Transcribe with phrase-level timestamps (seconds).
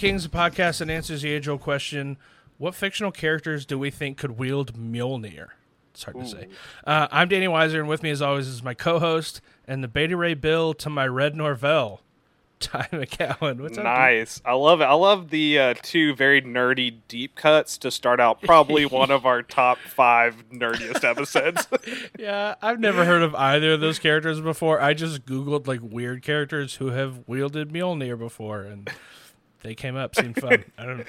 [0.00, 2.16] Hello and welcome to the podcast that answers the age-old question:
[2.56, 5.48] What fictional characters do we think could wield Mjolnir?
[5.92, 6.48] It's hard to say.
[6.86, 10.16] Uh, I'm Danny Weiser, and with me, as always, is my co-host and the Beta
[10.16, 12.00] Ray Bill to my Red Norvell,
[12.60, 13.60] Ty McCowan.
[13.60, 13.84] What's up?
[13.84, 13.84] dude?
[13.84, 14.40] Nice.
[14.42, 14.84] I love it.
[14.84, 19.26] I love the uh, two very nerdy deep cuts to start out probably one of
[19.26, 21.66] our top five nerdiest episodes.
[22.18, 24.80] Yeah, I've never heard of either of those characters before.
[24.80, 28.90] I just googled like weird characters who have wielded Mjolnir before, and
[29.62, 30.14] they came up.
[30.14, 30.64] Seemed fun.
[30.78, 31.06] I don't.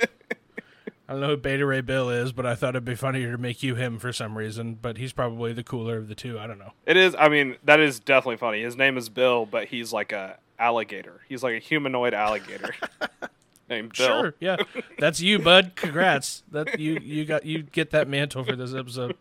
[1.07, 3.37] I don't know who Beta Ray Bill is, but I thought it'd be funnier to
[3.37, 4.75] make you him for some reason.
[4.81, 6.39] But he's probably the cooler of the two.
[6.39, 6.71] I don't know.
[6.85, 7.15] it is.
[7.19, 8.61] I mean, that is definitely funny.
[8.61, 11.21] His name is Bill, but he's like a alligator.
[11.27, 12.73] He's like a humanoid alligator
[13.69, 14.07] named Bill.
[14.07, 14.55] Sure, yeah,
[14.99, 15.73] that's you, bud.
[15.75, 16.43] Congrats.
[16.51, 19.17] That you you got you get that mantle for this episode.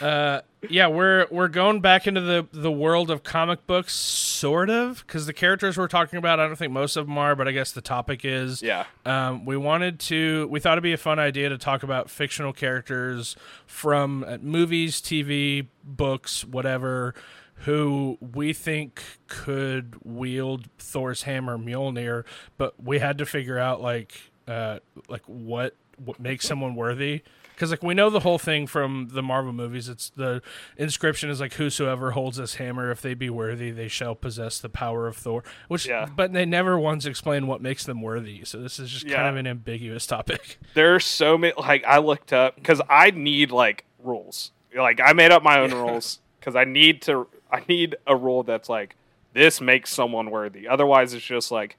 [0.00, 5.04] Uh, yeah, we're we're going back into the the world of comic books, sort of,
[5.06, 7.52] because the characters we're talking about, I don't think most of them are, but I
[7.52, 8.62] guess the topic is.
[8.62, 8.84] Yeah.
[9.04, 10.46] Um, we wanted to.
[10.48, 15.00] We thought it'd be a fun idea to talk about fictional characters from uh, movies,
[15.00, 17.14] TV, books, whatever,
[17.56, 22.24] who we think could wield Thor's hammer, Mjolnir.
[22.56, 27.22] But we had to figure out like, uh, like what what makes someone worthy.
[27.54, 30.42] Because like we know the whole thing from the Marvel movies, it's the
[30.76, 34.68] inscription is like whosoever holds this hammer, if they be worthy, they shall possess the
[34.68, 35.44] power of Thor.
[35.68, 36.06] Which, Yeah.
[36.16, 38.44] but they never once explain what makes them worthy.
[38.44, 40.58] So this is just kind of an ambiguous topic.
[40.74, 41.52] There are so many.
[41.58, 44.52] Like I looked up because I need like rules.
[44.74, 47.26] Like I made up my own rules because I need to.
[47.50, 48.96] I need a rule that's like
[49.34, 50.66] this makes someone worthy.
[50.66, 51.76] Otherwise, it's just like,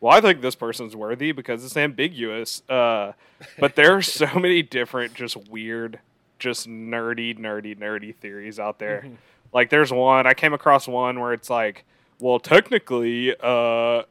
[0.00, 2.62] well, I think this person's worthy because it's ambiguous.
[2.68, 3.12] Uh,
[3.58, 6.00] but there are so many different, just weird,
[6.38, 9.06] just nerdy, nerdy, nerdy theories out there.
[9.52, 11.84] Like there's one I came across one where it's like,
[12.18, 14.02] well, technically, uh,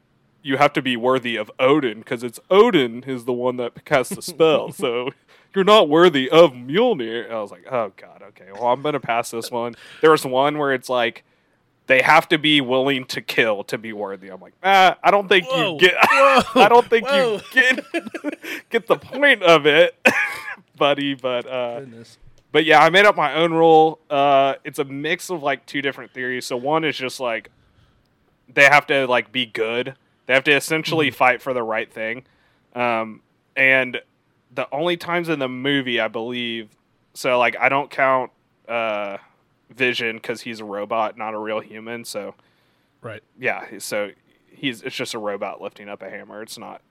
[0.41, 4.15] you have to be worthy of Odin because it's Odin is the one that casts
[4.15, 4.71] the spell.
[4.73, 5.09] so
[5.55, 7.29] you're not worthy of Mjolnir.
[7.31, 8.51] I was like, oh god, okay.
[8.53, 9.75] Well, I'm gonna pass this one.
[10.01, 11.23] There was one where it's like
[11.89, 14.29] they have to be willing to kill to be worthy.
[14.29, 15.95] I'm like, ah, I don't think Whoa, you get.
[16.11, 17.33] whoa, I don't think whoa.
[17.33, 19.95] you get get the point of it,
[20.77, 21.15] buddy.
[21.15, 22.19] But uh, Goodness.
[22.51, 23.97] but yeah, I made up my own rule.
[24.07, 26.45] Uh, it's a mix of like two different theories.
[26.45, 27.49] So one is just like
[28.47, 29.95] they have to like be good.
[30.27, 32.23] They have to essentially fight for the right thing.
[32.75, 33.23] Um,
[33.55, 33.99] and
[34.53, 36.69] the only times in the movie, I believe,
[37.15, 38.29] so like I don't count
[38.67, 39.17] uh,
[39.69, 42.03] Vision because he's a robot, not a real human.
[42.05, 42.35] So
[43.01, 43.21] Right.
[43.39, 44.11] yeah, so
[44.51, 46.41] he's it's just a robot lifting up a hammer.
[46.41, 46.81] It's not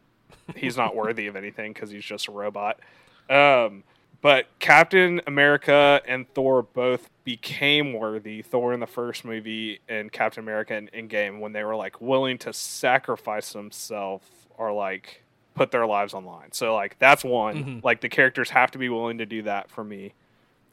[0.57, 2.81] he's not worthy of anything because he's just a robot.
[3.29, 3.85] Um,
[4.21, 8.43] but Captain America and Thor both became worthy.
[8.43, 12.39] Thor in the first movie and Captain America in game when they were like willing
[12.39, 15.23] to sacrifice themselves or like
[15.55, 16.53] put their lives on line.
[16.53, 17.65] So like that's one.
[17.65, 17.85] Mhm.
[17.85, 20.15] Like the characters have to be willing to do that for me.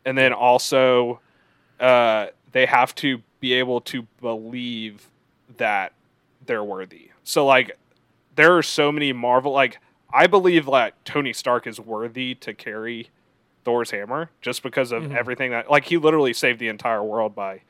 [0.06, 1.20] And then also
[1.80, 5.08] uh, they have to be able to believe
[5.58, 5.92] that
[6.46, 7.10] they're worthy.
[7.24, 7.78] So like
[8.36, 9.80] there are so many Marvel like
[10.14, 13.10] I believe that Tony Stark is worthy to carry
[13.64, 15.16] Thor's hammer just because of Mhm.
[15.16, 17.62] everything that like he literally saved the entire world by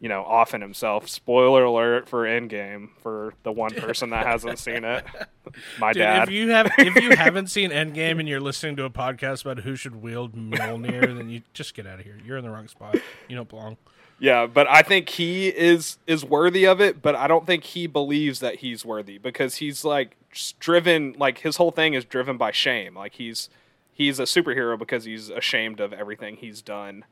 [0.00, 1.08] you know offing himself.
[1.08, 5.04] Spoiler alert for Endgame for the one person that hasn't seen it.
[5.78, 6.28] My Dude, dad.
[6.28, 9.64] if you have if you haven't seen Endgame and you're listening to a podcast about
[9.64, 12.18] who should wield Mjolnir, then you just get out of here.
[12.24, 12.96] You're in the wrong spot.
[13.28, 13.76] You don't belong.
[14.20, 17.86] Yeah, but I think he is is worthy of it, but I don't think he
[17.86, 20.16] believes that he's worthy because he's like
[20.58, 22.94] driven like his whole thing is driven by shame.
[22.96, 23.48] Like he's
[23.92, 27.04] he's a superhero because he's ashamed of everything he's done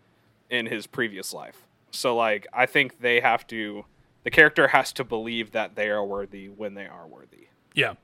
[0.51, 1.66] in his previous life.
[1.97, 3.85] So like I think they have to
[4.25, 7.47] the character has to believe that they are worthy when they are worthy.
[7.75, 7.95] Yeah.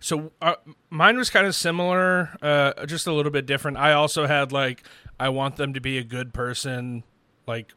[0.00, 0.54] So uh,
[0.90, 3.76] mine was kind of similar, uh, just a little bit different.
[3.76, 4.84] I also had like
[5.18, 7.02] I want them to be a good person,
[7.46, 7.72] like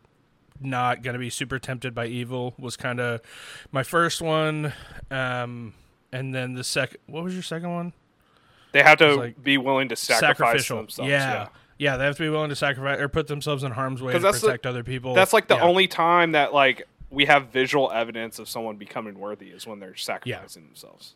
[0.59, 2.53] not gonna be super tempted by evil.
[2.59, 3.21] Was kind of
[3.71, 4.73] my first one,
[5.09, 5.73] um,
[6.11, 6.99] and then the second.
[7.07, 7.93] What was your second one?
[8.73, 10.99] They have to like be willing to sacrifice themselves.
[10.99, 11.33] yeah.
[11.33, 11.47] yeah.
[11.97, 14.39] They have to be willing to sacrifice or put themselves in harm's way to that's
[14.41, 15.13] the- protect other people.
[15.15, 15.63] That's like the Yeah.
[15.63, 19.95] only time that like we have visual evidence of someone becoming worthy is when they're
[19.95, 21.15] sacrificing themselves.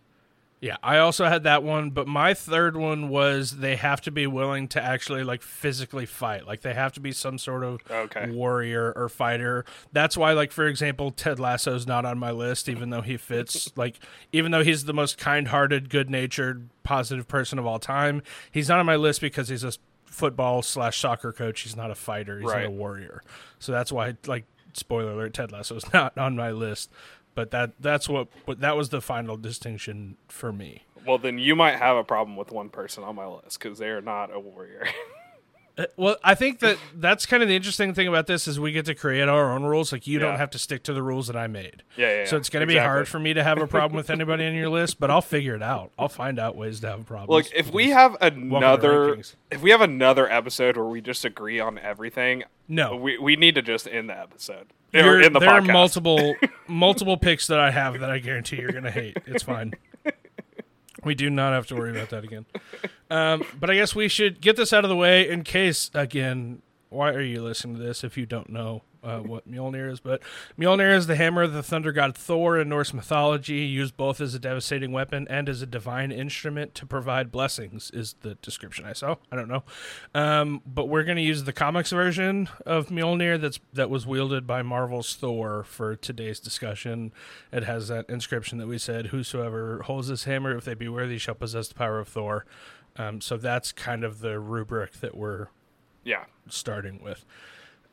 [0.61, 4.25] Yeah, I also had that one, but my third one was they have to be
[4.25, 6.47] willing to actually like physically fight.
[6.47, 8.31] Like they have to be some sort of Okay.
[8.31, 9.63] warrior or fighter.
[9.91, 13.69] That's why like for example, Ted Lasso's not on my list even though he fits
[13.77, 13.99] like
[14.31, 18.85] even though he's the most kind-hearted, good-natured, positive person of all time, he's not on
[18.85, 19.73] my list because he's a
[20.05, 21.61] football slash soccer coach.
[21.61, 22.39] He's not a fighter.
[22.39, 23.21] He's not a warrior.
[23.59, 26.89] So that's why like spoiler alert, Ted Lasso is not on my list.
[27.33, 30.83] but that that's what, what that was the final distinction for me.
[31.05, 33.89] Well, then you might have a problem with one person on my list because they
[33.89, 34.87] are not a warrior.
[35.77, 38.71] Uh, Well, I think that that's kind of the interesting thing about this is we
[38.71, 39.91] get to create our own rules.
[39.91, 40.27] Like you Yeah.
[40.27, 41.83] don't have to stick to the rules that I made.
[41.97, 44.09] Yeah, yeah, So it's going to be hard for me to have a problem with
[44.17, 45.91] anybody on your list, but I'll figure it out.
[45.99, 47.35] I'll find out ways to have a problem.
[47.37, 49.15] Look, if we have another,
[49.51, 53.55] if we have another episode where we just agree on everything, no, we we need
[53.55, 55.69] to just end the episode You're- in the there podcast.
[55.69, 56.35] are multiple
[56.67, 59.17] multiple picks that I have that I guarantee you're going to hate.
[59.25, 59.73] It's fine.
[61.05, 62.45] We do not have to worry about that again.
[63.09, 66.63] Um, but I guess we should get this out of the way in case, again,
[66.89, 69.99] why are you listening to this if you don't know uh, what Mjolnir is?
[69.99, 70.21] But
[70.59, 74.33] Mjolnir is the hammer of the thunder god Thor in Norse mythology, used both as
[74.33, 78.93] a devastating weapon and as a divine instrument to provide blessings, is the description I
[78.93, 79.15] saw.
[79.31, 79.63] I don't know.
[80.13, 84.47] Um, but we're going to use the comics version of Mjolnir that's that was wielded
[84.47, 87.13] by Marvel's Thor for today's discussion.
[87.51, 91.19] It has that inscription that we said, "Whosoever holds this hammer, if they be worthy,
[91.19, 92.45] shall possess the power of Thor."
[92.97, 95.47] Um, so that's kind of the rubric that we're
[96.03, 97.25] yeah, starting with.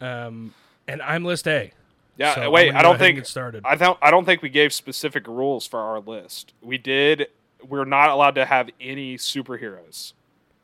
[0.00, 0.54] Um,
[0.88, 1.72] and I'm list A.
[2.16, 2.34] yeah.
[2.34, 3.62] So wait, I don't think get started.
[3.64, 3.98] I don't.
[4.02, 6.52] I don't think we gave specific rules for our list.
[6.62, 7.28] We did.
[7.66, 10.12] We're not allowed to have any superheroes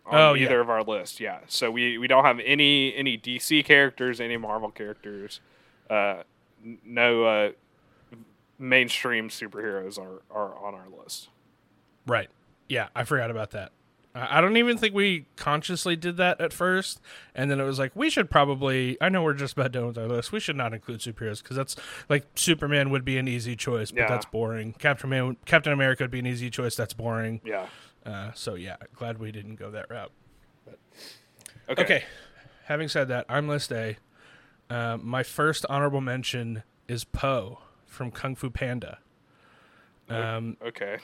[0.04, 0.46] on Oh, yeah.
[0.46, 1.20] either of our list.
[1.20, 1.38] Yeah.
[1.46, 5.40] So we we don't have any any DC characters, any Marvel characters.
[5.88, 6.22] Uh,
[6.84, 7.50] no uh,
[8.58, 11.28] mainstream superheroes are are on our list.
[12.06, 12.28] Right.
[12.68, 13.72] Yeah, I forgot about that.
[14.14, 17.00] I don't even think we consciously did that at first,
[17.34, 18.96] and then it was like we should probably.
[19.00, 20.32] I know we're just about done with our list.
[20.32, 21.76] We should not include superheroes because that's
[22.08, 24.08] like Superman would be an easy choice, but Yeah.
[24.08, 24.72] that's boring.
[24.72, 26.74] Captain Man, Captain America would be an easy choice.
[26.74, 27.40] That's boring.
[27.44, 27.66] Yeah.
[28.04, 30.10] Uh, so yeah, glad we didn't go that route.
[31.68, 31.82] Okay.
[31.82, 32.04] Okay.
[32.64, 33.96] Having said that, I'm list A.
[34.70, 38.98] Uh, my first honorable mention is Po from Kung Fu Panda.
[40.08, 40.98] Um, Okay.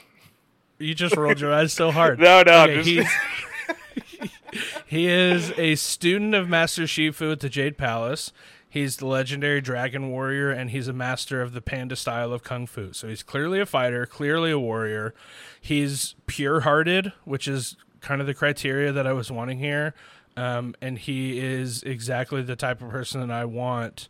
[0.79, 2.19] You just rolled your eyes so hard.
[2.25, 2.63] No, no.
[2.63, 4.29] Okay, just, he's-
[4.87, 8.31] he is a student of Master Shifu at the Jade Palace.
[8.67, 12.67] He's the legendary dragon warrior, and he's a master of the panda style of kung
[12.67, 12.91] fu.
[12.91, 15.13] So he's clearly a fighter, clearly a warrior.
[15.61, 19.93] He's pure hearted, which is kind of the criteria that I was wanting here.
[20.35, 24.09] Um, and he is exactly the type of person that I want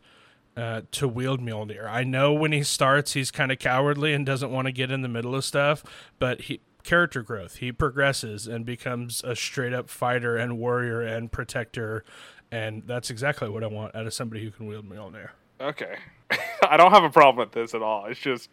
[0.56, 1.86] uh, to wield Mjolnir.
[1.88, 5.02] I know when he starts, he's kind of cowardly and doesn't want to get in
[5.02, 5.84] the middle of stuff,
[6.18, 7.56] but he character growth.
[7.56, 12.04] He progresses and becomes a straight up fighter and warrior and protector,
[12.50, 15.30] and that's exactly what I want out of somebody who can wield Mjolnir.
[15.60, 15.96] okay.
[16.68, 18.06] I don't have a problem with this at all.
[18.06, 18.48] It's just.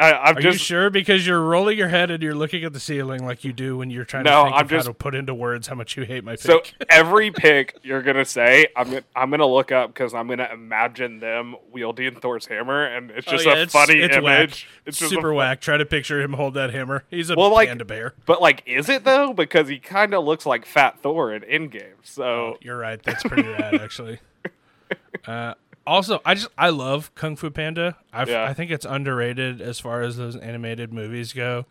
[0.00, 0.54] I, I'm Are just.
[0.60, 0.90] you sure?
[0.90, 3.90] Because you're rolling your head and you're looking at the ceiling like you do when
[3.90, 5.96] you're trying No, to think I'm of just- how to put into words how much
[5.96, 6.40] you hate my pick.
[6.40, 10.48] So every pick you're gonna say, I'm gonna, I'm gonna look up because I'm gonna
[10.52, 14.24] imagine them wielding Thor's hammer, and it's Oh, just yeah, a funny it's image.
[14.24, 14.64] Whack.
[14.86, 15.60] It's super whack.
[15.60, 17.04] Try to picture him hold that hammer.
[17.10, 18.14] He's a Well, like- panda bear.
[18.26, 19.32] But like, is it though?
[19.34, 21.94] Because he kind of looks like Fat Thor in Endgame.
[22.02, 23.02] So Oh, you're right.
[23.02, 24.18] That's pretty rad, actually.
[25.26, 25.54] Uh,
[25.90, 27.96] also, I just I love Kung Fu Panda.
[28.12, 28.44] I Yeah.
[28.44, 31.66] I think it's underrated as far as those animated movies go.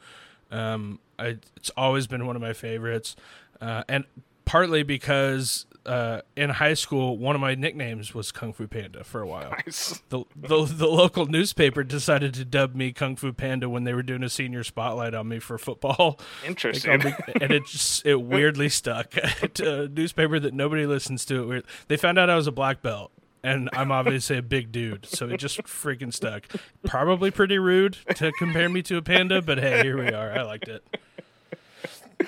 [0.52, 3.16] Um, I, it's always been one of my favorites,
[3.62, 4.06] uh, and
[4.46, 9.22] partly because uh, in high school, one of my nicknames was Kung Fu Panda for
[9.22, 9.52] a while.
[9.52, 10.02] nice.
[10.10, 14.04] The, the the local newspaper decided to dub me Kung Fu Panda when they were
[14.04, 16.20] doing a senior spotlight on me for football.
[16.46, 17.14] Interesting.
[17.42, 19.16] and it just it weirdly stuck.
[19.60, 21.42] a newspaper that nobody listens to.
[21.42, 21.66] It weird.
[21.88, 23.12] They found out I was a black belt,
[23.44, 26.46] and I'm obviously a big dude, so it just freaking stuck.
[26.86, 30.32] Probably pretty rude to compare me to a panda, but hey, here we are.
[30.32, 30.84] I liked it.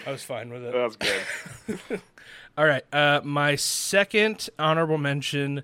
[0.05, 0.73] I was fine with it.
[0.73, 2.01] That's good.
[2.57, 2.83] All right.
[2.93, 5.63] Uh, my second honorable mention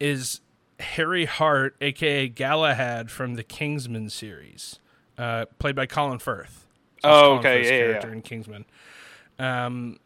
[0.00, 0.40] is
[0.80, 4.78] Harry Hart, aka Galahad from the Kingsman series,
[5.18, 6.66] uh, played by Colin Firth.
[7.02, 8.14] So Oh, Colin okay, Firth's yeah, yeah, character yeah.
[8.14, 8.64] in Kingsman.
[9.38, 9.98] Um,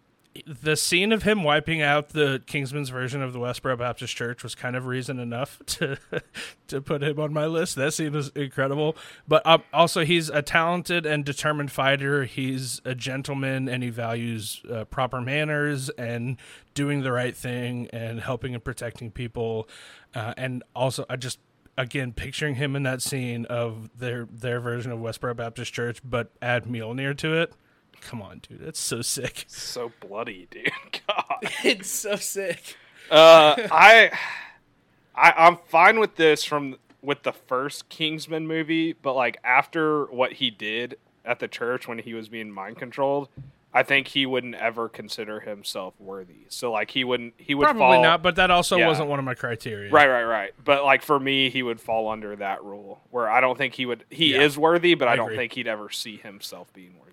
[0.47, 4.55] the scene of him wiping out the Kingsman's version of the Westboro Baptist Church was
[4.55, 5.99] kind of reason enough to
[6.69, 7.75] to put him on my list.
[7.75, 8.97] That scene was incredible.
[9.27, 12.25] But um, also, he's a talented and determined fighter.
[12.25, 16.37] He's a gentleman, and he values uh, proper manners and
[16.75, 19.69] doing the right thing and helping and protecting people.
[20.15, 21.41] Uh, and also, I just
[21.77, 26.31] again picturing him in that scene of their their version of Westboro Baptist Church, but
[26.41, 27.53] add Mjolnir to it.
[28.01, 29.45] Come on, dude, that's so sick.
[29.49, 30.71] so bloody, dude.
[31.07, 31.39] God.
[31.65, 32.77] it's so sick.
[33.11, 34.11] Uh, I,
[35.15, 40.35] I, I'm fine with this from with the first Kingsman movie, but like after what
[40.35, 43.29] he did at the church when he was being mind controlled,
[43.73, 46.47] I think he wouldn't ever consider himself worthy.
[46.49, 48.87] So like he wouldn't he would Probably fall not, but that also Yeah.
[48.89, 49.91] wasn't one of my criteria.
[49.91, 50.51] Right, right, right.
[50.63, 53.87] But like for me, he would fall under that rule where I don't think he
[53.87, 54.05] would.
[54.11, 54.43] He Yeah.
[54.43, 55.37] is worthy, but I, I don't agree.
[55.37, 57.11] think he'd ever see himself being worthy.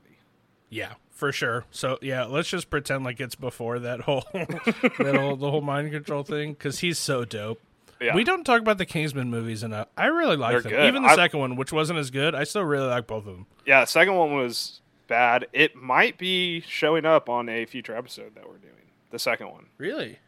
[0.69, 1.65] Yeah, for sure.
[1.71, 5.91] So yeah, let's just pretend like it's before that whole that whole the whole mind
[5.91, 7.61] control thing because he's so dope.
[7.99, 8.13] Yeah.
[8.13, 9.87] We don't talk about the Kingsman movies enough.
[9.97, 10.71] I really like them.
[10.71, 10.85] good.
[10.87, 13.33] Even the I- second one, which wasn't as good, I still really like both of
[13.33, 13.47] them.
[13.65, 15.47] Yeah, the second one was bad.
[15.51, 18.73] It might be showing up on a future episode that we're doing.
[19.09, 19.65] The second one.
[19.79, 20.19] Really?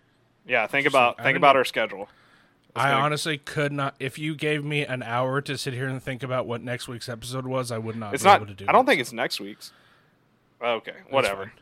[0.48, 2.10] Yeah, think about think about know- our schedule.
[2.76, 3.96] I honestly could not.
[4.00, 7.10] If you gave me an hour to sit here and think about what next week's
[7.10, 8.14] episode was, I would not.
[8.14, 8.38] It's be not.
[8.38, 8.88] Able to do I don't it.
[8.88, 9.74] think it's next week's.
[10.62, 11.52] Okay, whatever.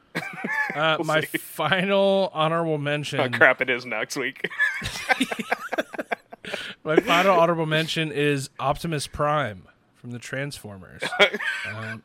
[0.76, 1.38] Uh, We'll my see.
[1.38, 3.20] final honorable mention.
[3.20, 3.62] Oh crap!
[3.62, 4.50] It is next week.
[6.84, 9.64] My final honorable mention is Optimus Prime
[9.96, 11.02] from the Transformers.
[11.68, 12.04] um,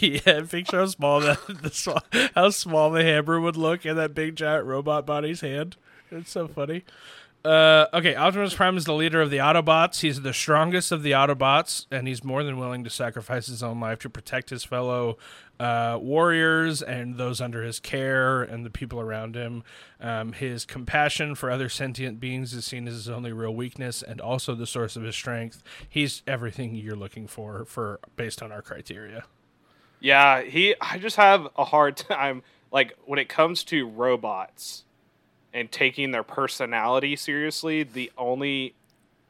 [0.00, 2.02] yeah, picture how small that the small,
[2.34, 5.76] how small the hammer would look in that big giant robot body's hand.
[6.10, 6.84] It's so funny.
[7.44, 10.00] Uh, okay, Optimus Prime is the leader of the Autobots.
[10.00, 13.78] He's the strongest of the Autobots, and he's more than willing to sacrifice his own
[13.78, 15.18] life to protect his fellow
[15.60, 19.62] uh, warriors and those under his care and the people around him.
[20.00, 24.20] Um, his compassion for other sentient beings is seen as his only real weakness and
[24.20, 25.62] also the source of his strength.
[25.88, 29.24] He's everything you're looking for for based on our criteria.
[30.00, 30.74] Yeah, he.
[30.80, 32.42] I just have a hard time,
[32.72, 34.84] like when it comes to robots
[35.52, 37.82] and taking their personality seriously.
[37.82, 38.74] The only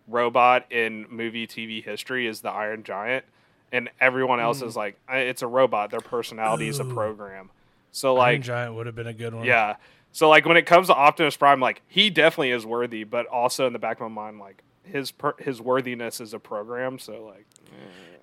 [0.06, 3.24] robot in movie TV history is the Iron Giant,
[3.72, 5.90] and everyone else is like, "Uh, it's a robot.
[5.90, 7.50] Their personality is a program.
[7.92, 9.44] So like, Iron like, Giant would have been a good one.
[9.44, 9.76] yeah.
[10.12, 13.66] So like when it comes to Optimus Prime, like he definitely is worthy, but also
[13.66, 16.98] in the back of my mind, like his per- his worthiness is a program.
[16.98, 17.46] So like,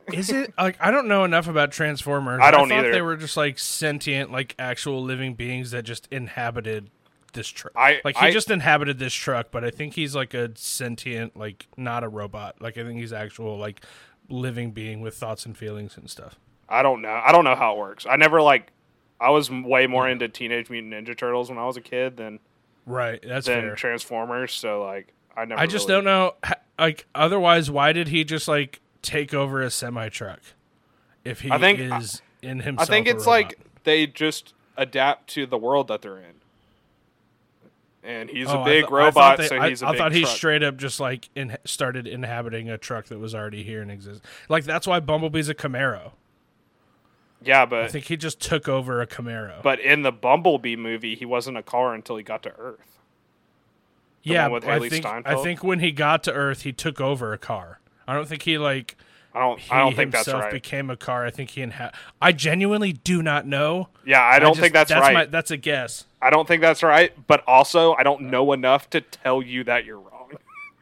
[0.08, 0.18] eh.
[0.18, 2.40] Is it like I don't know enough about Transformers.
[2.44, 2.92] I don't thought either.
[2.92, 6.90] They were just like sentient, like actual living beings that just inhabited
[7.36, 7.74] this truck.
[7.76, 11.38] I- like he I- just inhabited this truck, but I think he's like a sentient,
[11.38, 12.56] like not a robot.
[12.60, 13.82] Like I think he's actual like
[14.28, 16.40] living being with thoughts and feelings and stuff.
[16.68, 17.22] I don't know.
[17.24, 18.08] I don't know how it works.
[18.10, 18.72] I never like.
[19.22, 22.40] I was way more into Teenage Mutant Ninja Turtles when I was a kid than
[22.88, 23.24] Right.
[23.26, 23.76] That's than fair.
[23.76, 24.52] Transformers.
[24.52, 25.62] So like, I never.
[25.62, 26.34] I just really- don't know.
[26.78, 30.42] Like otherwise, why did he just like take over a semi truck?
[31.24, 35.46] If he I think- is in himself, I think it's like they just adapt to
[35.46, 36.34] the world that they're in.
[38.06, 40.12] And he's Oh, a I big th- robot, they- so I, he's a I thought
[40.12, 40.36] he truck.
[40.36, 44.22] straight up just like in, started inhabiting a truck that was already here and exists.
[44.48, 46.12] Like that's why Bumblebee's a Camaro.
[47.44, 49.62] yeah, but I think he just took over a Camaro.
[49.64, 53.00] but in the Bumblebee movie, he wasn't a car until he got to Earth.
[54.24, 57.34] the yeah, with I think I think when he got to Earth, he took over
[57.34, 57.80] a car.
[58.08, 58.96] I don't think he like
[59.34, 59.60] I don't.
[59.60, 60.52] he I don't think that's himself right.
[60.54, 61.26] became a car.
[61.26, 63.90] I think he inha- I genuinely do not know.
[64.06, 65.14] yeah, I don't just- think that's, that's right.
[65.14, 66.06] My, that's a guess.
[66.26, 67.14] I don't think that's right.
[67.28, 70.32] But also, I don't know enough to tell you that you're wrong.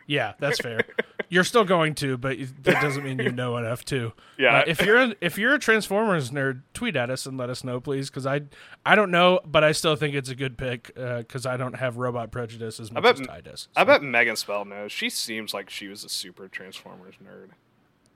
[0.07, 0.81] Yeah, that's fair.
[1.29, 4.13] you're still going to, but that doesn't mean you know enough to.
[4.37, 4.59] Yeah.
[4.59, 7.63] Uh, if you're a, if you're a Transformers nerd, tweet at us and let us
[7.63, 8.41] know, please, because I
[8.85, 11.97] I don't know, but I still think it's a good pick because I don't have
[11.97, 13.67] robot prejudice as much bet- as Ty does.
[13.75, 14.91] I bet Megan Spell knows.
[14.91, 17.49] She seems like she was a super Transformers nerd.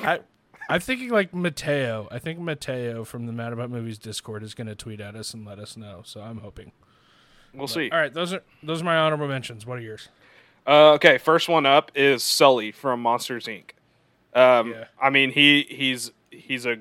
[0.03, 0.19] I,
[0.69, 2.07] I'm thinking like Mateo.
[2.11, 5.33] I think Mateo from the Mad About Movies Discord is going to tweet at us
[5.33, 6.01] and let us know.
[6.03, 6.71] So I'm hoping.
[7.53, 7.89] We'll see.
[7.89, 9.65] All right, those are those are my honorable mentions.
[9.65, 10.09] What are yours?
[10.67, 13.71] Uh, okay, first one up is Sully from Monsters Inc.
[14.33, 14.85] Um, Yeah.
[15.01, 16.77] I mean he he's he's a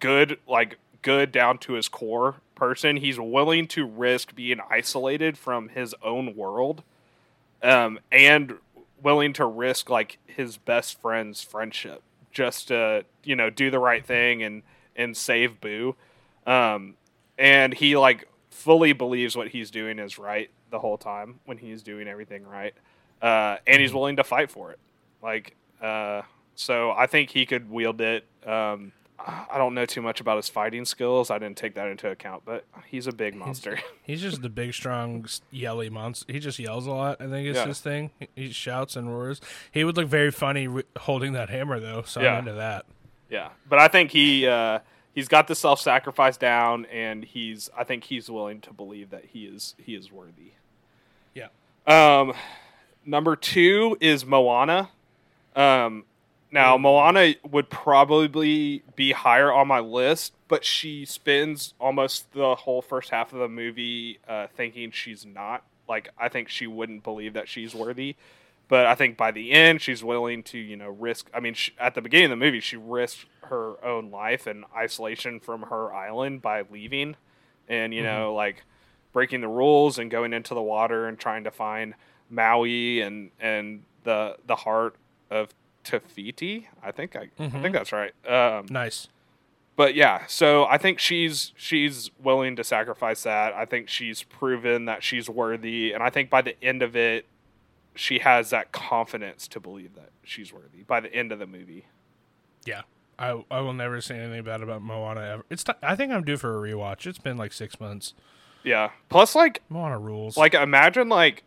[0.00, 2.96] good like good down to his core person.
[2.96, 6.82] He's willing to risk being isolated from his own world,
[7.62, 8.54] um, and
[9.00, 14.04] willing to risk like his best friend's friendship just to you know do the right
[14.04, 14.62] thing and
[14.96, 15.96] and save Boo.
[16.46, 16.94] Um,
[17.38, 21.82] and he like fully believes what he's doing is right the whole time when he's
[21.82, 22.74] doing everything right,
[23.22, 24.78] uh, and he's willing to fight for it.
[25.22, 26.22] Like, uh,
[26.54, 28.24] so I think he could wield it.
[28.46, 31.30] Um, I don't know too much about his fighting skills.
[31.30, 33.78] I didn't take that into account, but he's a big monster.
[34.04, 36.32] He's just the big, strong, yelly monster.
[36.32, 37.20] He just yells a lot.
[37.20, 37.66] I think it's Yeah.
[37.66, 38.10] his thing.
[38.36, 39.40] He- shouts and roars.
[39.72, 42.02] He would look very funny wi- holding that hammer, though.
[42.02, 42.34] So Yeah.
[42.34, 42.86] I'm into that.
[43.28, 44.78] Yeah, but I think he uh,
[45.14, 49.26] he's got the self sacrifice down, and he's I think he's willing to believe that
[49.32, 50.52] he is he is worthy.
[51.34, 51.48] Yeah.
[51.86, 52.32] Um,
[53.04, 54.88] number two is Moana.
[55.54, 56.04] Um,
[56.50, 62.80] now Moana would probably be higher on my list, but she spends almost the whole
[62.80, 65.62] first half of the movie uh, thinking she's not.
[65.88, 68.16] Like I think she wouldn't believe that she's worthy.
[68.68, 71.30] But I think by the end, she's willing to, you know, risk.
[71.32, 74.66] I mean, she, at the beginning of the movie, she risked her own life and
[74.76, 77.16] isolation from her island by leaving,
[77.66, 78.64] and you know, like
[79.14, 81.94] breaking the rules and going into the water and trying to find
[82.28, 84.96] Maui and and the the heart
[85.30, 85.48] of
[85.88, 86.68] Te Fiti.
[86.82, 88.12] I think I, I think that's right.
[88.28, 89.08] Um, Nice.
[89.76, 93.54] but yeah, so I think she's she's willing to sacrifice that.
[93.54, 97.26] I think she's proven that she's worthy, and I think by the end of it,
[97.94, 100.82] she has that confidence to believe that she's worthy.
[100.86, 101.86] By the end of the movie,
[102.66, 102.82] Yeah.
[103.20, 105.44] I, I will never say anything bad about Moana ever.
[105.50, 107.04] It's t- I think I'm due for a rewatch.
[107.04, 108.14] It's been like six months.
[108.62, 108.90] yeah.
[109.08, 110.36] Plus, like Moana rules.
[110.36, 111.42] like imagine like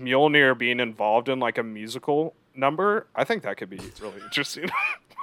[0.00, 3.06] Mjolnir being involved in like a musical number.
[3.14, 4.68] I think that could be really interesting.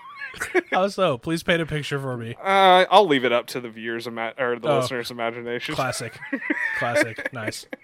[0.72, 1.18] how so?
[1.18, 2.36] Please paint a picture for me.
[2.44, 4.80] uh, I'll leave it up to the viewers' ima- or the Oh.
[4.80, 5.76] listeners' imagination.
[5.76, 6.18] Classic.
[6.80, 7.32] Classic.
[7.34, 7.68] Nice.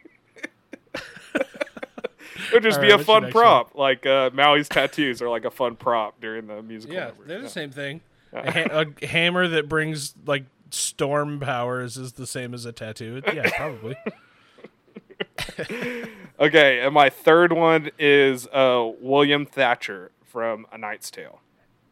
[2.47, 3.75] It would just All be right, a fun prop.
[3.75, 6.95] Like uh, Maui's tattoos are like a fun prop during the musical.
[6.95, 7.23] Yeah, number.
[7.25, 7.49] they're the Yeah.
[7.49, 8.01] same thing.
[8.33, 13.21] A, ha- a hammer that brings like storm powers is the same as a tattoo.
[13.33, 13.95] Yeah, probably.
[16.39, 21.39] Okay, and my third one is uh, William Thatcher from A Knight's Tale.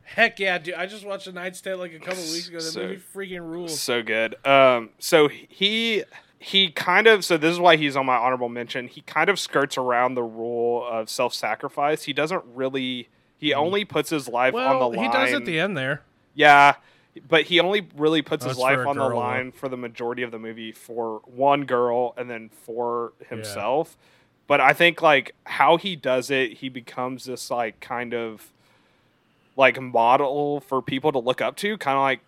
[0.04, 0.74] Heck yeah, dude!
[0.74, 2.58] I just watched A Knight's Tale like a couple weeks ago.
[2.58, 3.80] That So- movie freaking rules.
[3.80, 4.36] So good.
[4.48, 6.04] Um, so he
[6.40, 8.88] he kind of so this is why he's on my honorable mention.
[8.88, 12.04] He kind of skirts around the rule of self sacrifice.
[12.04, 13.10] He doesn't really.
[13.38, 15.00] He only puts his life on the line.
[15.06, 16.02] he does at the end there.
[16.34, 16.76] Yeah,
[17.28, 20.24] but he only really puts Oh, his life on the girl, line for the majority
[20.24, 23.98] of the movie for one girl and then for himself.
[24.48, 28.52] But I think like how he does it, he becomes this like kind of
[29.56, 32.22] like model for people to look up to, kind of like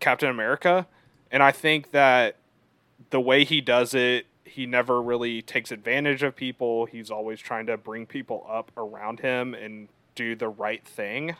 [0.00, 0.86] Captain America.
[1.30, 2.36] And I think that
[3.10, 6.86] the way he does it, he never really takes advantage of people.
[6.86, 11.36] He's always trying to bring people up around him and do the right thing.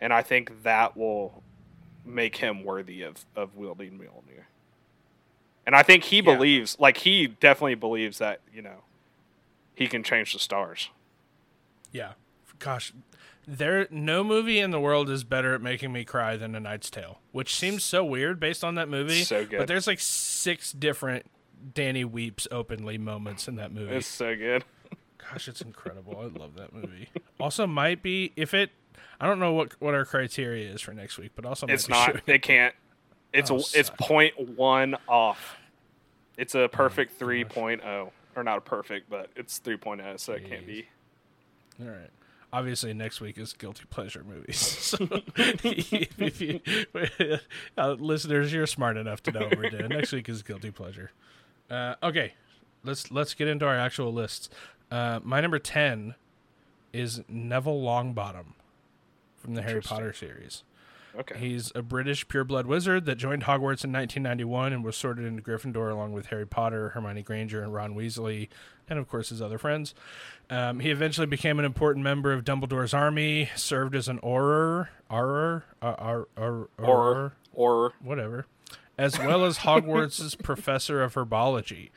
[0.00, 1.42] And I think that will
[2.06, 4.44] make him worthy of, of wielding Mjolnir.
[5.66, 6.22] And I think he Yeah.
[6.34, 8.84] believes, like, he definitely believes that, you know,
[9.74, 10.90] he can change the stars.
[11.92, 12.12] Yeah.
[12.58, 12.92] Gosh,
[13.46, 16.88] there no movie in the world is better at making me cry than A Knight's
[16.90, 19.22] Tale, which seems so weird based on that movie.
[19.24, 19.58] So good.
[19.58, 21.26] But there's like six different
[21.74, 23.94] Danny weeps openly moments in that movie.
[23.94, 24.64] It's so good.
[25.18, 26.18] Gosh, it's incredible.
[26.18, 27.08] I love that movie.
[27.40, 28.70] Also, might be if it.
[29.20, 32.20] I don't know what what our criteria is for next week, but also It's not.
[32.26, 32.74] It can't.
[33.32, 35.56] It's Oh, it's point one off.
[36.36, 38.10] It's a perfect 3.0.
[38.34, 40.86] Or not a perfect, but it's 3.0, so it can't be.
[41.80, 42.10] All right.
[42.52, 44.56] Obviously, next week is guilty pleasure movies.
[44.86, 44.98] So,
[45.36, 46.60] if you,
[47.78, 49.88] uh, listeners, you're smart enough to know what we're doing.
[49.88, 51.10] Next week is guilty pleasure.
[51.68, 52.34] Uh, okay,
[52.84, 54.48] let's let's get into our actual lists.
[54.90, 56.14] Uh, my number ten
[56.92, 58.52] is Neville Longbottom
[59.46, 60.64] from the Harry Potter series.
[61.16, 61.38] Okay.
[61.38, 65.90] He's a British pureblood wizard that joined Hogwarts in 1991 and was sorted into Gryffindor
[65.90, 68.48] along with Harry Potter, Hermione Granger, and Ron Weasley,
[68.90, 69.94] and of course his other friends.
[70.50, 75.62] Um, he eventually became an important member of Dumbledore's army, served as an Auror, Auror,
[75.80, 78.46] uh, Aur- Aur- or or whatever,
[78.98, 81.90] as well as Hogwarts' professor of herbology.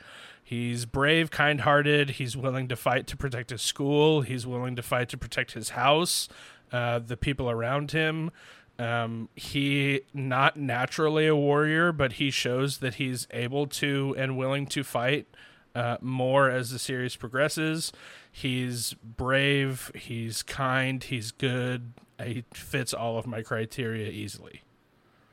[0.50, 2.10] He's brave, kind hearted.
[2.10, 4.22] He's willing to fight to protect his school.
[4.22, 6.28] He's willing to fight to protect his house,
[6.72, 8.30] uh, the people around him.
[8.78, 14.66] Um, he not naturally a warrior, but he shows that he's able to and willing
[14.68, 15.26] to fight
[15.74, 17.92] uh, more as the series progresses.
[18.32, 19.92] He's brave.
[19.94, 21.04] He's kind.
[21.04, 21.92] He's good.
[22.22, 24.62] He fits all of my criteria easily.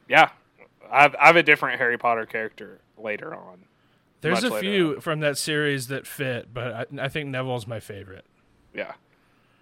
[0.07, 0.29] yeah,
[0.91, 3.65] I've, I have a different Harry Potter character later on.
[4.21, 8.25] There's a few from that series that fit, but I, I think Neville's my favorite.
[8.73, 8.93] Yeah,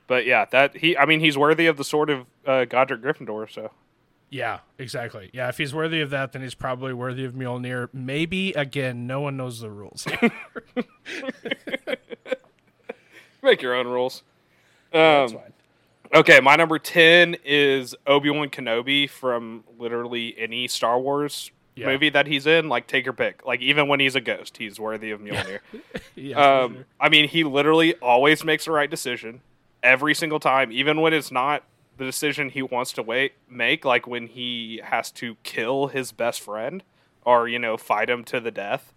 [0.08, 0.98] but yeah, that he.
[0.98, 3.52] I mean, he's worthy of the sword of uh, Godric Gryffindor.
[3.52, 3.72] So
[4.30, 5.30] Yeah, exactly.
[5.34, 7.90] Yeah, if he's worthy of that, then he's probably worthy of Mjolnir.
[7.94, 10.06] Maybe again, no one knows the rules.
[13.42, 14.24] make your own rules.
[14.92, 15.54] That's Um, fine.
[16.14, 21.88] okay, my number ten is Obi Wan Kenobi from literally any Star Wars Yeah.
[21.88, 22.70] movie that he's in.
[22.70, 23.46] Like, take your pick.
[23.46, 25.60] Like, even when he's a ghost, he's worthy of Mjolnir.
[26.16, 26.86] Yeah, Um, sure.
[27.00, 29.42] I mean, he literally always makes the right decision
[29.86, 31.64] every single time, even when it's not
[31.98, 33.86] the decision he wants to wait make.
[33.86, 36.84] Like when he has to kill his best friend
[37.24, 38.92] or you know fight him to the death.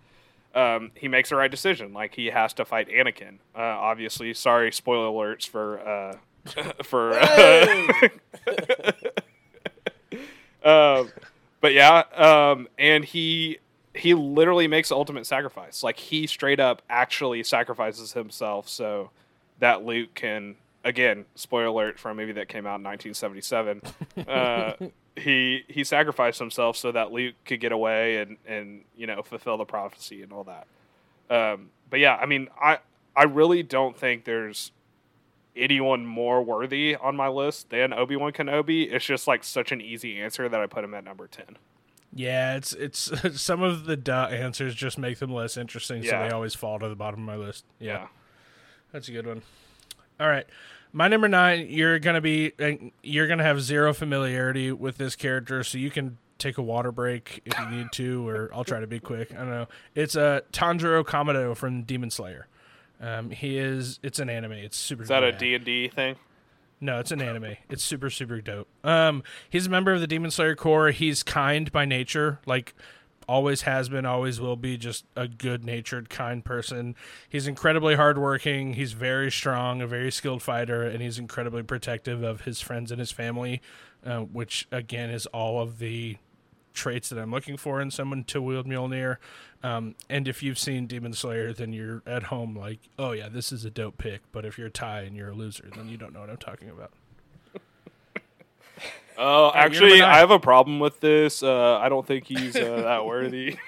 [0.54, 1.92] Um, he makes the right decision.
[1.92, 3.38] Like he has to fight Anakin.
[3.54, 6.16] Uh, obviously, sorry, spoiler alerts for uh,
[6.82, 7.14] for.
[10.64, 11.12] um,
[11.60, 13.58] but yeah, um, and he
[13.94, 15.82] he literally makes the ultimate sacrifice.
[15.82, 19.10] Like he straight up actually sacrifices himself so
[19.58, 23.82] that Luke can again spoiler alert for a movie that came out in 1977.
[24.28, 24.72] uh,
[25.16, 29.56] he he sacrificed himself so that Luke could get away and and you know fulfill
[29.56, 30.66] the prophecy and all that.
[31.30, 32.78] Um, but yeah, I mean, I
[33.16, 34.72] I really don't think there's
[35.56, 38.92] anyone more worthy on my list than Obi Wan Kenobi.
[38.92, 41.58] It's just like such an easy answer that I put him at number ten.
[42.14, 43.10] Yeah, it's it's
[43.40, 46.88] some of the duh answers just make them less interesting, so they always fall to
[46.88, 47.64] the bottom of my list.
[47.80, 48.06] Yeah, Yeah.
[48.92, 49.42] that's a good one.
[50.20, 50.46] All right,
[50.92, 51.66] my number nine.
[51.68, 56.18] You're gonna be uh, you're gonna have zero familiarity with this character, so you can
[56.38, 59.32] take a water break if you need to, or I'll try to be quick.
[59.32, 59.68] I don't know.
[59.94, 62.46] It's a uh, Tanjiro Kamado from Demon Slayer.
[63.00, 64.00] Um, he is.
[64.02, 64.52] It's an anime.
[64.52, 65.02] It's super.
[65.02, 65.32] Is that a.
[65.32, 66.16] D and D thing?
[66.80, 67.56] No, it's an anime.
[67.68, 68.68] It's super super dope.
[68.84, 70.90] Um, he's a member of the Demon Slayer Corps.
[70.90, 72.74] He's kind by nature, like
[73.28, 74.76] always has been, always will be.
[74.76, 76.96] Just a good natured, kind person.
[77.28, 78.74] He's incredibly hardworking.
[78.74, 82.98] He's very strong, a very skilled fighter, and he's incredibly protective of his friends and
[82.98, 83.60] his family,
[84.04, 86.16] uh, which again is all of the
[86.72, 89.16] traits that I'm looking for in someone to wield Mjolnir.
[89.62, 93.52] Um, and if you've seen Demon Slayer, then you're at home like, oh yeah, this
[93.52, 94.22] is a dope pick.
[94.32, 96.36] But if you're a Ty and you're a loser, then you don't know what I'm
[96.36, 96.92] talking about.
[99.18, 100.02] Oh, you're actually.
[100.02, 101.42] I have a problem with this.
[101.42, 103.56] Uh, I don't think he's uh, that worthy.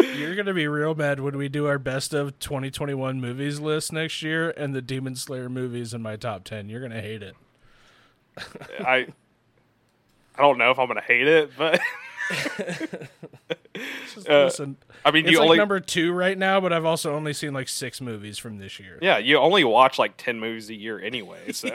[0.00, 4.22] You're gonna be real mad when we do our best of 2021 movies list next
[4.22, 6.68] year, and the Demon Slayer movies in my top 10.
[6.68, 7.34] You're gonna hate it.
[8.80, 9.06] I
[10.34, 11.80] I don't know if I'm gonna hate it, but
[14.14, 16.84] Just Uh, listen, I mean, it's you like only number two right now, but I've
[16.84, 18.98] also only seen like six movies from this year.
[19.00, 21.52] yeah, you only watch like ten movies a year anyway.
[21.52, 21.70] So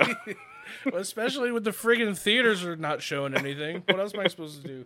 [0.85, 3.83] Well, especially with the friggin' theaters are not showing anything.
[3.87, 4.85] What else am I supposed to do?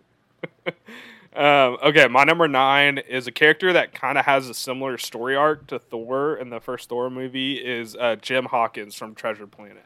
[1.40, 5.36] um, okay, my number nine is a character that kind of has a similar story
[5.36, 7.56] arc to Thor in the first Thor movie.
[7.56, 9.84] Is uh, Jim Hawkins from Treasure Planet.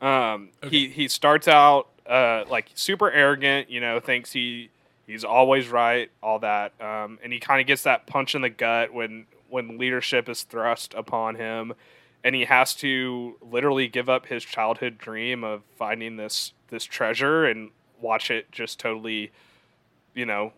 [0.00, 4.70] Um, He he starts out uh, like super arrogant, you know, thinks he
[5.06, 8.50] he's always right, all that, um, and he kind of gets that punch in the
[8.50, 11.74] gut when when leadership is thrust upon him,
[12.22, 17.44] and he has to literally give up his childhood dream of finding this this treasure
[17.44, 19.32] and watch it just totally,
[20.14, 20.52] you know,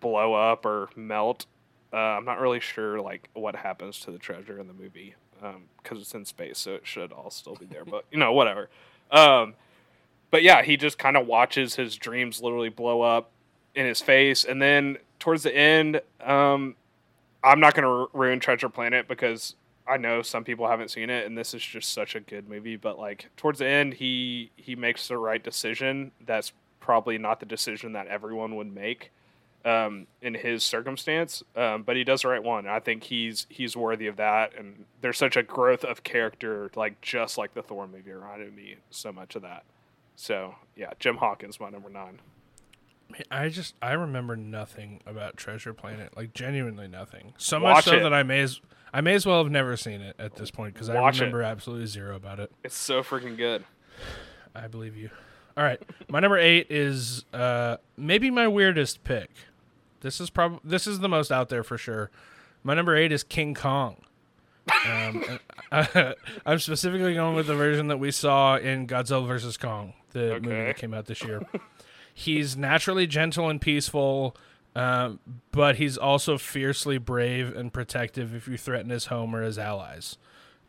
[0.00, 1.46] blow up or melt.
[1.92, 5.14] Uh, I'm not really sure like what happens to the treasure in the movie
[5.82, 7.84] because it's in space, so it should all still be there.
[7.84, 8.68] But you know, whatever.
[9.10, 9.54] Um,
[10.30, 13.30] but yeah, he just kind of watches his dreams literally blow up
[13.74, 16.76] in his face, and then towards the end, um,
[17.42, 19.54] I'm not going to ru- ruin Treasure Planet because
[19.90, 22.76] I know some people haven't seen it, and this is just such a good movie.
[22.76, 26.12] But like towards the end, he he makes the right decision.
[26.24, 29.10] That's probably not the decision that everyone would make
[29.64, 32.66] um, in his circumstance, um, but he does the right one.
[32.66, 37.00] I think he's he's worthy of that, and there's such a growth of character, like
[37.00, 39.64] just like the Thor movie reminded me so much of that.
[40.16, 42.20] So yeah, Jim Hawkins, my number nine.
[43.30, 47.34] I just I remember nothing about Treasure Planet, like genuinely nothing.
[47.38, 48.02] So Watch much so it.
[48.02, 48.60] that I may as
[48.92, 51.20] I may as well have never seen it at this point because I Watch it.
[51.20, 52.50] remember absolutely zero about it.
[52.64, 53.64] It's so freaking good.
[54.54, 55.10] I believe you.
[55.56, 59.30] All right, my number eight is uh, maybe my weirdest pick.
[60.00, 62.10] This is probably this is the most out there for sure.
[62.62, 63.96] My number eight is King Kong.
[64.86, 65.40] Um, and-
[66.46, 70.48] I'm specifically going with the version that we saw in Godzilla vs Kong, the movie
[70.66, 71.42] that came out this year.
[72.12, 74.36] he's naturally gentle and peaceful,
[74.74, 75.18] um,
[75.52, 80.16] but he's also fiercely brave and protective if you threaten his home or his allies.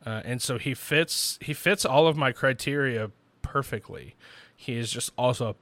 [0.06, 4.16] Uh, and so he fits he fits all of my criteria perfectly.
[4.56, 5.56] He is just also a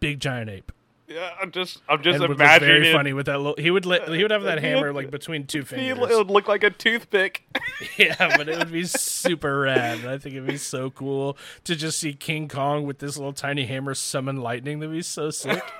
[0.00, 0.72] big giant ape.
[1.14, 3.38] Yeah, I'm just I'm just and would look imagining very funny with that.
[3.38, 6.10] Little, he would let, he would have that hammer like between two fingers.
[6.10, 7.46] It would look like a toothpick.
[7.96, 10.04] yeah, but it would be super rad.
[10.04, 13.64] I think it'd be so cool to just see King Kong with this little tiny
[13.64, 14.80] hammer summon lightning.
[14.80, 15.62] That'd be so sick.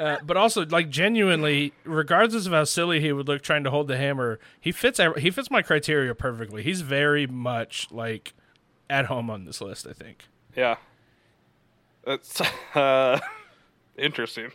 [0.00, 3.86] Uh, but also, like genuinely, regardless of how silly he would look trying to hold
[3.86, 4.98] the hammer, he fits.
[5.18, 6.62] He fits my criteria perfectly.
[6.62, 8.32] He's very much like
[8.90, 9.86] at home on this list.
[9.86, 10.24] I think.
[10.56, 10.76] yeah,
[12.04, 12.40] that's
[12.74, 13.20] uh,
[13.98, 14.50] interesting.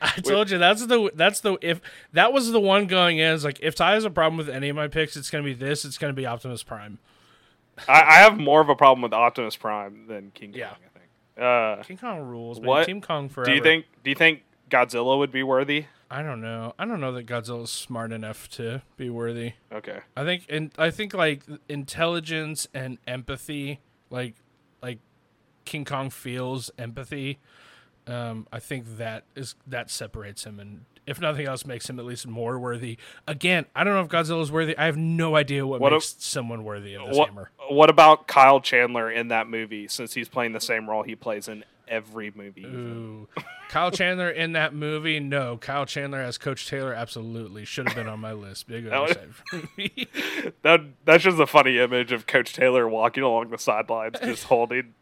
[0.00, 1.80] I told you that's the that's the if
[2.12, 3.32] that was the one going in.
[3.32, 5.54] Is like if Ty has a problem with any of my picks, it's gonna be
[5.54, 5.84] this.
[5.84, 6.98] It's gonna be Optimus Prime.
[7.88, 10.70] I, I have more of a problem with Optimus Prime than King Yeah.
[10.70, 10.78] Kong.
[10.84, 11.80] I think.
[11.80, 12.60] Uh, King Kong rules.
[12.60, 12.68] Man.
[12.68, 13.50] What Team Kong forever.
[13.50, 13.86] do you think?
[14.02, 15.86] Do you think Godzilla would be worthy?
[16.10, 16.74] I don't know.
[16.78, 19.54] I don't know that Godzilla's smart enough to be worthy.
[19.72, 19.98] Okay.
[20.16, 24.34] I think, and I think like intelligence and empathy, like
[24.82, 24.98] like
[25.64, 27.38] King Kong feels empathy.
[28.06, 32.06] Um, I think that is that separates him and if nothing else, makes him at
[32.06, 32.96] least more worthy.
[33.26, 34.74] Again, I don't know if Godzilla's worthy.
[34.78, 37.50] I have no idea what, What a- makes someone worthy of this What, hammer.
[37.68, 39.86] what about Kyle Chandler in that movie?
[39.86, 42.64] Since he's playing the same role he plays in every movie.
[42.64, 43.28] Ooh.
[43.68, 45.20] Kyle Chandler in that movie?
[45.20, 45.58] No.
[45.58, 46.94] Kyle Chandler as Coach Taylor?
[46.94, 47.66] Absolutely.
[47.66, 48.66] Should have been on my list.
[48.66, 50.08] Big oversight for me.
[50.62, 54.94] That that's just a funny image of Coach Taylor walking along the sidelines, just holding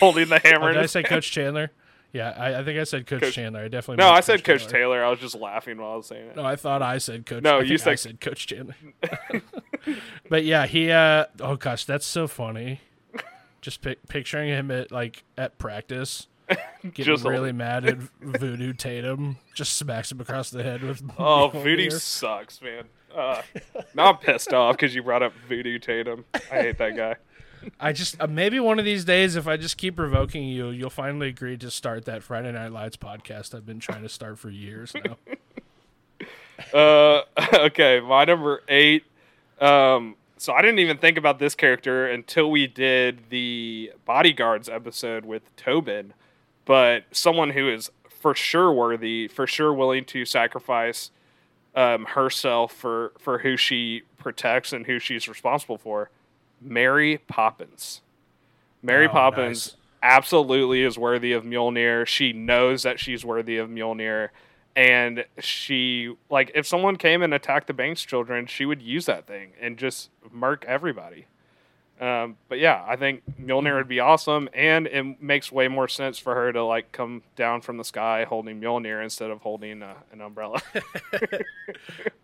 [0.00, 0.70] holding the hammer.
[0.70, 1.02] Oh, did I say.
[1.04, 1.70] Coach Chandler?
[2.18, 3.60] Yeah, I, I think I said Coach, Coach- Chandler.
[3.60, 4.72] I definitely No, I said Coach Taylor.
[4.96, 5.04] Taylor.
[5.04, 6.36] I was just laughing while I was saying it.
[6.36, 7.42] No, I thought I said Coach.
[7.44, 8.74] No, I you think I said- said Coach Chandler.
[10.28, 10.90] but yeah, he.
[10.90, 12.80] uh Oh gosh, that's so funny.
[13.60, 16.28] Just pic- picturing him at like at practice,
[16.82, 21.02] getting Just a- really mad at Voodoo Tatum, just smacks him across the head with.
[21.18, 21.48] Oh.
[21.48, 22.84] Voodoo sucks, man.
[23.14, 23.42] Uh,
[23.94, 26.24] now I'm pissed off because you brought up Voodoo Tatum.
[26.34, 27.16] I hate that guy.
[27.80, 30.90] I just uh, maybe one of these days, if I just keep provoking you, you'll
[30.90, 34.50] finally agree to start that Friday Night Lights podcast I've been trying to start for
[34.50, 35.16] years now.
[36.74, 37.22] Uh,
[37.54, 39.04] okay, my number eight.
[39.60, 45.24] Um, so I didn't even think about this character until we did the Bodyguards episode
[45.24, 46.14] with Tobin,
[46.64, 51.10] but someone who is for sure worthy, for sure willing to sacrifice
[51.74, 56.10] um, herself for for who she protects and who she's responsible for.
[56.60, 58.00] Mary Poppins.
[58.82, 59.76] Mary Oh, Poppins nice.
[60.02, 62.06] absolutely is worthy of Mjolnir.
[62.06, 64.28] She knows that she's worthy of Mjolnir.
[64.76, 69.26] And she, like, if someone came and attacked the Banks children, she would use that
[69.26, 71.26] thing and just murk everybody.
[72.00, 74.48] Um, but yeah, I think Mjolnir would be awesome.
[74.52, 78.24] And it makes way more sense for her to, like, come down from the sky
[78.24, 80.60] holding Mjolnir instead of holding uh, an umbrella.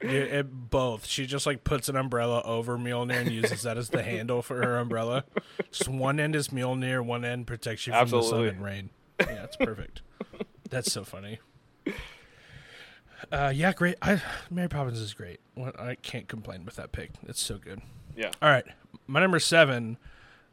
[0.02, 1.06] Yeah, it, both.
[1.06, 4.56] She just like puts an umbrella over Mjolnir and uses that as the handle for
[4.62, 5.24] her umbrella.
[5.70, 8.48] Just one end is Mjolnir, one end protects you from the Absolutely.
[8.48, 8.90] sun and rain.
[9.20, 10.02] Yeah, it's perfect.
[10.68, 11.38] That's so funny.
[13.32, 13.96] Uh, yeah, great.
[14.02, 15.40] I, Mary Poppins is great.
[15.78, 17.12] I can't complain with that pick.
[17.26, 17.80] It's so good.
[18.14, 18.30] yeah.
[18.42, 18.66] All right,
[19.06, 19.96] my number seven.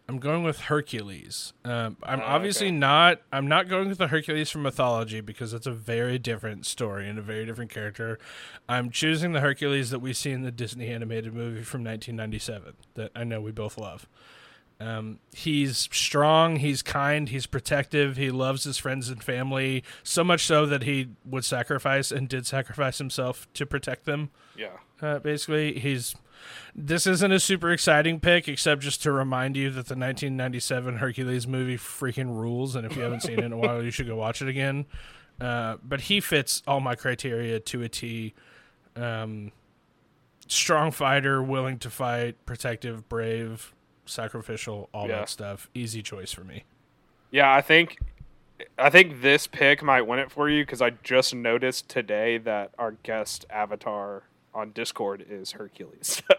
[0.09, 1.53] I'm going with Hercules.
[1.63, 2.75] Um, I'm Oh, obviously okay.
[2.75, 3.21] not.
[3.31, 7.17] I'm not going with the Hercules from mythology because it's a very different story and
[7.17, 8.19] a very different character.
[8.67, 13.11] I'm choosing the Hercules that we see in the Disney animated movie from 1997 that
[13.15, 14.09] I know we both love.
[14.81, 20.43] Um, he's strong, he's kind, he's protective, he loves his friends and family so much
[20.45, 24.31] so that he would sacrifice and did sacrifice himself to protect them.
[24.57, 24.77] Yeah.
[25.01, 26.15] Uh, basically, he's.
[26.75, 31.47] This isn't a super exciting pick, except just to remind you that the 1997 Hercules
[31.47, 34.15] movie freaking rules, and if you haven't seen it in a while, you should go
[34.15, 34.85] watch it again.
[35.39, 38.33] Uh, but he fits all my criteria to a T.
[38.95, 39.51] Um,
[40.47, 43.73] strong fighter, willing to fight, protective, brave,
[44.05, 45.19] sacrificial, all Yeah.
[45.19, 45.69] that stuff.
[45.73, 46.63] Easy choice for me.
[47.31, 47.97] Yeah, I think
[48.77, 52.71] I think this pick might win it for you because I just noticed today that
[52.77, 56.21] our guest avatar on Discord is Hercules.
[56.31, 56.35] So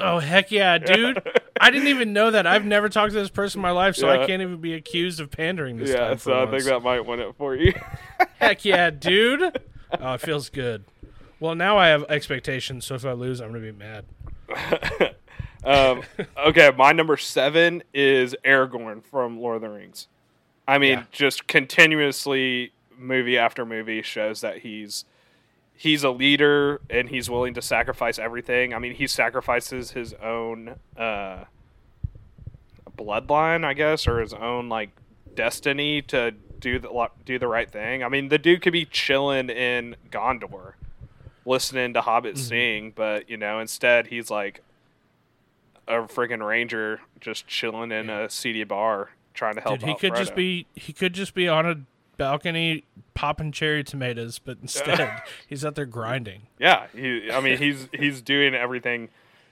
[0.00, 1.22] Oh heck yeah, dude!
[1.60, 2.44] I didn't even know that.
[2.46, 4.20] I've never talked to this person in my life, so Yeah.
[4.22, 6.18] I can't even be accused of pandering this yeah, time.
[6.18, 7.72] so I think that might win it for you.
[8.40, 9.60] Heck yeah, dude.
[10.00, 10.84] Oh, it feels good.
[11.38, 15.14] Well, now I have expectations, so if I lose, I'm going to be mad.
[15.64, 16.02] um,
[16.46, 20.08] okay, my number seven is Aragorn from Lord of the Rings.
[20.66, 21.04] I mean, Yeah.
[21.12, 25.04] just continuously, movie after movie shows that he's
[25.76, 28.74] he's a leader and he's willing to sacrifice everything.
[28.74, 31.44] I mean, he sacrifices his own uh,
[32.96, 34.90] bloodline, I guess, or his own like
[35.34, 38.04] destiny to do the do the right thing.
[38.04, 40.74] I mean, the dude could be chilling in Gondor,
[41.44, 44.62] listening to Hobbit sing, but you know, instead he's like
[45.88, 50.14] a freaking ranger just chilling in a seedy bar trying to help Dude, he could
[50.14, 51.74] just be he could just be on a
[52.16, 56.42] balcony popping cherry tomatoes, but instead he's out there grinding.
[56.58, 57.30] Yeah, he.
[57.30, 59.08] I mean, he's he's doing everything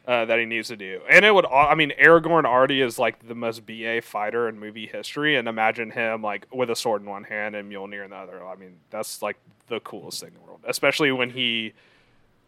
[0.07, 1.46] uh, that he needs to do, and it would.
[1.46, 5.90] I mean, Aragorn already is like the most ba fighter in movie history, and imagine
[5.90, 8.44] him like with a sword in one hand and Mjolnir in the other.
[8.44, 9.37] I mean, that's like
[9.68, 11.75] the coolest thing in the world, especially when he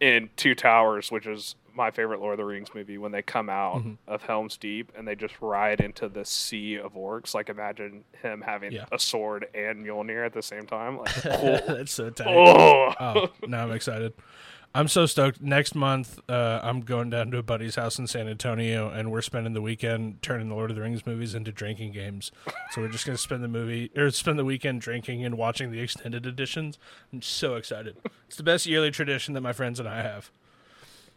[0.00, 3.48] in Two Towers, which is my favorite Lord of the Rings movie, when they come
[3.48, 3.92] out Mm-hmm.
[4.06, 7.34] of Helm's Deep and they just ride into the sea of orcs.
[7.34, 8.84] Like, imagine him having Yeah.
[8.92, 10.98] a sword and Mjolnir at the same time.
[10.98, 12.26] Like, oh, That's so tight.
[12.28, 12.94] oh.
[13.00, 14.12] Oh, now I'm excited.
[14.74, 15.42] I'm so stoked.
[15.42, 19.20] Next month, uh, I'm going down to a buddy's house in San Antonio, and we're
[19.20, 22.32] spending the weekend turning the Lord of the Rings movies into drinking games.
[22.70, 25.80] So we're just gonna spend the movie or spend the weekend drinking and watching the
[25.80, 26.78] extended editions.
[27.12, 27.98] I'm so excited.
[28.28, 30.30] It's the best yearly tradition that my friends and I have.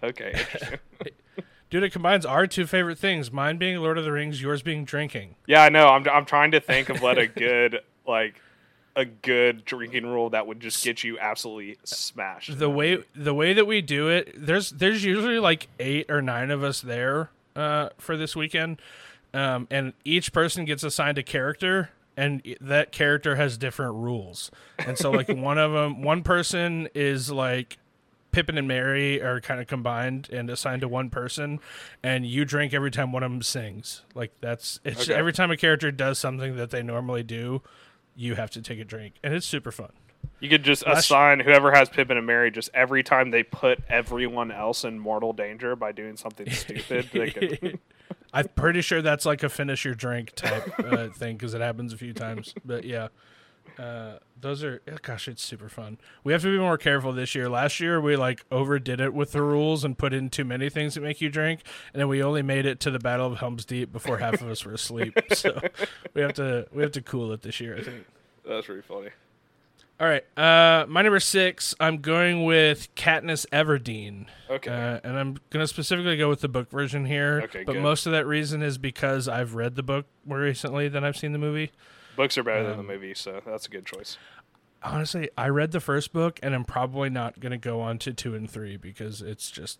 [0.10, 0.42] Okay.
[1.70, 4.86] Dude, it combines our two favorite things: mine being Lord of the Rings, yours being
[4.86, 5.36] drinking.
[5.48, 5.88] Yeah, I know.
[5.88, 8.42] I'm I'm trying to think of what a good like
[8.96, 12.58] a good drinking rule that would just get you absolutely smashed.
[12.58, 16.50] the way the way that we do it there's there's usually like eight or nine
[16.50, 18.82] of us there uh, for this weekend
[19.34, 24.98] um, and each person gets assigned a character and that character has different rules and
[24.98, 27.78] so like one of them one person is like
[28.36, 31.62] Pippin and Merry are kind of combined and assigned to one person,
[32.04, 34.02] and you drink every time one of them sings.
[34.14, 35.14] Like that's it's Okay.
[35.18, 37.62] every time a character does something that they normally do,
[38.14, 39.94] you have to take a drink, and it's super fun.
[40.42, 43.80] You could just Last- assign whoever has Pippin and Merry just every time they put
[43.88, 47.10] everyone else in mortal danger by doing something stupid.
[47.14, 47.80] they could,
[48.34, 51.94] I'm pretty sure that's like a finish your drink type uh, thing because it happens
[51.94, 52.54] a few times.
[52.66, 53.08] But yeah,
[53.80, 55.98] uh, those are oh gosh, it's super fun.
[56.24, 57.50] We have to be more careful this year.
[57.50, 60.96] Last year we like overdid it with the rules and put in too many things
[60.96, 61.62] that make you drink,
[61.94, 64.50] and then we only made it to the Battle of Helm's Deep before half of
[64.50, 65.18] us were asleep.
[65.36, 65.60] So
[66.14, 67.76] we have to we have to cool it this year.
[67.78, 68.06] I think.
[68.48, 69.10] that's really funny.
[70.00, 71.74] All right, uh, my number six.
[71.80, 74.26] I'm going with Katniss Everdeen.
[74.50, 74.70] Okay.
[74.70, 77.42] Uh, and I'm going to specifically go with the book version here.
[77.46, 77.82] Okay, but good.
[77.82, 81.32] most of that reason is because I've read the book more recently than I've seen
[81.32, 81.72] the movie.
[82.16, 84.18] Books are better than um, the movie, so that's a good choice.
[84.84, 88.14] Honestly, I read the first book, and I'm probably not going to go on to
[88.14, 89.80] two and three because it's just.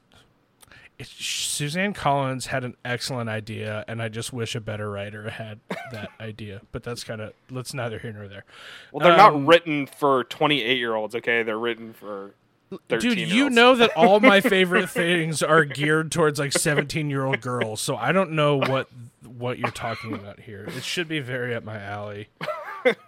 [0.98, 5.60] It's, Suzanne Collins had an excellent idea, and I just wish a better writer had
[5.92, 6.62] that idea.
[6.72, 8.46] But that's kind of let's neither here nor there.
[8.92, 11.44] Well, they're um, not written for 28 year olds, okay?
[11.44, 12.45] They're written for 13
[12.88, 17.42] Dude, you know that all my favorite things are geared towards like 17 year old
[17.42, 18.90] girls, so I don't know what
[19.24, 20.66] what you're talking about here.
[20.76, 22.30] It should be very up my alley.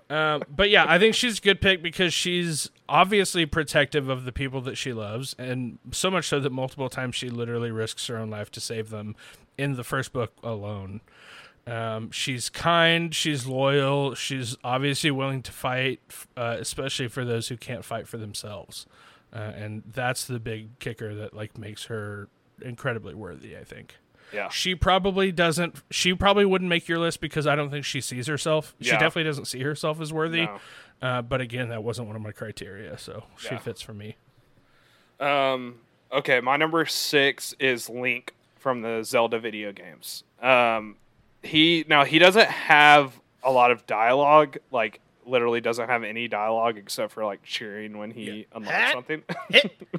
[0.09, 4.31] Um, but yeah, I think she's a good pick because she's obviously protective of the
[4.31, 8.17] people that she loves, and so much so that multiple times she literally risks her
[8.17, 9.15] own life to save them
[9.57, 11.01] in the first book alone.
[11.67, 15.99] Um, she's kind, she's loyal, she's obviously willing to fight,
[16.37, 18.85] uh, especially for those who can't fight for themselves.
[19.33, 22.27] Uh, and that's the big kicker that like makes her
[22.61, 23.95] incredibly worthy, I think.
[24.33, 24.49] Yeah.
[24.49, 28.27] She probably doesn't she probably wouldn't make your list because I don't think she sees
[28.27, 28.75] herself.
[28.79, 28.85] Yeah.
[28.93, 30.45] She definitely doesn't see herself as worthy.
[30.45, 30.59] No.
[31.01, 33.59] Uh, but again, that wasn't one of my criteria, so she Yeah.
[33.59, 34.15] fits for me.
[35.19, 35.75] Um,
[36.11, 40.23] okay, my number six is Link from the Zelda video games.
[40.41, 40.95] Um,
[41.43, 46.77] he now he doesn't have a lot of dialogue, like literally doesn't have any dialogue
[46.77, 48.93] except for like cheering when he unlocks Hat.
[48.93, 49.23] something.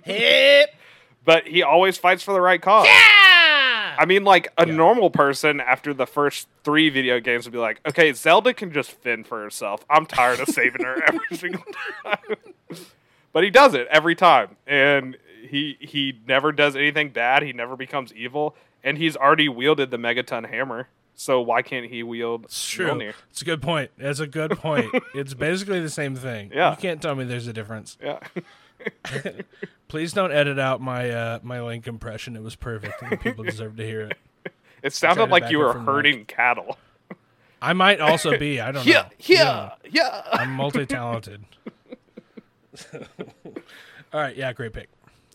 [0.05, 0.75] Hip.
[1.25, 2.87] but he always fights for the right cause.
[2.87, 3.97] Yeah!
[4.01, 4.75] I mean, like a Yeah.
[4.75, 8.91] normal person after the first three video games would be like, okay, Zelda can just
[8.93, 9.85] fend for herself.
[9.91, 11.63] I'm tired of saving her every single
[12.05, 12.37] time.
[13.33, 15.17] but he does it every time, and
[15.49, 17.43] he he never does anything bad.
[17.43, 20.89] He never becomes evil, and he's already wielded the megaton hammer.
[21.21, 22.87] So why can't he wield It's true.
[22.87, 23.13] Mjolnir?
[23.31, 23.91] It's a good point.
[23.99, 24.87] It's a good point.
[25.15, 26.53] it's basically the same thing.
[26.55, 26.71] Yeah.
[26.71, 27.99] You can't tell me there's a difference.
[28.01, 28.21] Yeah,
[29.89, 32.37] Please don't edit out my uh, my link impression.
[32.37, 34.19] It was perfect, and people deserve to hear it.
[34.85, 36.79] it sounded like you were herding cattle.
[37.61, 38.61] I might also be.
[38.61, 38.93] I don't know.
[38.93, 40.23] Yeah, yeah, yeah.
[40.33, 41.45] I'm multi talented.
[42.95, 44.89] All right, yeah, great pick.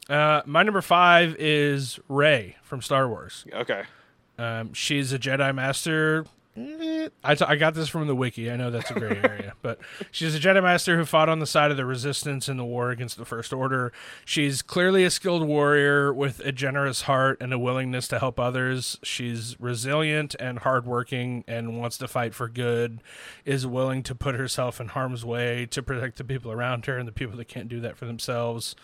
[0.09, 3.45] Uh, my number five is Rey from Star Wars.
[3.51, 3.83] Okay.
[4.37, 6.25] Um, she's a Jedi Master.
[6.55, 8.51] Eh, I, t- I got this from the wiki.
[8.51, 9.79] I know that's a gray area, but
[10.11, 12.91] she's a Jedi Master who fought on the side of the Resistance in the war
[12.91, 13.91] against the First Order.
[14.23, 18.99] She's clearly a skilled warrior with a generous heart and a willingness to help others.
[19.01, 23.01] She's resilient and hardworking and wants to fight for good.
[23.45, 27.07] Is willing to put herself in harm's way to protect the people around her and
[27.07, 28.75] the people that can't do that for themselves.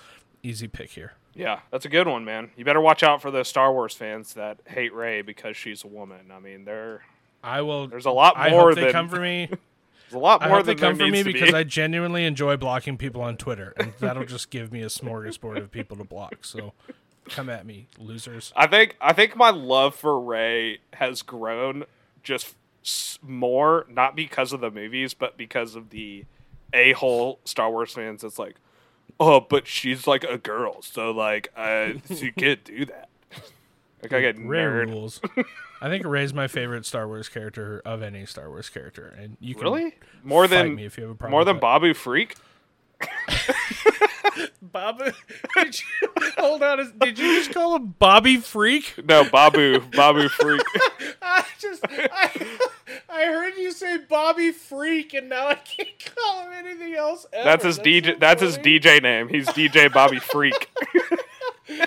[0.41, 1.13] Easy pick here.
[1.33, 2.51] Yeah, that's a good one, man.
[2.55, 5.87] You better watch out for those Star Wars fans that hate Rey because she's a
[5.87, 6.31] woman.
[6.31, 7.03] I mean, there
[7.43, 7.87] I will.
[7.89, 9.47] there's a lot I more hope they come for me.
[9.47, 11.57] there's a lot I more they than come there for me needs because be.
[11.57, 15.71] I genuinely enjoy blocking people on Twitter, and that'll just give me a smorgasbord of
[15.71, 16.43] people to block.
[16.43, 16.73] So,
[17.29, 18.51] come at me, losers.
[18.55, 21.85] I think I think my love for Rey has grown
[22.23, 22.55] just
[23.21, 26.25] more, not because of the movies, but because of the
[26.73, 28.23] a hole Star Wars fans.
[28.23, 28.55] It's like,
[29.19, 33.09] oh, but she's like a girl, so like, uh, she can't do that.
[34.01, 34.87] Like I get Rey nerd.
[34.87, 35.19] rules.
[35.81, 39.55] I think Rey's my favorite Star Wars character of any Star Wars character, and you
[39.55, 39.95] can Really?
[40.23, 41.31] More fight than me if you have a problem.
[41.31, 41.61] more than that.
[41.61, 42.35] Babu Frik?
[44.61, 45.11] Babu.
[45.55, 49.03] Did you, hold on, did you just call him Bobby Freak?
[49.05, 50.61] No, Babu, Babu Frik.
[51.21, 52.47] I just I,
[53.09, 57.25] I heard you say Bobby Freak, and now I can't call him anything else.
[57.33, 57.43] Ever.
[57.43, 58.05] That's his DJ.
[58.05, 58.57] so that's his.
[58.57, 59.27] DJ name.
[59.29, 60.69] He's DJ Bobby Freak.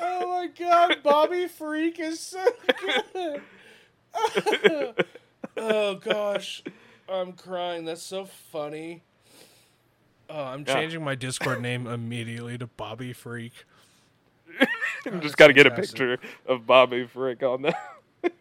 [0.00, 2.44] oh my god, Bobby Freak is so
[3.14, 3.42] good.
[5.56, 6.62] oh gosh.
[7.08, 7.84] I'm crying.
[7.84, 9.02] That's so funny.
[10.30, 10.74] Oh, I'm Yeah.
[10.74, 13.52] changing my Discord name immediately to Bobby Freak.
[14.60, 14.66] I
[15.20, 17.76] just that's got to get a picture of Bobby Freak on that.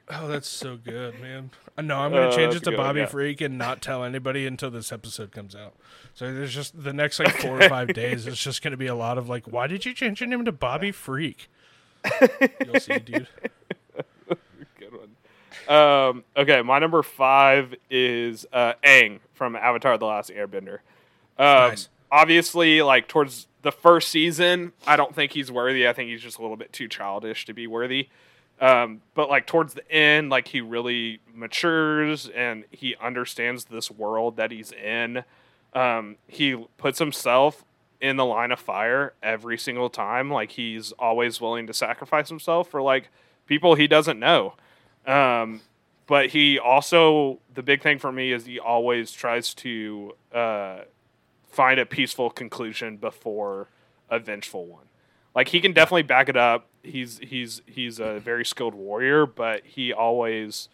[0.10, 1.50] Oh, that's so good, man.
[1.78, 3.06] Uh, No, I'm gonna Uh, change that's it to good one, Bobby yeah.
[3.08, 5.74] Freak and not tell anybody until this episode comes out.
[6.14, 8.26] So there's just the next like four or five days.
[8.26, 10.54] It's just gonna be a lot of like, why did you change your name to
[10.54, 11.50] Bobby Freak?
[12.66, 13.28] You'll see, dude.
[14.80, 15.76] Good one.
[15.78, 20.80] Um, okay, my number five is uh, Aang from Avatar: The Last Airbender.
[21.38, 21.90] Um, Nice.
[22.12, 25.88] Obviously, like towards the first season, I don't think he's worthy.
[25.88, 28.10] I think he's just a little bit too childish to be worthy.
[28.62, 34.38] Um, but like towards the end, like he really matures and he understands this world
[34.38, 35.24] that he's in.
[35.74, 37.66] Um, he puts himself
[38.00, 40.30] in the line of fire every single time.
[40.30, 43.10] Like he's always willing to sacrifice himself for like
[43.48, 44.54] people he doesn't know.
[45.08, 45.62] Um,
[46.06, 50.82] but he also the big thing for me is he always tries to uh,
[51.54, 53.68] find a peaceful conclusion before
[54.10, 54.86] a vengeful one.
[55.36, 56.68] Like he can definitely back it up.
[56.84, 60.70] He's he's he's a very skilled warrior, but he always,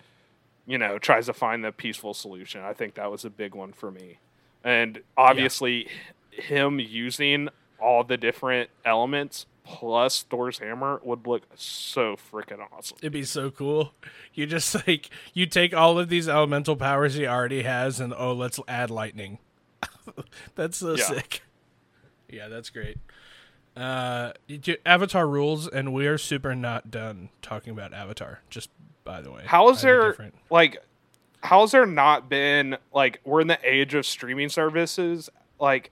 [0.66, 2.62] you know, tries to find the peaceful solution.
[2.62, 4.18] I think that was a big one for me.
[4.64, 5.88] And obviously,
[6.32, 7.50] him using
[7.80, 12.98] all the different elements plus Thor's hammer would look so freaking awesome.
[13.02, 13.94] It'd be so cool.
[14.34, 18.34] You just like you take all of these elemental powers he already has, and oh,
[18.34, 19.38] let's add lightning.
[20.56, 21.04] that's so Yeah.
[21.04, 21.42] sick.
[22.30, 22.98] Yeah, that's great.
[23.76, 24.34] Uh,
[24.86, 28.42] Avatar rules, and we are super not done talking about Avatar.
[28.50, 28.70] Just
[29.04, 30.78] by the way, How is there different- like
[31.42, 35.90] how's there not been like we're in the age of streaming services like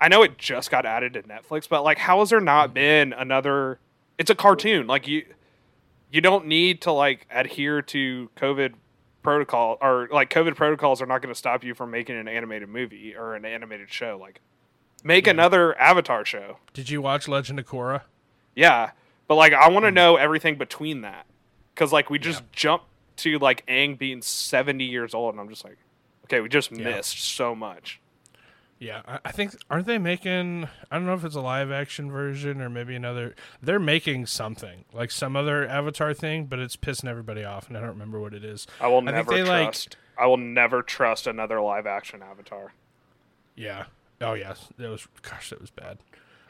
[0.00, 3.12] I know it just got added to Netflix but like how has there not been
[3.12, 3.78] another
[4.16, 5.26] it's a cartoon like you
[6.10, 8.72] you don't need to like adhere to COVID
[9.22, 12.68] protocol or like COVID protocols are not going to stop you from making an animated
[12.68, 14.40] movie or an animated show like
[15.04, 18.02] make another Avatar show Did you watch Legend of Korra?
[18.54, 18.90] yeah,
[19.28, 19.94] but like I want to hmm.
[19.94, 21.26] know everything between that,
[21.74, 22.86] because like we just jumped
[23.18, 25.78] to like Aang being seventy years old, and I'm just like,
[26.24, 26.96] okay, we just Yeah.
[26.96, 27.99] missed so much.
[28.80, 30.66] Yeah, I, I think aren't they making?
[30.90, 33.34] I don't know if it's a live action version or maybe another.
[33.62, 37.80] They're making something like some other Avatar thing, but it's pissing everybody off, and I
[37.80, 38.66] don't remember what it is.
[38.80, 39.96] I will think never they, like- trust.
[40.18, 42.72] I will never trust another live action Avatar.
[43.54, 43.84] Yeah.
[44.20, 45.06] Oh yes, it was.
[45.22, 45.98] Gosh, that was bad.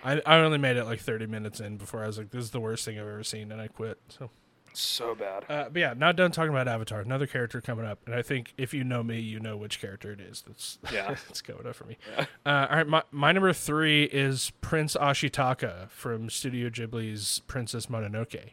[0.04, 2.50] I I only made it like thirty minutes in before I was like, "This is
[2.52, 3.98] the worst thing I've ever seen," and I quit.
[4.08, 4.30] So,
[4.72, 5.44] So bad.
[5.48, 7.00] uh, but yeah, not done talking about Avatar.
[7.00, 10.12] Another character coming up, and I think if you know me, you know which character
[10.12, 10.42] it is.
[10.46, 11.08] That's Yeah.
[11.08, 11.96] that's going up for me.
[12.18, 12.24] Uh,
[12.70, 18.52] all right, my my number three is Prince Ashitaka from Studio Ghibli's Princess Mononoke.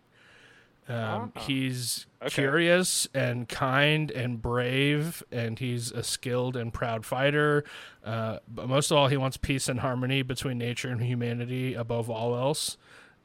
[0.89, 1.39] Um, Ah.
[1.41, 2.29] he's Okay.
[2.33, 7.63] curious and kind and brave, and he's a skilled and proud fighter.
[8.05, 12.09] Uh, but most of all, he wants peace and harmony between nature and humanity above
[12.09, 12.77] all else.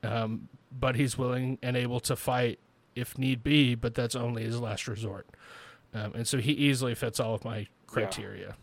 [0.03, 2.59] Um, but he's willing and able to fight
[2.95, 5.27] if need be, but that's only his last resort.
[5.95, 8.57] Um, and so he easily fits all of my criteria.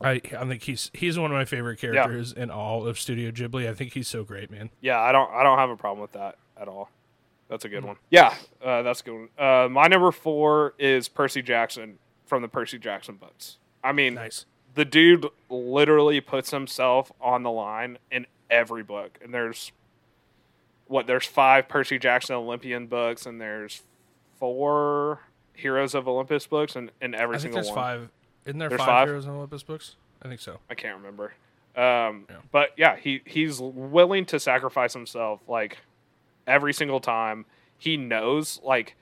[0.00, 3.68] I I think he's he's one of my favorite characters in all of Studio Ghibli.
[3.68, 4.70] I think he's so great, man.
[4.80, 6.90] Yeah, I don't I don't have a problem with that at all.
[7.48, 7.88] That's a good Hmm.
[7.88, 7.96] one.
[8.10, 9.28] Yeah, uh, that's a good one.
[9.38, 13.56] Uh, my number four is Percy Jackson from the Percy Jackson books.
[13.82, 14.44] I mean, Nice.
[14.74, 19.18] the dude literally puts himself on the line in every book.
[19.22, 19.72] And there's
[20.88, 23.82] what there's five Percy Jackson Olympian books, and there's
[24.38, 25.20] four
[25.54, 27.74] Heroes of Olympus books, and in every I think single there's one.
[27.76, 28.08] five.
[28.46, 29.08] Isn't there There's five, five?
[29.08, 29.96] Heroes of Olympus books?
[30.22, 30.58] I think so.
[30.70, 31.34] I can't remember.
[31.76, 32.36] Um, Yeah.
[32.50, 35.78] But yeah, he he's willing to sacrifice himself like
[36.46, 37.44] every single time.
[37.76, 38.96] He knows like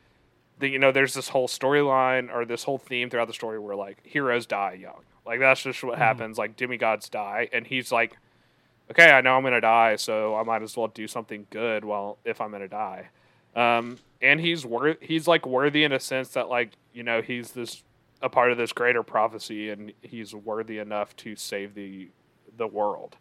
[0.58, 3.76] the you know there's this whole storyline or this whole theme throughout the story where
[3.76, 5.02] like heroes die young.
[5.24, 6.38] Like that's just what happens.
[6.38, 8.16] Like demigods die, and he's like,
[8.90, 11.84] okay, I know I'm gonna die, so I might as well do something good.
[11.84, 13.08] While if I'm gonna die,
[13.54, 17.52] um, and he's worth he's like worthy in a sense that like you know he's
[17.52, 17.82] this
[18.22, 22.08] a part of this greater prophecy, and he's worthy enough to save the
[22.56, 23.16] the world.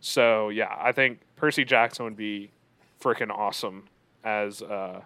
[0.00, 2.50] So yeah, I think Percy Jackson would be
[3.00, 3.84] freaking awesome
[4.24, 5.02] as uh,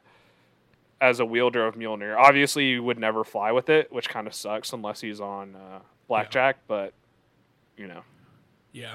[1.01, 2.16] as a wielder of Mjolnir.
[2.16, 5.80] Obviously, you would never fly with it, which kind of sucks unless he's on uh,
[6.09, 6.59] blackjack.
[6.66, 6.93] But
[7.76, 8.03] you know,
[8.72, 8.95] Yeah.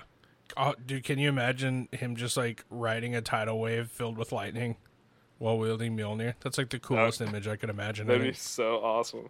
[0.56, 4.78] Oh, dude, can you imagine him just like riding a tidal wave filled with lightning
[5.40, 6.36] while wielding Mjolnir?
[6.42, 8.08] That's like the coolest image I could imagine.
[8.08, 9.30] That'd be so awesome.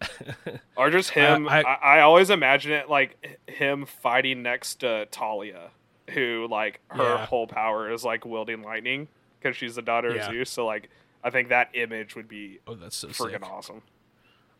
[0.76, 1.48] or just him.
[1.48, 5.70] I- I, I, always imagine it like him fighting next to Thalia,
[6.10, 7.26] who like her Yeah.
[7.26, 9.08] whole power is like wielding lightning
[9.40, 10.26] because she's the daughter Yeah.
[10.26, 10.50] of Zeus.
[10.50, 10.90] So like,
[11.24, 13.50] I think that image would be Oh, that's so freaking sick.
[13.50, 13.82] awesome.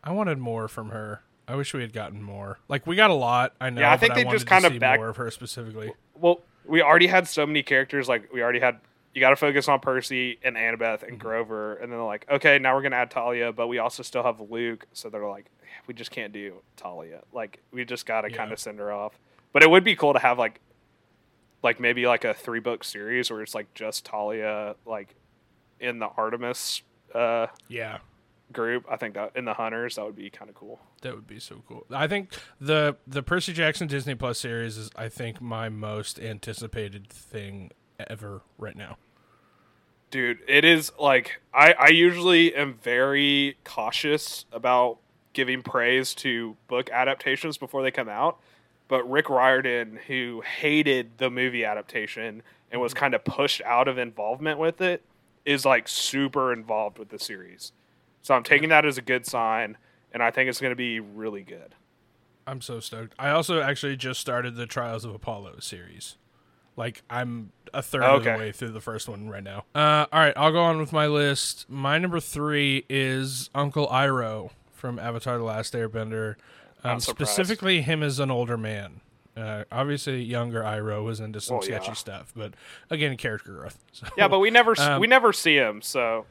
[0.03, 1.23] I wanted more from her.
[1.49, 2.59] I wish we had gotten more.
[2.69, 3.55] Like we got a lot.
[3.61, 3.81] I know.
[3.83, 5.93] Yeah, I think they wanted just kind of back- more of her specifically.
[6.15, 8.09] Well, we already had so many characters.
[8.09, 8.79] Like we already had.
[9.15, 12.59] You got to focus on Percy and Annabeth and Grover, and then they're like, okay,
[12.59, 14.87] now we're gonna add Thalia, but we also still have Luke.
[14.93, 15.47] So they're like,
[15.87, 17.23] we just can't do Thalia.
[17.33, 18.37] Like we just got to Yeah.
[18.37, 19.19] kind of send her off.
[19.55, 20.61] But it would be cool to have like,
[21.63, 25.15] like maybe like a three book series where it's like just Thalia, like
[25.81, 26.83] in the Artemis
[27.15, 27.99] uh, Yeah.
[28.53, 28.85] Group.
[28.91, 30.81] I think that in the Hunters that would be kind of cool.
[31.03, 31.87] That would be so cool.
[31.91, 37.09] I think the the Percy Jackson Disney Plus series is I think my most anticipated
[37.09, 37.71] thing
[38.09, 38.97] ever right now.
[40.11, 44.99] Dude, it is like I, I usually am very cautious about
[45.33, 48.39] giving praise to book adaptations before they come out.
[48.89, 53.01] But Rick Riordan, who hated the movie adaptation and was mm-hmm.
[53.01, 55.03] kind of pushed out of involvement with it,
[55.45, 57.73] is like super involved with the series.
[58.27, 59.77] So I'm taking that as a good sign,
[60.11, 61.77] and I think it's going to be really good.
[62.45, 63.15] I'm so stoked.
[63.21, 66.17] I also actually just started the Trials of Apollo series.
[66.77, 68.33] Like I'm a third of Okay.
[68.33, 69.65] the way through the first one right now.
[69.77, 71.67] Uh, all right, I'll go on with my list.
[71.71, 76.35] My number three is Uncle Iroh from Avatar: The Last Airbender.
[76.83, 79.03] Um, specifically, him as an older man.
[79.37, 81.77] Uh, obviously, younger Iroh was into some Well, yeah.
[81.79, 82.55] sketchy stuff, but
[82.91, 83.79] again, character growth.
[83.93, 86.27] So Yeah, but we never Um, we never see him so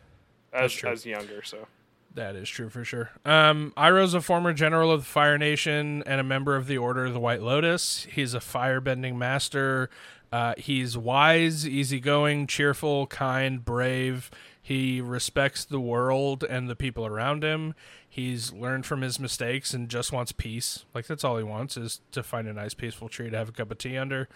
[0.51, 1.41] as as younger.
[1.41, 1.67] So
[2.15, 3.11] That is true for sure.
[3.25, 7.05] Um, Iroh's a former general of the Fire Nation and a member of the Order
[7.05, 8.07] of the White Lotus.
[8.09, 9.89] He's a firebending master.
[10.31, 14.31] Uh, he's wise, easygoing, cheerful, kind, brave.
[14.61, 17.75] He respects the world and the people around him.
[18.07, 20.85] He's learned from his mistakes and just wants peace.
[20.93, 23.51] Like that's all he wants is to find a nice, peaceful tree to have a
[23.51, 24.29] cup of tea under.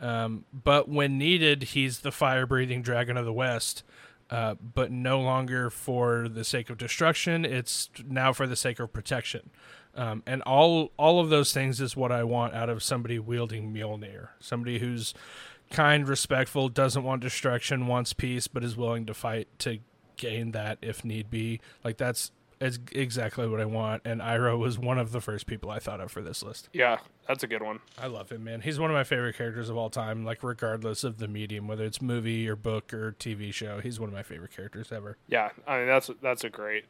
[0.00, 3.82] Um, but when needed, he's the fire-breathing dragon of the West
[4.30, 7.44] uh, but no longer for the sake of destruction.
[7.44, 9.50] It's now for the sake of protection.
[9.94, 13.72] Um, and all all of those things is what I want out of somebody wielding
[13.72, 14.28] Mjolnir.
[14.40, 15.14] Somebody who's
[15.70, 19.78] kind, respectful, doesn't want destruction, wants peace, but is willing to fight to
[20.16, 21.60] gain that if need be.
[21.82, 24.02] Like that's is exactly what I want.
[24.04, 26.68] And Iroh was one of the first people I thought of for this list.
[26.72, 27.80] yeah, that's a good one.
[27.98, 28.60] I love him, man.
[28.60, 30.24] He's one of my favorite characters of all time.
[30.24, 34.08] Like regardless of the medium, whether it's movie or book or TV show, he's one
[34.08, 35.16] of my favorite characters ever.
[35.28, 36.84] Yeah, I mean that's that's a great,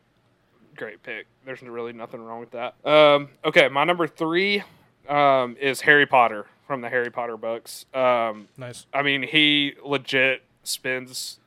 [0.77, 1.27] great pick.
[1.45, 2.75] There's really nothing wrong with that.
[2.85, 4.63] Um, okay, my number three
[5.09, 7.87] um, is Harry Potter from the Harry Potter books.
[7.95, 8.87] Um, Nice.
[8.93, 11.39] I mean, he legit spends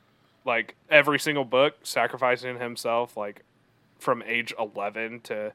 [0.46, 3.44] like every single book sacrificing himself, like
[4.00, 5.52] from age 11 to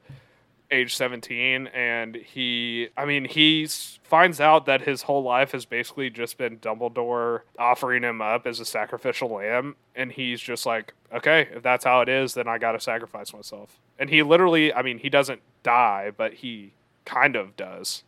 [0.71, 3.67] age 17 and he i mean he
[4.03, 8.59] finds out that his whole life has basically just been dumbledore offering him up as
[8.59, 12.57] a sacrificial lamb and he's just like okay if that's how it is then i
[12.57, 13.79] gotta sacrifice myself.
[13.99, 16.73] And he literally i mean he doesn't die but he
[17.05, 18.03] kind of does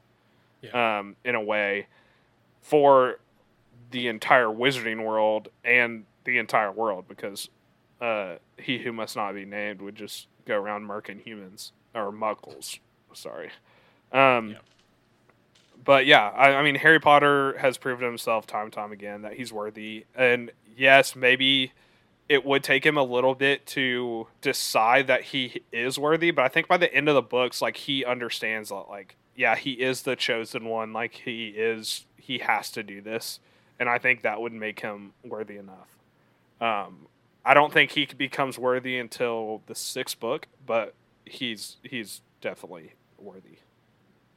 [0.74, 1.88] um, in a way
[2.62, 3.20] for
[3.92, 7.50] the entire wizarding world and the entire world because
[8.02, 12.80] uh, he who must not be named would just go around murking humans or muggles.
[13.14, 13.52] Sorry.
[14.12, 14.58] Um.
[15.84, 19.34] But yeah, I, I mean, Harry Potter has proven himself time and time again that
[19.34, 20.06] he's worthy.
[20.14, 21.72] And yes, maybe
[22.28, 26.50] it would take him a little bit to decide that he is worthy, but I
[26.50, 30.02] think by the end of the books, like he understands that, like, yeah, he is
[30.02, 30.92] the chosen one.
[30.92, 33.40] Like he is, he has to do this,
[33.80, 35.88] and I think that would make him worthy enough.
[36.60, 37.08] Um,
[37.46, 40.96] I don't think he becomes worthy until the sixth book, but
[41.30, 43.60] he's he's definitely worthy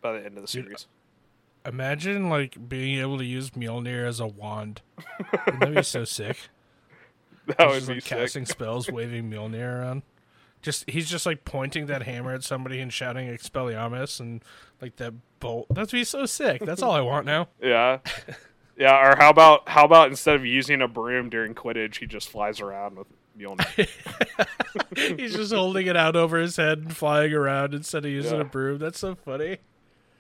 [0.01, 0.86] by the end of the Dude, series.
[1.66, 4.80] Imagine like being able to use Mjolnir as a wand.
[5.47, 6.36] Wouldn't that be so sick?
[7.47, 8.18] That He's would just, be like sick.
[8.18, 10.03] casting spells, waving Mjolnir around.
[10.62, 14.43] Just he's just like pointing that hammer at somebody and shouting Expelliarmus and
[14.80, 15.66] like that bolt.
[15.70, 16.62] That'd be so sick.
[16.64, 17.49] That's all I want now.
[17.62, 17.99] Yeah.
[18.76, 22.30] Yeah, or how about how about instead of using a broom during Quidditch, he just
[22.30, 23.88] flies around with Mjolnir.
[25.18, 28.40] he's just holding it out over his head and flying around instead of using Yeah.
[28.42, 28.78] a broom.
[28.78, 29.58] That's so funny.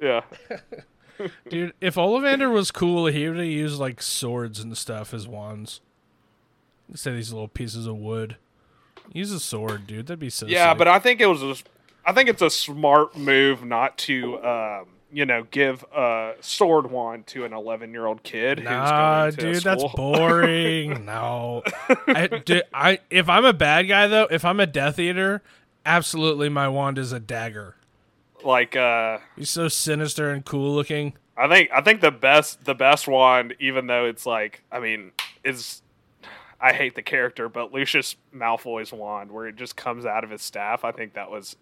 [0.00, 0.22] yeah.
[1.50, 5.80] Dude, if Ollivander was cool, he would have used like swords and stuff as wands.
[6.88, 8.36] Instead of these little pieces of wood.
[9.12, 10.06] Use a sword, dude.
[10.06, 10.78] That'd be so Yeah, sick.
[10.78, 11.54] but I think it was a,
[12.06, 17.26] I think it's a smart move not to um, you know, give a sword wand
[17.28, 21.04] to an 11-year-old kid Nah, who's going to dude, that's boring.
[21.06, 21.62] no,
[22.06, 25.42] I, dude, I if I'm a bad guy though, if I'm a Death Eater,
[25.84, 27.76] absolutely my wand is a dagger.
[28.44, 31.14] like uh He's so sinister and cool looking.
[31.36, 35.12] I think I think the best the best wand, even though it's like I mean,
[35.44, 35.82] is
[36.60, 40.42] I hate the character, but Lucius Malfoy's wand, where it just comes out of his
[40.42, 41.56] staff, I think that was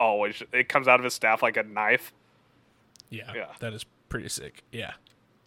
[0.00, 2.12] always it comes out of his staff like a knife.
[3.10, 3.46] Yeah, Yeah.
[3.60, 4.62] that is pretty sick.
[4.72, 4.92] Yeah,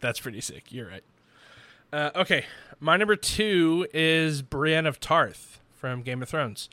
[0.00, 0.70] that's pretty sick.
[0.72, 1.04] You're right.
[1.92, 2.44] Uh, okay,
[2.80, 6.68] my number two is Brienne of Tarth from Game of Thrones.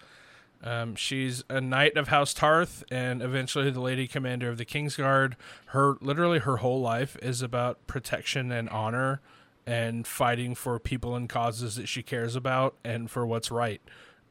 [0.63, 5.33] Um, she's a knight of House Tarth and eventually the lady commander of the Kingsguard.
[5.67, 9.21] Her literally her whole life is about protection and honor
[9.65, 13.81] and fighting for people and causes that she cares about and for what's right.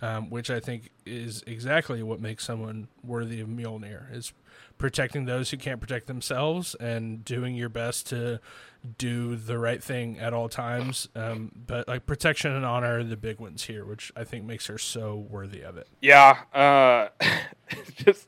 [0.03, 4.33] Um, which I think is exactly what makes someone worthy of Mjolnir is
[4.78, 8.40] protecting those who can't protect themselves and doing your best to
[8.96, 11.09] do the right thing at all times.
[11.14, 14.66] Um, but like protection and honor are the big ones here, which I think makes
[14.66, 15.86] her so worthy of it.
[16.01, 17.09] Yeah, uh,
[17.96, 18.26] just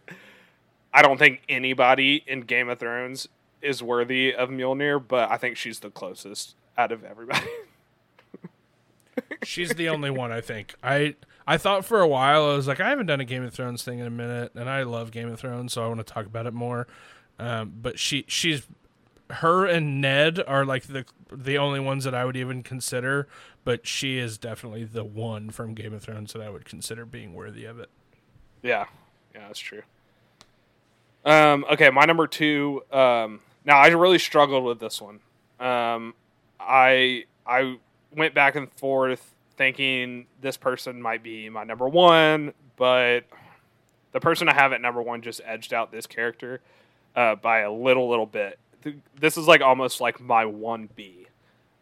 [0.93, 3.29] I don't think anybody in Game of Thrones
[3.63, 7.47] is worthy of Mjolnir, but I think she's the closest out of everybody.
[9.45, 10.75] She's the only one I think.
[10.83, 11.17] I
[11.47, 13.83] I thought for a while I was like I haven't done a Game of Thrones
[13.83, 16.27] thing in a minute, and I love Game of Thrones, so I want to talk
[16.27, 16.87] about it more.
[17.39, 18.67] Um, but she she's
[19.31, 23.27] her and Ned are like the the only ones that I would even consider,
[23.65, 27.35] but she is definitely the one from Game of Thrones that I would consider being
[27.35, 27.91] worthy of it.
[28.63, 28.87] yeah,
[29.35, 29.83] yeah, that's true.
[31.25, 32.83] Um, okay, my number two.
[32.93, 35.21] Um, now I really struggled with this one.
[35.61, 36.15] Um,
[36.61, 37.79] I I
[38.15, 39.32] went back and forth
[39.63, 43.21] thinking this person might be my number one, but
[44.11, 46.61] the person I have at number one just edged out this character
[47.15, 48.59] uh, by a little little bit.
[49.21, 51.29] This is like almost like my one B,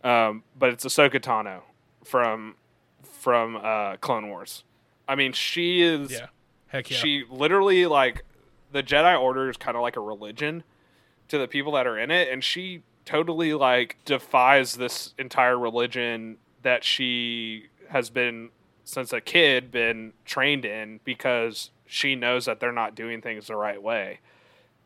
[0.04, 1.62] um, but it's Ahsoka Tano
[2.04, 2.56] from
[3.02, 4.64] from uh, Clone Wars.
[5.08, 6.26] I mean, she is Yeah,
[6.66, 6.98] heck yeah.
[6.98, 8.26] she literally like
[8.72, 10.64] the Jedi Order is kind of like a religion
[11.28, 16.36] to the people that are in it, and she totally like defies this entire religion
[16.62, 18.50] that she has been
[18.84, 23.56] since a kid been trained in because she knows that they're not doing things the
[23.56, 24.20] right way.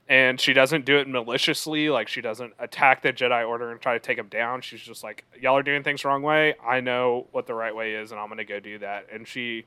[0.07, 3.94] And she doesn't do it maliciously, like she doesn't attack the Jedi Order and try
[3.94, 4.61] to take them down.
[4.61, 6.55] She's just like, y'all are doing things the wrong way.
[6.64, 9.07] I know what the right way is, and I'm gonna go do that.
[9.11, 9.64] And she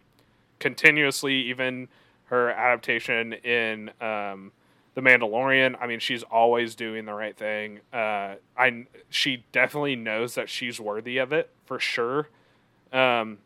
[0.60, 1.88] continuously, even
[2.26, 4.52] her adaptation in um,
[4.94, 5.76] the Mandalorian.
[5.82, 7.80] I mean, she's always doing the right thing.
[7.92, 12.30] Uh, I she definitely knows that she's worthy of it for sure.
[12.94, 13.40] Um,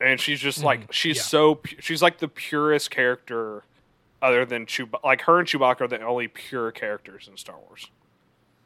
[0.00, 1.22] and she's just like she's yeah.
[1.22, 3.62] so pu- she's like the purest character,
[4.20, 5.02] other than Chewbacca.
[5.04, 7.88] Like her and Chewbacca are the only pure characters in Star Wars.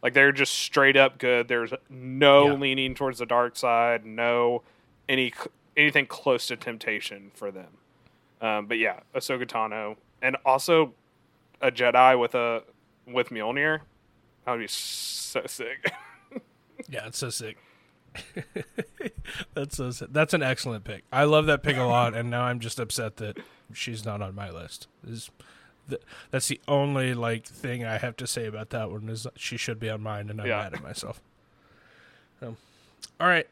[0.03, 1.49] Like they're just straight up good.
[1.49, 2.53] There's no Yeah.
[2.55, 4.05] leaning towards the dark side.
[4.07, 4.62] No
[5.09, 5.32] any
[5.76, 7.68] anything close to temptation for them.
[8.40, 10.92] Um, but yeah, Ahsoka Tano, and also
[11.61, 12.62] a Jedi with a
[13.07, 13.80] with Mjolnir.
[14.44, 15.92] That would be so sick.
[16.90, 17.57] Yeah, it's so sick.
[19.55, 19.91] that's so.
[19.91, 21.05] That's an excellent pick.
[21.12, 23.39] I love that pick a lot, and now I'm just upset that
[23.73, 24.87] she's not on my list.
[25.07, 25.31] Is
[26.31, 29.79] that's the only like thing I have to say about that one is she should
[29.79, 30.62] be on mine, and I'm Yeah.
[30.62, 31.21] mad at myself.
[32.43, 32.57] Um,
[33.21, 33.47] all right,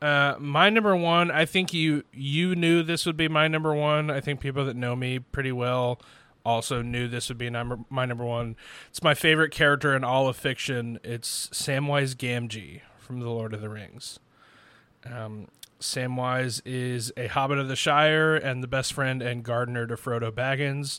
[0.00, 1.30] uh, my number one.
[1.30, 4.10] I think you you knew this would be my number one.
[4.10, 6.00] I think people that know me pretty well
[6.44, 8.56] also knew this would be number my number one.
[8.90, 10.98] It's my favorite character in all of fiction.
[11.04, 12.80] It's Samwise Gamgee
[13.12, 14.18] from The Lord of the Rings.
[15.04, 15.48] Um,
[15.80, 20.30] Samwise is a hobbit of the Shire and the best friend and gardener to Frodo
[20.30, 20.98] Baggins.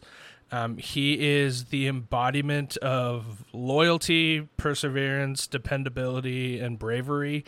[0.52, 7.46] Um, he is the embodiment of loyalty, perseverance, dependability, and bravery.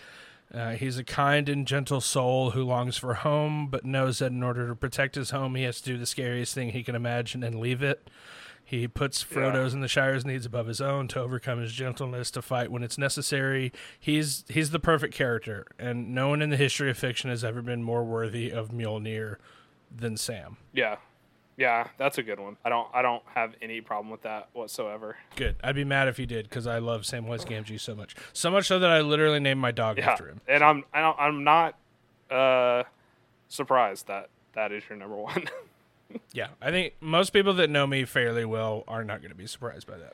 [0.51, 4.41] Uh, he's a kind and gentle soul who longs for home, but knows that in
[4.41, 7.43] order to protect his home, he has to do the scariest thing he can imagine
[7.43, 8.09] and leave it.
[8.80, 12.41] He puts Frodo's and the Shire's needs above his own to overcome his gentleness to
[12.41, 13.71] fight when it's necessary.
[13.99, 17.61] He's he's the perfect character, and no one in the history of fiction has ever
[17.61, 19.38] been more worthy of Mjolnir
[19.95, 20.57] than Sam.
[20.73, 20.97] yeah,
[21.57, 22.57] yeah, that's a good one.
[22.65, 25.15] I don't I don't have any problem with that whatsoever.
[25.38, 25.55] Good.
[25.63, 28.67] I'd be mad if he did because I love Samwise Gamgee so much, so much
[28.67, 30.41] so that I literally named my dog Yeah, after him.
[30.49, 31.76] and I'm I don't, I'm not
[32.30, 32.84] uh,
[33.47, 35.45] surprised that that is your number one.
[36.34, 39.47] Yeah, I think most people that know me fairly well are not going to be
[39.47, 40.14] surprised by that.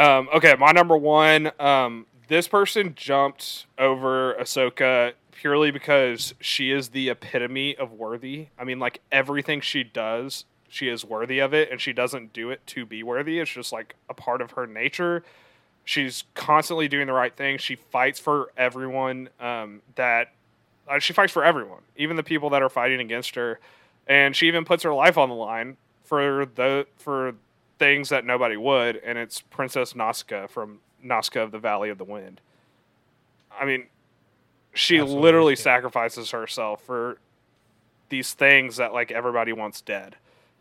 [0.00, 1.50] Um, okay, my number one.
[1.58, 8.48] Um, this person jumped over Ahsoka purely because she is the epitome of worthy.
[8.58, 12.50] I mean, like everything she does, she is worthy of it, and she doesn't do
[12.50, 13.38] it to be worthy.
[13.38, 15.24] It's just like a part of her nature.
[15.84, 17.58] She's constantly doing the right thing.
[17.58, 20.32] She fights for everyone um, that
[20.88, 23.60] uh, she fights for everyone, even the people that are fighting against her,
[24.06, 27.34] and she even puts her life on the line for the for
[27.78, 32.04] things that nobody would, and it's Princess Nausicaa from Nausicaa of the Valley of the
[32.04, 32.40] Wind.
[33.58, 33.86] I mean,
[34.74, 35.60] she Absolutely, literally yeah.
[35.60, 37.18] sacrifices herself for
[38.08, 40.16] these things that like everybody wants dead,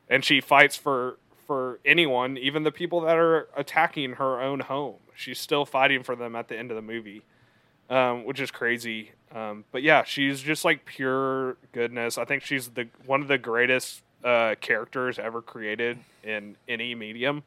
[0.10, 4.96] and she fights for for anyone, even the people that are attacking her own home.
[5.16, 7.24] She's still fighting for them at the end of the movie,
[7.90, 9.12] um, which is crazy.
[9.34, 12.18] Um, but yeah, she's just like pure goodness.
[12.18, 17.44] I think she's the one of the greatest uh, characters ever created in any medium.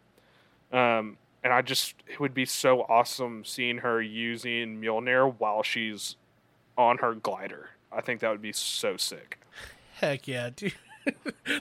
[0.72, 6.16] Um, and I just it would be so awesome seeing her using Mjolnir while she's
[6.76, 7.70] on her glider.
[7.90, 9.38] I think that would be so sick.
[9.94, 10.74] Heck yeah, dude.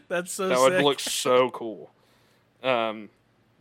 [0.07, 0.71] That's so that sick.
[0.73, 1.89] would look so cool.
[2.63, 3.09] Um,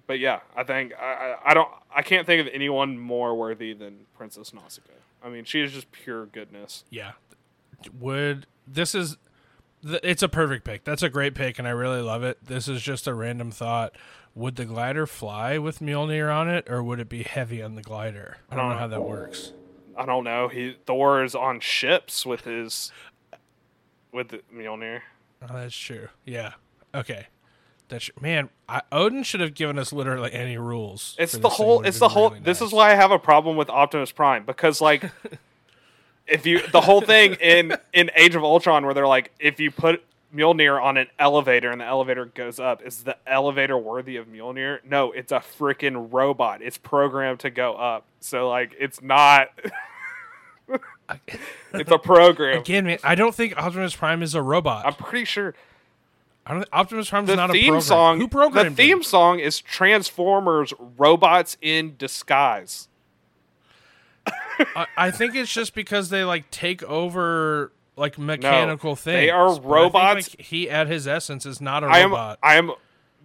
[0.06, 4.06] but yeah, I think I, I, don't I can't think of anyone more worthy than
[4.16, 4.92] Princess Nausicaa.
[5.22, 6.84] I mean, she is just pure goodness.
[6.90, 7.12] Yeah.
[7.98, 9.16] Would this is
[9.82, 10.84] it's a perfect pick.
[10.84, 12.44] That's a great pick and I really love it.
[12.44, 13.94] This is just a random thought.
[14.34, 17.82] Would the glider fly with Mjolnir on it or would it be heavy on the
[17.82, 18.38] glider?
[18.50, 19.52] I don't know how that works.
[19.96, 20.48] I don't know.
[20.48, 22.92] He Thor is on ships with his
[24.12, 25.00] with the Mjolnir.
[25.42, 26.08] Oh, that's true.
[26.24, 26.54] Yeah.
[26.94, 27.26] Okay.
[27.88, 28.50] That's man.
[28.68, 31.14] I, Odin should have given us literally any rules.
[31.18, 31.82] It's the whole.
[31.82, 32.30] It's the whole.
[32.30, 32.68] really This nice.
[32.68, 35.10] is why I have a problem with Optimus Prime because like,
[36.26, 39.70] if you the whole thing in in Age of Ultron where they're like, if you
[39.70, 40.02] put
[40.34, 44.80] Mjolnir on an elevator and the elevator goes up, is the elevator worthy of Mjolnir?
[44.84, 46.62] No, it's a freaking robot.
[46.62, 48.04] It's programmed to go up.
[48.20, 49.50] So like, it's not.
[51.72, 52.58] it's a program.
[52.58, 54.84] Again, man, I don't think Optimus Prime is a robot.
[54.84, 55.54] I'm pretty sure
[56.46, 56.68] I don't.
[56.72, 57.80] Optimus Prime is the not a theme program.
[57.82, 58.20] song.
[58.20, 59.02] Who programmed the theme him?
[59.02, 62.88] song is Transformers: Robots in Disguise.
[64.26, 69.14] I, I think it's just because they like take over like mechanical things.
[69.16, 70.30] they are I think, robots.
[70.30, 72.38] like, he, at his essence, is not a I am robot.
[72.42, 72.72] I am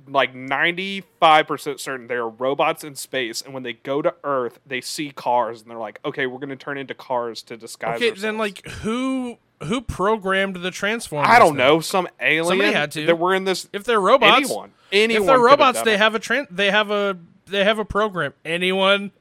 [0.07, 4.82] like 95% certain they are robots in space and when they go to earth they
[4.82, 8.05] see cars and they're like okay we're going to turn into cars to disguise okay,
[8.05, 8.22] ourselves.
[8.24, 11.30] then like who who programmed the Transformers?
[11.30, 13.05] I don't know some alien Somebody had to.
[13.07, 15.99] that we're in this If they're robots, anyone anyone if they're robots, they it.
[15.99, 18.34] have a tran- they have a they have a program.
[18.45, 19.12] Anyone?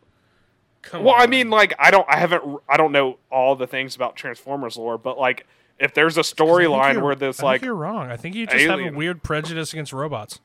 [0.83, 1.21] Come well on.
[1.23, 4.77] I mean like I don't I haven't I don't know all the things about Transformers
[4.77, 5.47] lore but like
[5.79, 8.11] if there's a storyline where this I think like you're wrong.
[8.11, 10.41] I think you just have a weird prejudice against robots.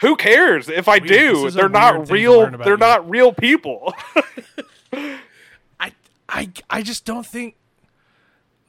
[0.00, 0.98] who cares if I.
[1.00, 2.76] Do they're not real they're you.
[2.76, 3.92] not real people
[5.80, 5.92] I
[6.28, 7.54] I I just don't think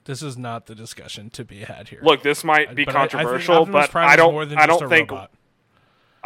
[0.10, 1.99] this is not the discussion to be had here.
[2.01, 5.32] look this might be But I- I controversial but I don't I don't think robot.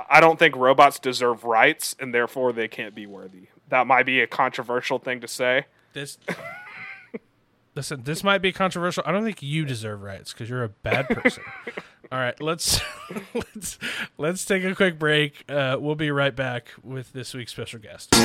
[0.09, 3.47] I don't think robots deserve rights, and therefore they can't be worthy.
[3.69, 5.65] That might be a controversial thing to say.
[5.91, 6.17] This
[7.75, 9.03] Listen, this might be controversial.
[9.05, 11.43] I don't think you deserve rights because you're a bad person.
[12.11, 12.79] All right, let's
[13.33, 13.79] let's
[14.17, 15.43] let's take a quick break.
[15.49, 18.15] Uh, we'll be right back with this week's special guest.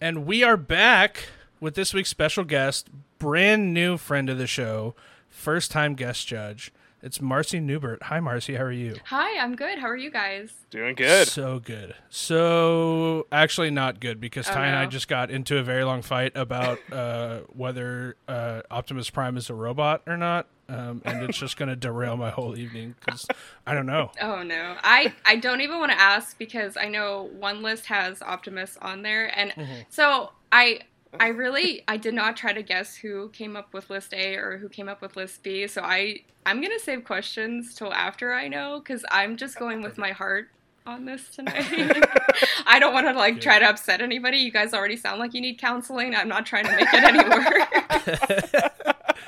[0.00, 1.28] And we are back
[1.60, 4.94] with this week's special guest, brand new friend of the show,
[5.28, 6.72] first time guest judge.
[7.00, 8.02] It's Marcie Neubert.
[8.04, 8.56] Hi, Marcie.
[8.56, 8.96] How are you?
[9.04, 9.78] Hi, I'm good.
[9.78, 10.50] How are you guys?
[10.70, 11.28] Doing good.
[11.28, 11.94] So good.
[12.08, 16.02] So actually not good because Oh, Ty and I just got into a very long
[16.02, 21.38] fight about uh, whether uh, Optimus Prime is a robot or not, um, and it's
[21.38, 23.28] just going to derail my whole evening because
[23.64, 24.10] I don't know.
[24.20, 28.22] Oh no, I I don't even want to ask because I know one list has
[28.22, 29.72] Optimus on there, and Mm-hmm.
[29.88, 30.80] so I
[31.18, 34.58] I really I did not try to guess who came up with list A or
[34.58, 35.66] who came up with list B.
[35.66, 39.98] So I I'm gonna save questions till after I know because I'm just going with
[39.98, 40.48] my heart
[40.86, 41.66] on this tonight.
[42.66, 44.38] I don't want to like try to upset anybody.
[44.38, 46.14] You guys already sound like you need counseling.
[46.14, 48.52] I'm not trying to make it any worse.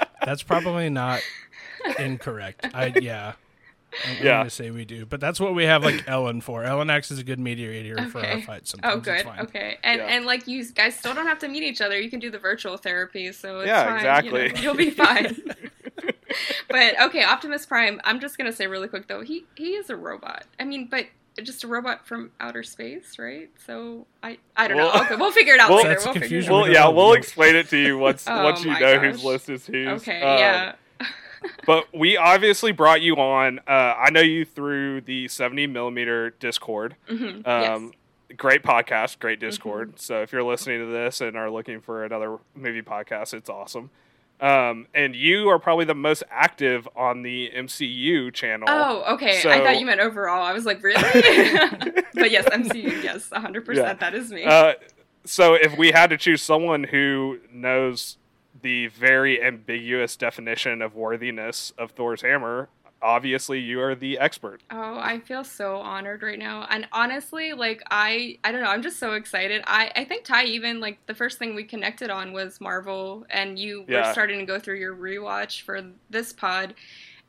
[0.25, 1.21] That's probably not
[1.99, 2.67] incorrect.
[2.75, 3.35] I yeah.
[4.05, 4.39] I'm, I'm Yeah.
[4.39, 6.65] gonna say we do, but that's what we have like Ellen for.
[6.65, 8.43] Ellen acts as a good mediator for our Okay.
[8.43, 8.71] fights.
[8.71, 9.25] Sometimes Oh, It's good.
[9.25, 9.41] fine.
[9.41, 10.07] Okay, and Yeah.
[10.07, 11.99] and like you guys still don't have to meet each other.
[12.01, 13.97] You can do the virtual therapy, so it's Yeah, fine.
[13.97, 14.43] exactly.
[14.47, 15.37] You know, you'll be fine.
[16.69, 18.01] but okay, Optimus Prime.
[18.05, 20.45] I'm just gonna say really quick though, he he is a robot.
[20.59, 21.07] I mean, but
[21.43, 23.49] just a robot from outer space, right?
[23.67, 25.03] So I I don't Well- know.
[25.05, 25.91] Okay, we'll figure it out Well- later.
[25.91, 26.51] That's We'll figure it out.
[26.51, 29.03] Well, we yeah, we'll explain it to you once Oh once you know gosh.
[29.13, 30.03] whose list is whose.
[30.03, 30.73] Okay, Um, yeah.
[31.67, 33.59] But we obviously brought you on.
[33.67, 36.97] Uh, I know you through the 70 millimeter Discord.
[37.09, 37.93] Mhm, Um,
[38.37, 39.49] Great podcast, great Mm-hmm.
[39.49, 39.99] Discord.
[40.01, 43.91] So if you're listening to this and are looking for another movie podcast, it's awesome.
[44.41, 48.69] Um, and you are probably the most active on the MCU channel.
[48.71, 49.39] Oh, okay.
[49.41, 50.43] I thought you meant overall.
[50.43, 51.03] I was like, really?
[52.15, 53.03] but yes, MCU.
[53.03, 53.75] Yes, 100%.
[53.77, 53.93] Yeah.
[53.95, 54.45] That is me.
[54.45, 54.75] Uh,
[55.25, 58.17] so if we had to choose someone who knows
[58.63, 62.69] the very ambiguous definition of worthiness of Thor's hammer,
[63.03, 64.63] obviously you are the expert.
[64.71, 66.67] Oh, I feel so honored right now.
[66.71, 69.63] And honestly, like I I don't know, I'm just so excited.
[69.67, 73.59] I I think Ty even like the first thing we connected on was Marvel and
[73.59, 74.07] you Yeah.
[74.09, 76.75] were starting to go through your rewatch for this pod.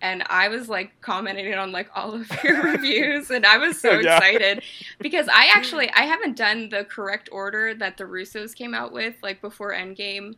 [0.03, 3.99] and I was like commenting on like all of your reviews, and I was so
[3.99, 4.17] Yeah.
[4.17, 4.63] excited
[4.99, 9.13] because I actually I haven't done the correct order that the Russos came out with
[9.21, 10.35] like before Endgame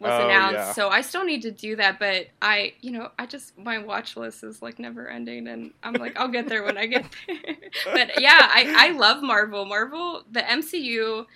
[0.00, 0.54] was Oh, announced.
[0.54, 0.72] yeah.
[0.72, 4.16] So I still need to do that, but I you know I just my watch
[4.16, 7.36] list is like never ending, and I'm like I'll get there when I get there.
[7.84, 9.64] but yeah, I I love Marvel.
[9.64, 11.26] Marvel, the MCU.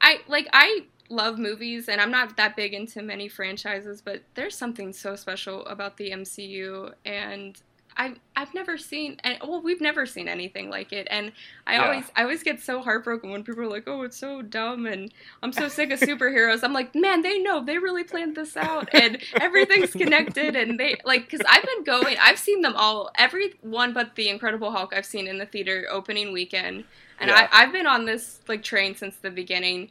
[0.00, 0.80] I like I
[1.10, 5.64] love movies and I'm not that big into many franchises, but there's something so special
[5.66, 7.60] about the MCU and
[7.96, 11.06] I've I've never seen and well we've never seen anything like it.
[11.10, 11.32] And
[11.66, 11.78] I Yeah.
[11.78, 15.12] always I always get so heartbroken when people are like oh it's so dumb and
[15.42, 16.64] I'm so sick of superheroes.
[16.64, 17.64] I'm like man they know.
[17.64, 22.16] They really planned this out and everything's connected and they like because I've been going
[22.20, 25.86] I've seen them all every one but the Incredible Hulk I've seen in the theater
[25.90, 26.84] opening weekend.
[27.18, 27.30] And Yeah.
[27.30, 29.90] I, I've been on this like train since the beginning.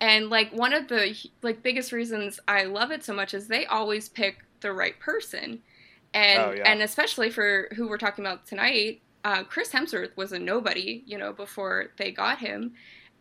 [0.00, 3.66] And like one of the like biggest reasons I love it so much is they
[3.66, 5.62] always pick the right person,
[6.14, 6.62] and Oh, yeah.
[6.70, 11.18] and especially for who we're talking about tonight, uh, Chris Hemsworth was a nobody, you
[11.18, 12.72] know, before they got him,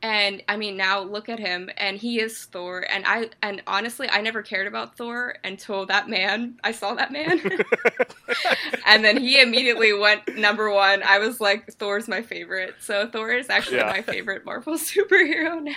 [0.01, 4.09] and I mean now look at him, and he is Thor, and I and honestly
[4.09, 7.39] I never cared about Thor until that man I saw that man,
[8.85, 11.03] and then he immediately went number one.
[11.03, 13.87] I was like Thor's my favorite, so Thor is actually Yeah.
[13.91, 15.73] my favorite Marvel superhero now.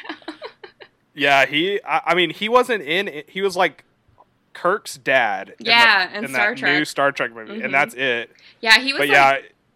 [1.14, 1.80] Yeah, he.
[1.82, 3.22] I, I mean, he wasn't in.
[3.28, 3.84] He was like
[4.56, 5.50] Kirk's dad.
[5.50, 6.78] in the- Yeah, in Star that Trek.
[6.78, 7.64] new Star Trek movie, Mhm.
[7.66, 8.30] and that's it.
[8.60, 9.14] Yeah, he was But like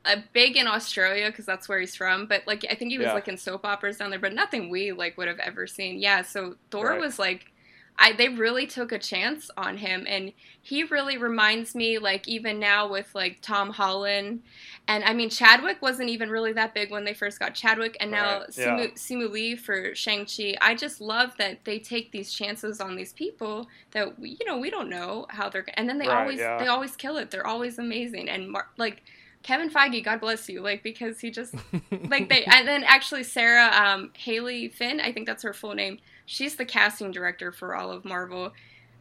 [0.07, 2.25] yeah, a big in Australia because that's where he's from.
[2.27, 3.13] But like, I think he was Yeah.
[3.13, 5.99] like in soap operas down there, but nothing we like would have ever seen.
[5.99, 7.01] Yeah, so Thor Right.
[7.01, 7.53] was like,
[7.99, 10.33] I they really took a chance on him, and
[10.63, 14.43] he really reminds me like even now with like Tom Holland,
[14.89, 18.11] and I mean Chadwick wasn't even really that big when they first got Chadwick, and
[18.11, 20.55] now Right, Simu, Simu Liu for Shang Chi.
[20.61, 24.59] I just love that they take these chances on these people that we, you know
[24.59, 26.59] we don't know how they're, and then they Right, always yeah.
[26.59, 27.31] they always kill it.
[27.31, 29.03] They're always amazing, and Mar- like.
[29.43, 31.55] Kevin Feige, God bless you, like because he just
[32.11, 35.99] like they and then actually Sarah um, Halley Finn, I think that's her full name.
[36.33, 38.53] She's the casting director for all of Marvel,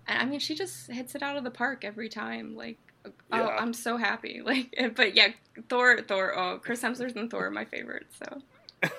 [0.07, 2.55] and I mean she just hits it out of the park every time.
[2.55, 3.55] Like, oh, Yeah.
[3.59, 4.41] I'm so happy.
[4.45, 5.27] Like, but yeah,
[5.69, 8.07] Thor, Thor, oh Chris Hemsworth and Thor are my favorite.
[8.17, 8.41] So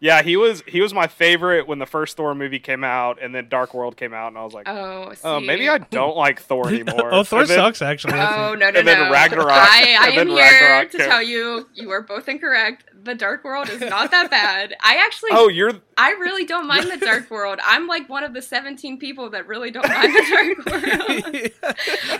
[0.00, 0.64] yeah, he was.
[0.66, 3.96] He was my favorite when the first Thor movie came out, and then Dark World
[3.96, 7.14] came out, and I was like, oh, oh, maybe I don't like Thor oh, anymore.
[7.14, 8.14] oh, Thor then- sucks actually.
[8.14, 9.10] Oh no no And then no!
[9.12, 11.08] Ragnarok- I, I am here Ragnarok to came.
[11.08, 12.86] tell you you are both incorrect.
[13.04, 14.74] The Dark World is not that bad.
[14.80, 15.72] I actually Oh, you're.
[15.98, 17.58] I really don't mind the Dark World.
[17.64, 21.72] I'm like one of the 17 people that really don't mind the Dark World.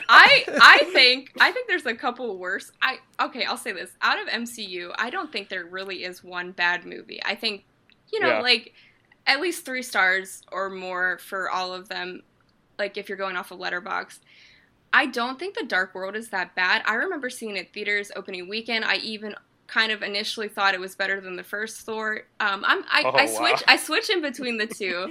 [0.08, 2.72] I I think I think there's a couple worse.
[2.80, 3.90] I okay, I'll say this.
[4.02, 7.20] Out of MCU, I don't think there really is one bad movie.
[7.24, 7.64] I think
[8.12, 8.40] you know, Yeah.
[8.40, 8.72] like
[9.26, 12.22] at least 3 stars or more for all of them
[12.78, 14.18] like if you're going off of Letterboxd.
[14.92, 16.82] I don't think the Dark World is that bad.
[16.86, 18.84] I remember seeing it theaters opening weekend.
[18.84, 19.34] I even
[19.72, 22.22] kind of initially thought it was better than the first Thor.
[22.40, 23.26] Um, I'm I, Oh, I wow.
[23.26, 25.10] switch I switch in between the two,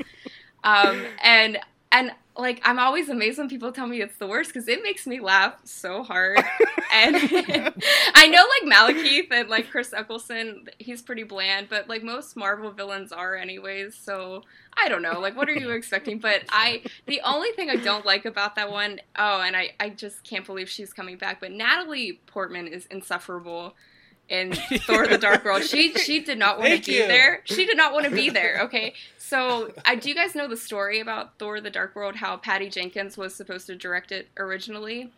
[0.64, 1.58] um, and
[1.92, 5.08] and like I'm always amazed when people tell me it's the worst because it makes
[5.08, 6.38] me laugh so hard.
[6.94, 7.16] and
[8.16, 12.72] I know like Malekith and like Chris Eccleston, he's pretty bland, but like most Marvel
[12.72, 13.96] villains are anyways.
[13.96, 14.44] So
[14.78, 15.20] I don't know.
[15.20, 16.20] Like, what are you expecting?
[16.20, 19.90] But I, the only thing I don't like about that one, oh, and I, I
[19.90, 21.42] just can't believe she's coming back.
[21.42, 23.76] But Natalie Portman is insufferable
[24.32, 25.64] in Thor: The Dark World.
[25.64, 27.08] She she did not want to be you.
[27.08, 27.42] there.
[27.46, 28.62] She did not want to be there.
[28.64, 32.16] Okay, so I do you guys know the story about Thor: The Dark World?
[32.16, 35.12] How Patty Jenkins was supposed to direct it originally.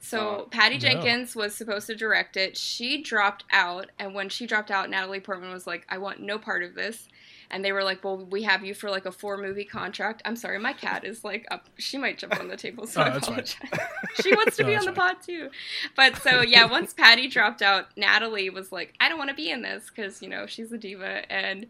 [0.00, 0.80] So Uh, Patty no.
[0.80, 2.56] Jenkins was supposed to direct it.
[2.56, 6.38] She dropped out, and when she dropped out, Natalie Portman was like, "I want no
[6.38, 7.08] part of this."
[7.50, 10.36] And they were like, "Well, we have you for like a four movie contract." I'm
[10.36, 11.68] sorry, my cat is like up.
[11.78, 13.56] She might jump on the table, so Oh, I apologize.
[14.22, 15.50] she wants to No, be on the pod too.
[15.96, 19.50] But so yeah, once Patty dropped out, Natalie was like, "I don't want to be
[19.50, 21.66] in this because you know she's a diva," and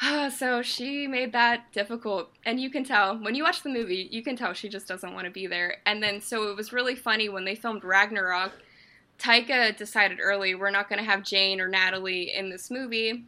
[0.00, 2.30] ah, so she made that difficult.
[2.46, 5.12] And you can tell when you watch the movie, you can tell she just doesn't
[5.12, 5.78] want to be there.
[5.86, 8.52] And then so it was really funny when they filmed Ragnarok.
[9.18, 13.24] Taika decided early we're not going to have Jane or Natalie in this movie.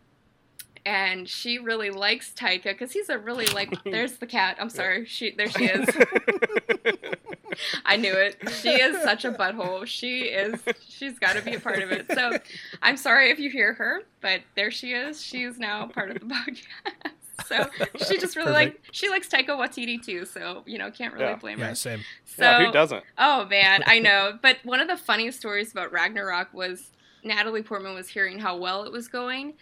[0.84, 3.82] And she really likes Taika because he's a really like.
[3.84, 4.56] There's the cat.
[4.60, 5.06] I'm sorry.
[5.06, 5.88] She there she is.
[7.84, 8.36] I knew it.
[8.50, 9.86] She is such a butthole.
[9.86, 10.60] She is.
[10.88, 12.06] She's got to be a part of it.
[12.12, 12.38] So,
[12.80, 15.22] I'm sorry if you hear her, but there she is.
[15.22, 17.46] She is now part of the podcast.
[17.46, 17.66] So
[18.06, 20.24] she just really like she likes Taika Waititi too.
[20.24, 21.36] So you know can't really Yeah.
[21.36, 21.66] blame her.
[21.66, 22.00] yeah, same.
[22.24, 23.02] So yeah, who doesn't?
[23.18, 24.38] Oh man, I know.
[24.40, 26.90] But one of the funniest stories about Ragnarok was
[27.24, 29.54] Natalie Portman was hearing how well it was going,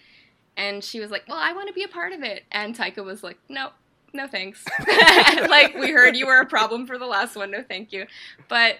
[0.57, 3.05] and she was like, "Well, I want to be a part of it," and Taika
[3.05, 3.71] was like, "No,
[4.13, 4.65] no thanks."
[5.49, 7.51] like we heard you were a problem for the last one.
[7.51, 8.07] No, thank you.
[8.49, 8.77] But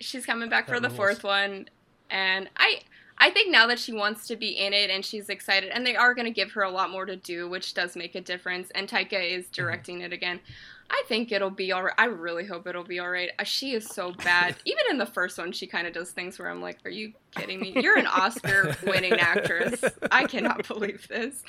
[0.00, 0.96] she's coming back That for the rules.
[0.96, 1.68] fourth one,
[2.10, 2.80] and I
[3.18, 5.94] I think now that she wants to be in it and she's excited, and they
[5.94, 8.70] are going to give her a lot more to do, which does make a difference.
[8.74, 9.52] And Taika is Mm-hmm.
[9.52, 10.40] directing it again.
[10.94, 11.94] I think it'll be all right.
[11.96, 13.30] I really hope it'll be all right.
[13.38, 14.56] Uh, She is so bad.
[14.66, 17.14] Even in the first one, she kind of does things where I'm like, "Are you
[17.34, 17.72] kidding me?
[17.76, 19.82] You're an Oscar-winning actress.
[20.10, 21.42] I cannot believe this."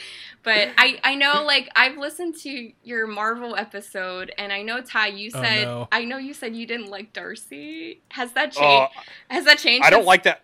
[0.44, 5.08] But I, I know, like, I've listened to your Marvel episode, and I know Ty,
[5.08, 5.88] you Oh, said, no.
[5.92, 8.02] I know you said you didn't like Darcy.
[8.12, 9.10] Has that Oh, changed?
[9.30, 9.86] Has that changed?
[9.86, 10.42] I don't like that.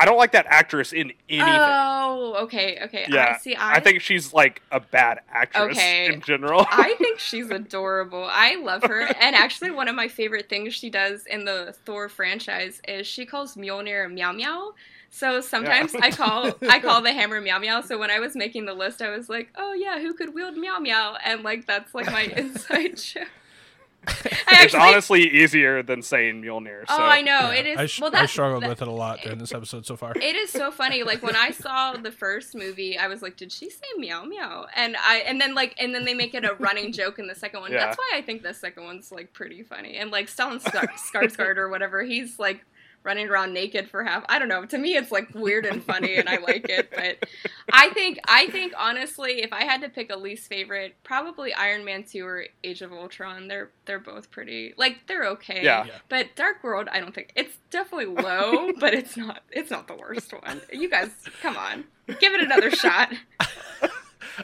[0.00, 1.42] I don't like that actress in anything.
[1.50, 3.06] Oh, okay, okay.
[3.08, 3.54] yeah, I see.
[3.56, 6.06] I, I think she's like a bad actress Okay.
[6.12, 6.64] in general.
[6.70, 8.26] I think she's adorable.
[8.30, 9.00] I love her.
[9.02, 13.26] And actually, one of my favorite things she does in the Thor franchise is she
[13.26, 14.72] calls Mjolnir Meow Meow.
[15.10, 16.00] So sometimes Yeah.
[16.04, 17.80] I call I call the hammer Meow Meow.
[17.80, 20.56] So when I was making the list, I was like, oh yeah, who could wield
[20.56, 21.16] Meow Meow?
[21.24, 23.26] And like that's like my inside joke.
[24.48, 26.84] I it's honestly easier than saying Mjolnir.
[26.88, 27.02] Oh, so.
[27.02, 27.78] oh, I know Yeah, it is.
[27.78, 30.12] I, sh- well, I struggled that- with it a lot during this episode so far.
[30.16, 31.02] It is so funny.
[31.02, 34.66] Like when I saw the first movie, I was like, "Did she say meow meow?"
[34.74, 37.34] And I and then like and then they make it a running joke in the
[37.34, 37.72] second one.
[37.72, 37.86] Yeah.
[37.86, 39.96] That's why I think the second one's like pretty funny.
[39.96, 42.64] And like Stellan Skar- Skarsgård or whatever, he's like
[43.02, 44.24] running around naked for half.
[44.28, 44.64] I don't know.
[44.64, 46.90] To me, it's like weird and funny, and I like it.
[46.90, 47.28] But
[47.72, 51.84] I think I think honestly, if I had to pick a least favorite, probably Iron
[51.84, 53.48] Man two or Age of Ultron.
[53.48, 55.64] They're they're both pretty like they're okay.
[55.64, 55.86] Yeah.
[55.86, 55.92] Yeah.
[56.08, 59.96] But Dark World, I don't think it's definitely low, but it's not it's not the
[59.96, 60.60] worst one.
[60.72, 61.84] You guys, come on,
[62.20, 63.12] give it another shot.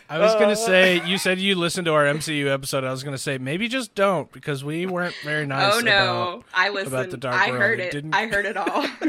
[0.09, 2.85] I was Uh, gonna say you said you listened to our MCU episode.
[2.85, 5.75] I was gonna say maybe just don't because we weren't very nice.
[5.75, 7.11] oh no, about- I listened.
[7.13, 7.63] the Dark I World.
[7.63, 8.87] heard It didn't- I heard it all,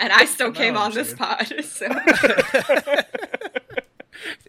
[0.00, 1.52] and I still came I'm on this pod.
[1.64, 1.86] So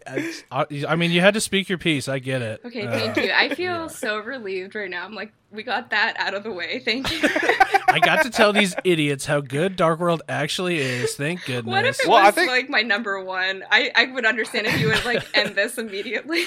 [0.06, 2.08] I I mean, you had to speak your piece.
[2.08, 2.60] I get it.
[2.64, 3.32] okay, Uh, thank you.
[3.32, 3.86] I feel yeah.
[3.86, 5.04] so relieved right now.
[5.04, 6.78] I'm like, we got that out of the way.
[6.80, 7.20] Thank you.
[7.88, 11.14] I got to tell these idiots how good Dark World actually is.
[11.16, 11.66] Thank goodness.
[11.72, 13.64] What if it Well, was think- like my number one?
[13.70, 16.44] I I would understand if you would like end this immediately.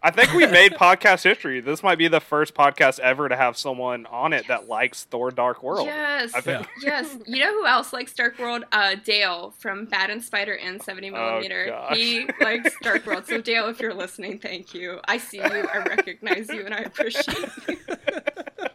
[0.00, 1.60] I think we made podcast history.
[1.60, 5.30] This might be the first podcast ever to have someone on it that likes Thor:
[5.32, 5.86] Dark World.
[5.86, 7.16] Yes, I think- yes.
[7.26, 8.64] You know who else likes Dark World?
[8.70, 11.66] Uh, Dale from Bad and Spider and 70 millimeter.
[11.66, 11.96] gosh.
[11.96, 13.26] he likes Dark World.
[13.26, 15.00] So Dale, if you're listening, thank you.
[15.08, 17.36] I see you, I recognize you, and I appreciate
[17.68, 17.76] you.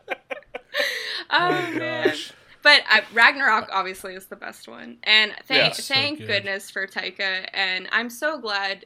[1.31, 1.77] oh, man.
[2.05, 2.33] gosh.
[2.61, 5.83] But uh, Ragnarok obviously is the best one, and thank Yes.
[5.85, 6.27] So thank good.
[6.27, 7.47] goodness for Taika.
[7.53, 8.85] And I'm so glad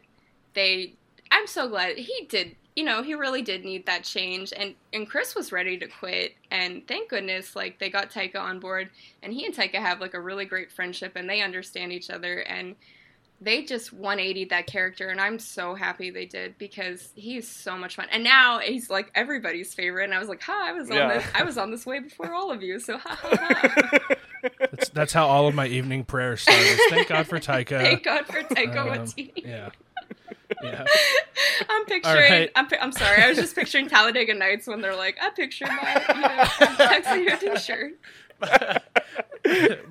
[0.54, 0.94] they.
[1.32, 2.56] I'm so glad he did.
[2.76, 6.34] You know, he really did need that change, and and Chris was ready to quit.
[6.52, 8.90] And thank goodness, like they got Taika on board,
[9.24, 12.40] and he and Taika have like a really great friendship, and they understand each other,
[12.40, 12.76] and
[13.40, 17.96] they just 180 that character and i'm so happy they did because he's so much
[17.96, 20.98] fun and now he's like everybody's favorite and i was like ha i was on
[20.98, 21.14] Yeah.
[21.20, 24.16] this i was on this way before all of you so ha ha ha
[24.60, 26.80] That's, that's how all of my evening prayers started.
[26.90, 27.80] Thank God for Taika.
[27.80, 29.70] thank god for taika Um, waititi Yeah.
[30.64, 30.86] Yeah.
[31.70, 32.52] i'm picturing right.
[32.56, 36.04] I'm, I'm sorry i was just picturing talladega nights when they're like i picture my
[36.16, 37.94] you know tuxedo t-shirt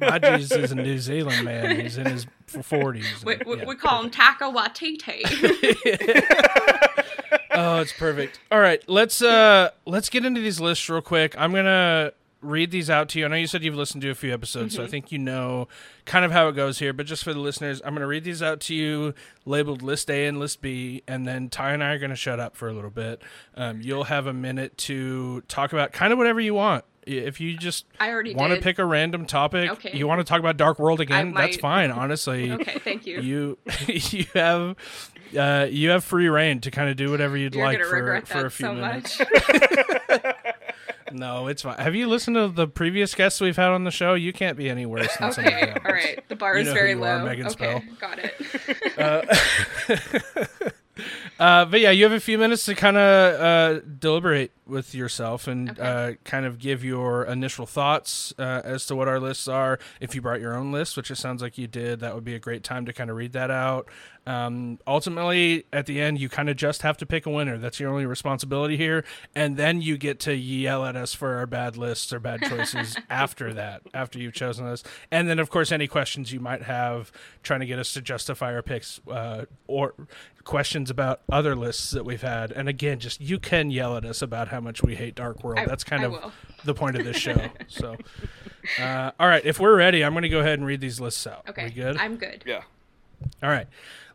[0.00, 1.80] My Jesus is a New Zealand man.
[1.80, 2.26] He's in his
[2.62, 3.24] forties.
[3.24, 5.22] we, we, we call him taka watiti
[7.52, 8.40] oh, it's perfect.
[8.50, 11.34] All right, let's uh let's get into these lists real quick.
[11.38, 13.24] I'm gonna read these out to you.
[13.24, 15.68] I know you said you've listened to a few episodes, so I think you know
[16.04, 16.92] kind of how it goes here.
[16.92, 19.14] But just for the listeners, I'm gonna read these out to you,
[19.44, 22.56] labeled list A and list B, and then Ty and I are gonna shut up
[22.56, 23.22] for a little bit.
[23.54, 26.84] Um, you'll have a minute to talk about kind of whatever you want.
[27.06, 29.96] If you just i already want to pick a random topic, Okay.
[29.96, 31.90] you want to talk about Dark World again, that's fine.
[31.92, 34.74] Honestly, okay thank you you you have
[35.38, 38.46] uh, you have free reign to kind of do whatever you'd you're like for, for
[38.46, 39.20] a few so minutes.
[41.12, 41.78] No, it's fine.
[41.78, 44.14] Have you listened to the previous guests we've had on the show?
[44.14, 45.78] You can't be any worse than some of Okay, them.
[45.84, 46.28] all right.
[46.28, 47.24] The bar You is know who very you are, low.
[47.24, 47.82] Megan okay, Spell.
[48.00, 48.34] got it.
[48.98, 49.22] Uh,
[51.38, 55.46] uh, but yeah, you have a few minutes to kind of uh, deliberate with yourself
[55.46, 55.80] and Okay.
[55.82, 59.78] uh, kind of give your initial thoughts uh, as to what our lists are.
[60.00, 62.34] If you brought your own list, which it sounds like you did, that would be
[62.34, 63.88] a great time to kind of read that out.
[64.28, 67.58] Um, ultimately, at the end, you kind of just have to pick a winner.
[67.58, 69.04] That's your only responsibility here,
[69.36, 72.96] and then you get to yell at us for our bad lists or bad choices
[73.10, 74.82] after that, after you've chosen us.
[75.12, 77.12] And then, of course, any questions you might have
[77.44, 79.94] trying to get us to justify our picks uh, or
[80.42, 82.50] questions about other lists that we've had.
[82.50, 85.58] And again, just you can yell at us about how much we hate Dark World.
[85.58, 86.32] I- That's kind I of will.
[86.64, 87.36] the point of this show.
[87.68, 87.96] so,
[88.80, 91.26] uh, all right, if we're ready, I'm going to go ahead and read these lists
[91.26, 91.44] out.
[91.48, 91.96] Okay, We good?
[91.96, 92.42] I'm good.
[92.46, 92.62] Yeah.
[93.42, 93.66] All right.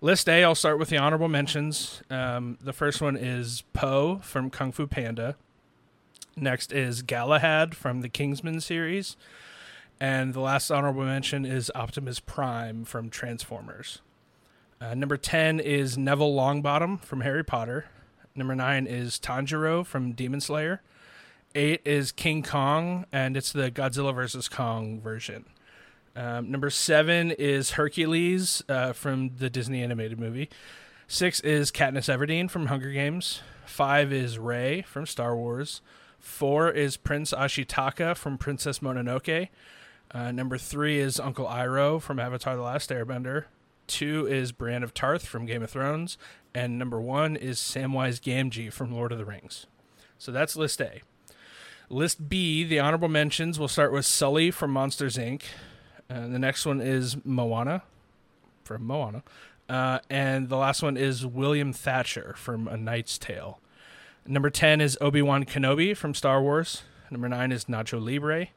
[0.02, 2.02] List A, I'll start with the honorable mentions.
[2.10, 5.36] Um, the first one is Po from Kung Fu Panda.
[6.36, 9.18] Next is Galahad from the Kingsman series.
[10.00, 14.02] And the last honorable mention is Optimus Prime from Transformers.
[14.80, 17.86] Uh, number 10 is Neville Longbottom from Harry Potter.
[18.36, 20.82] Number 9 is Tanjiro from Demon Slayer.
[21.54, 24.48] 8 is King Kong, and it's the Godzilla vs.
[24.48, 25.46] Kong version.
[26.16, 30.50] Um, number 7 is Hercules uh, from the Disney animated movie.
[31.08, 33.42] 6 is Katniss Everdeen from Hunger Games.
[33.66, 35.82] 5 is Rey from Star Wars.
[36.20, 39.50] 4 is Prince Ashitaka from Princess Mononoke.
[40.14, 43.46] Uh, number 3 is Uncle Iroh from Avatar The Last Airbender.
[43.88, 46.18] 2 is Brienne of Tarth from Game of Thrones.
[46.54, 49.68] And number 1 is Samwise Gamgee from Lord of the Rings.
[50.18, 51.02] So that's list A.
[51.90, 55.44] List B, the honorable mentions, will start with Sully from Monsters Inc.
[56.10, 57.84] Uh, the next one is Moana
[58.64, 59.24] from Moana.
[59.70, 63.60] Uh, and the last one is William Thatcher from A Knight's Tale.
[64.26, 66.84] Number 10 is Obi Wan Kenobi from Star Wars.
[67.10, 68.48] Number 9 is Nacho Libre.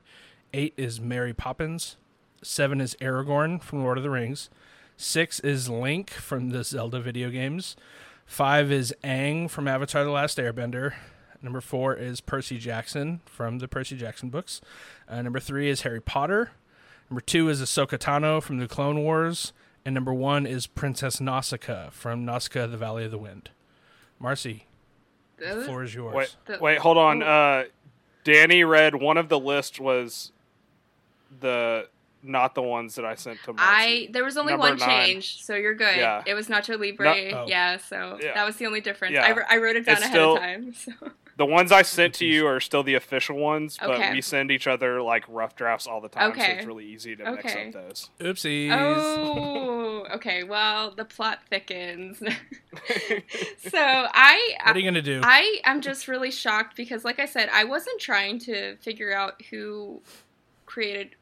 [0.53, 1.97] 8 is Mary Poppins.
[2.43, 4.51] 7 is Aragorn from Lord of the Rings.
[4.97, 7.77] 6 is Link from the Zelda video games.
[8.27, 10.95] 5 is Aang from Avatar The Last Airbender.
[11.43, 14.61] Number 4 is Percy Jackson from the Percy Jackson books.
[15.09, 16.53] Uh, number 3 is Harry Potter.
[17.11, 19.53] Number 2 is Ahsoka Tano from the Clone Wars.
[19.85, 23.51] And number 1 is Princess Nausicaa from Nausicaa the Valley of the Wind.
[24.23, 24.63] Marcie,
[25.37, 26.15] the floor is yours.
[26.15, 27.23] Wait, The- wait, hold on.
[27.23, 27.65] Uh,
[28.23, 30.33] Danny read one of the list was
[31.41, 31.89] the
[32.25, 33.59] not the ones that I sent to Marcie.
[33.61, 34.89] I there was only Number one nine.
[35.07, 35.97] change, so you're good.
[35.97, 36.23] Yeah.
[36.27, 37.05] It was Nacho Libre.
[37.31, 37.45] No- oh.
[37.47, 38.35] Yeah, so Yeah.
[38.35, 39.15] that was the only difference.
[39.15, 39.35] Yeah.
[39.49, 40.75] I, I wrote it down It's ahead still- of time.
[40.75, 40.93] So.
[41.37, 44.13] The ones I sent to you are still the official ones, but Okay.
[44.13, 47.29] we send each other like rough drafts all the time, so it's really easy to
[47.33, 48.11] mix up those.
[48.21, 48.71] Oopsies.
[48.71, 50.45] Oh, okay.
[50.45, 52.19] Well, the plot thickens.
[53.59, 55.23] so I, What are you going to do?
[55.25, 59.43] I am just really shocked because, like I said, I wasn't trying to figure out
[59.51, 60.03] who
[60.67, 61.17] created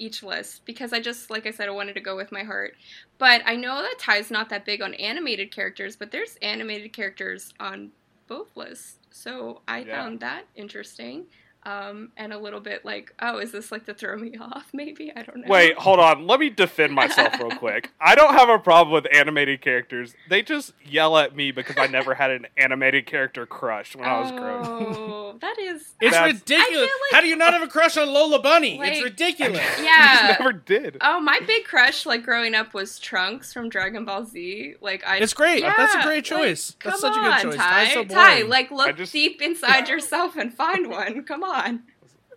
[0.00, 2.74] each list because I just, like I said, I wanted to go with my heart.
[3.18, 7.52] But I know that Ty's not that big on animated characters, but there's animated characters
[7.60, 7.92] on
[8.28, 8.98] both lists.
[9.12, 9.84] So I Yeah.
[9.84, 11.26] found that interesting.
[11.62, 14.68] Um, and a little bit like, oh, is this like to throw me off?
[14.72, 15.46] Maybe I don't know.
[15.46, 16.26] Wait, hold on.
[16.26, 17.90] Let me defend myself real quick.
[18.00, 20.14] I don't have a problem with animated characters.
[20.30, 24.20] They just yell at me because I never had an animated character crush when I
[24.20, 24.66] was growing.
[24.96, 25.94] Oh, that is.
[26.00, 26.80] it's That's- ridiculous.
[26.80, 28.80] Like- How do you not have a crush on Lola Bunny?
[28.82, 29.60] it's ridiculous.
[29.60, 30.28] I Yeah.
[30.28, 30.96] just never did.
[31.02, 34.76] Oh, my big crush, like growing up, was Trunks from Dragon Ball Z.
[34.80, 35.62] Like I, It's great.
[35.62, 36.76] That's a Yeah, great like, choice.
[36.82, 37.56] That's come such a good choice.
[37.60, 37.84] Ty.
[37.84, 41.22] Ty's so Ty, like look just- deep inside yourself and find one.
[41.24, 41.49] Come on.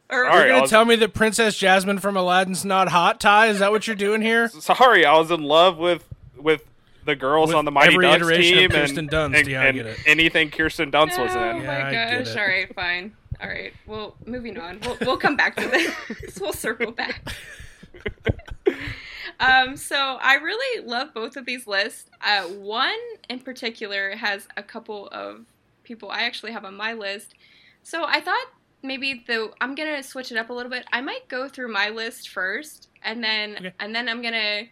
[0.09, 0.37] Or, Sorry.
[0.39, 3.47] You're gonna was- tell me that Princess Jasmine from Aladdin's not hot, Ty?
[3.47, 4.47] Is that what you're doing here?
[4.59, 6.07] Sorry, I was in love with
[6.37, 6.63] with
[7.05, 9.47] the girls With on the Mighty every Ducks iteration of team Kirsten and, Dunst, and,
[9.47, 9.99] yeah, I and get it.
[10.05, 11.57] anything Kirsten Dunst was Oh in.
[11.57, 11.91] Yeah, my I
[12.23, 12.35] gosh!
[12.35, 13.13] All right, fine.
[13.41, 13.73] All right.
[13.87, 14.79] Well, moving on.
[14.85, 16.37] We'll we'll come back to this.
[16.39, 17.21] we'll circle back.
[19.39, 22.09] Um, so I really love both of these lists.
[22.21, 22.95] Uh, one
[23.29, 25.45] in particular has a couple of
[25.83, 27.33] people I actually have on my list.
[27.81, 28.45] So I thought
[28.83, 30.85] maybe the I'm gonna switch it up a little bit.
[30.91, 33.73] I might go through my list first, and then Okay.
[33.79, 34.63] and then I'm gonna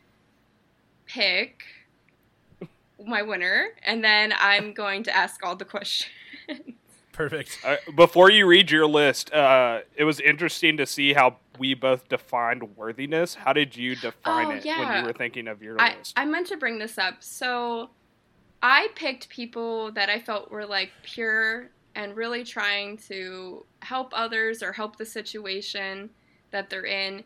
[1.05, 1.63] pick
[3.03, 6.11] my winner, and then I'm going to ask all the questions.
[7.13, 7.59] Perfect.
[7.65, 12.07] Uh, before you read your list, uh, it was interesting to see how we both
[12.07, 13.35] defined worthiness.
[13.35, 16.13] How did you define Oh, it when you were thinking of your I, list?
[16.15, 17.15] I meant to bring this up.
[17.19, 17.89] So
[18.63, 24.63] I picked people that I felt were like pure and really trying to help others
[24.63, 26.09] or help the situation
[26.51, 27.23] that they're in.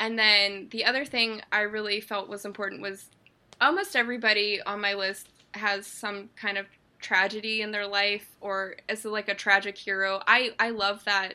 [0.00, 3.10] And then the other thing I really felt was important was
[3.60, 6.66] almost everybody on my list has some kind of
[7.00, 10.20] tragedy in their life or is like a tragic hero.
[10.26, 11.34] I I love that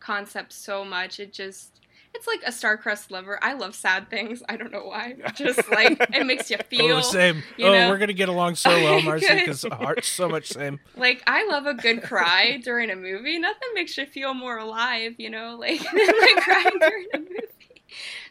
[0.00, 1.20] concept so much.
[1.20, 1.80] It just
[2.14, 3.38] it's like a star-crossed lover.
[3.42, 4.42] I love sad things.
[4.48, 5.14] I don't know why.
[5.34, 7.42] Just like it makes you feel oh, same.
[7.56, 10.80] you oh, we're gonna get along so well, Marcie, because heart's so much same.
[10.96, 13.38] like I love a good cry during a movie.
[13.38, 17.34] Nothing makes you feel more alive, you know, like than like crying during a movie.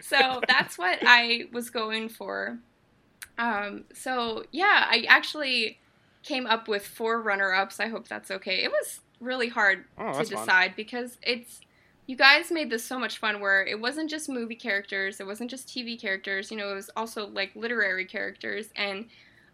[0.02, 2.58] So that's what I was going for.
[3.38, 5.80] Um, so yeah, I actually
[6.24, 7.80] came up with four runner-ups.
[7.80, 8.64] I hope that's okay.
[8.64, 10.40] It was really hard Oh, to that's fun.
[10.46, 11.62] decide because it's
[12.08, 15.50] you guys made this so much fun where it wasn't just movie characters, it wasn't
[15.50, 19.06] just TV characters, you know, it was also like literary characters and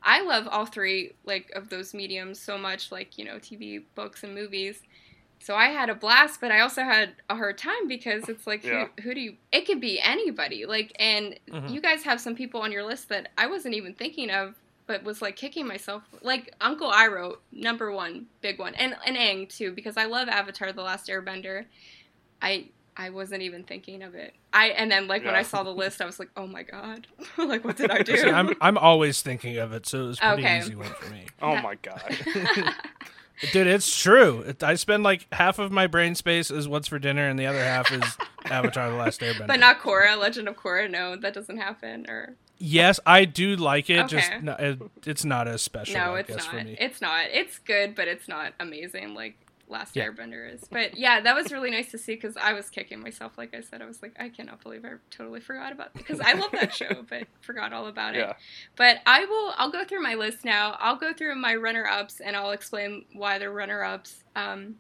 [0.03, 4.23] I love all three like of those mediums so much like, you know, TV, books
[4.23, 4.81] and movies.
[5.39, 8.63] So I had a blast, but I also had a hard time because it's like
[8.63, 8.87] Yeah.
[8.97, 10.65] who, who do you it could be anybody.
[10.65, 11.69] Like and Mhm.
[11.73, 14.55] you guys have some people on your list that I wasn't even thinking of
[14.85, 16.03] but was like kicking myself.
[16.21, 20.71] Like Uncle Iroh, number one, big one, and and Aang too, because I love Avatar:
[20.73, 21.65] The Last Airbender.
[22.43, 24.35] I I wasn't even thinking of it.
[24.53, 27.07] I and then like when I saw the list, I was like, oh my god,
[27.37, 28.15] like what did I do?
[28.17, 30.59] See, I'm I'm always thinking of it, so it was pretty Okay.
[30.59, 31.25] easy one for me.
[31.41, 32.15] Oh my god.
[33.51, 34.41] Dude, it's true.
[34.41, 37.47] It, I spend like half of my brain space is what's for dinner, and the
[37.47, 38.03] other half is
[38.45, 39.47] Avatar: The Last Airbender.
[39.47, 40.89] but not Korra, Legend of Korra.
[40.89, 42.05] No, that doesn't happen.
[42.09, 44.07] Or yes, I do like it.
[44.07, 45.95] Just no, it, it's not as special.
[45.95, 46.49] no, I it's guess, not.
[46.51, 46.77] for me.
[46.79, 47.25] It's not.
[47.31, 49.35] It's good, but it's not amazing like
[49.73, 50.07] Last Yeah.
[50.07, 50.63] Airbender is.
[50.71, 53.37] But yeah, that was really nice to see because I was kicking myself.
[53.37, 56.33] Like I said, I was like, I cannot believe I totally forgot about because I
[56.33, 58.19] love that show, but forgot all about it.
[58.19, 58.33] yeah.
[58.77, 59.53] But I will.
[59.57, 60.77] I'll go through my list now.
[60.79, 64.23] I'll go through my runner-ups and I'll explain why they're runner-ups.
[64.35, 64.75] Um,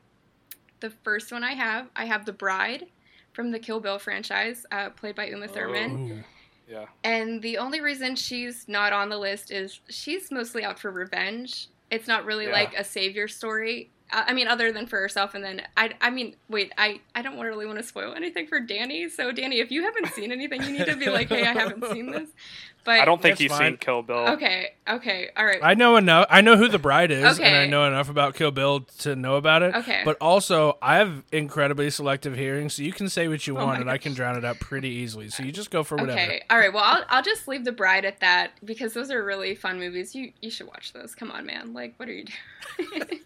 [0.79, 2.85] the first one I have, I have the Bride
[3.33, 6.11] from the Kill Bill franchise, uh, played by Uma Thurman.
[6.11, 6.23] Ooh.
[6.71, 6.85] Yeah.
[7.03, 11.67] And the only reason she's not on the list is she's mostly out for revenge.
[11.91, 12.51] It's not really Yeah.
[12.53, 13.89] like a savior story.
[14.13, 15.33] I mean, other than for herself.
[15.33, 18.59] And then I, I mean, wait, I, I don't really want to spoil anything for
[18.59, 19.09] Danny.
[19.09, 21.85] So Danny, if you haven't seen anything, you need to be like, hey, I haven't
[21.91, 22.29] seen this.
[22.85, 23.71] But I don't think That's he's fine.
[23.73, 24.27] seen Kill Bill.
[24.31, 25.59] Okay, okay, all right.
[25.63, 26.27] I know enough.
[26.29, 29.35] I know who the bride is, and I know enough about Kill Bill to know
[29.35, 29.73] about it.
[29.73, 30.01] Okay.
[30.03, 33.77] But also, I have incredibly selective hearing, so you can say what you Oh want,
[33.77, 35.29] my and I can drown it out pretty easily.
[35.29, 36.19] So you just go for whatever.
[36.19, 36.73] Okay, all right.
[36.73, 40.13] Well, I'll, I'll just leave the bride at that because those are really fun movies.
[40.13, 41.15] You you should watch those.
[41.15, 41.71] Come on, man.
[41.73, 43.01] Like, what are you doing?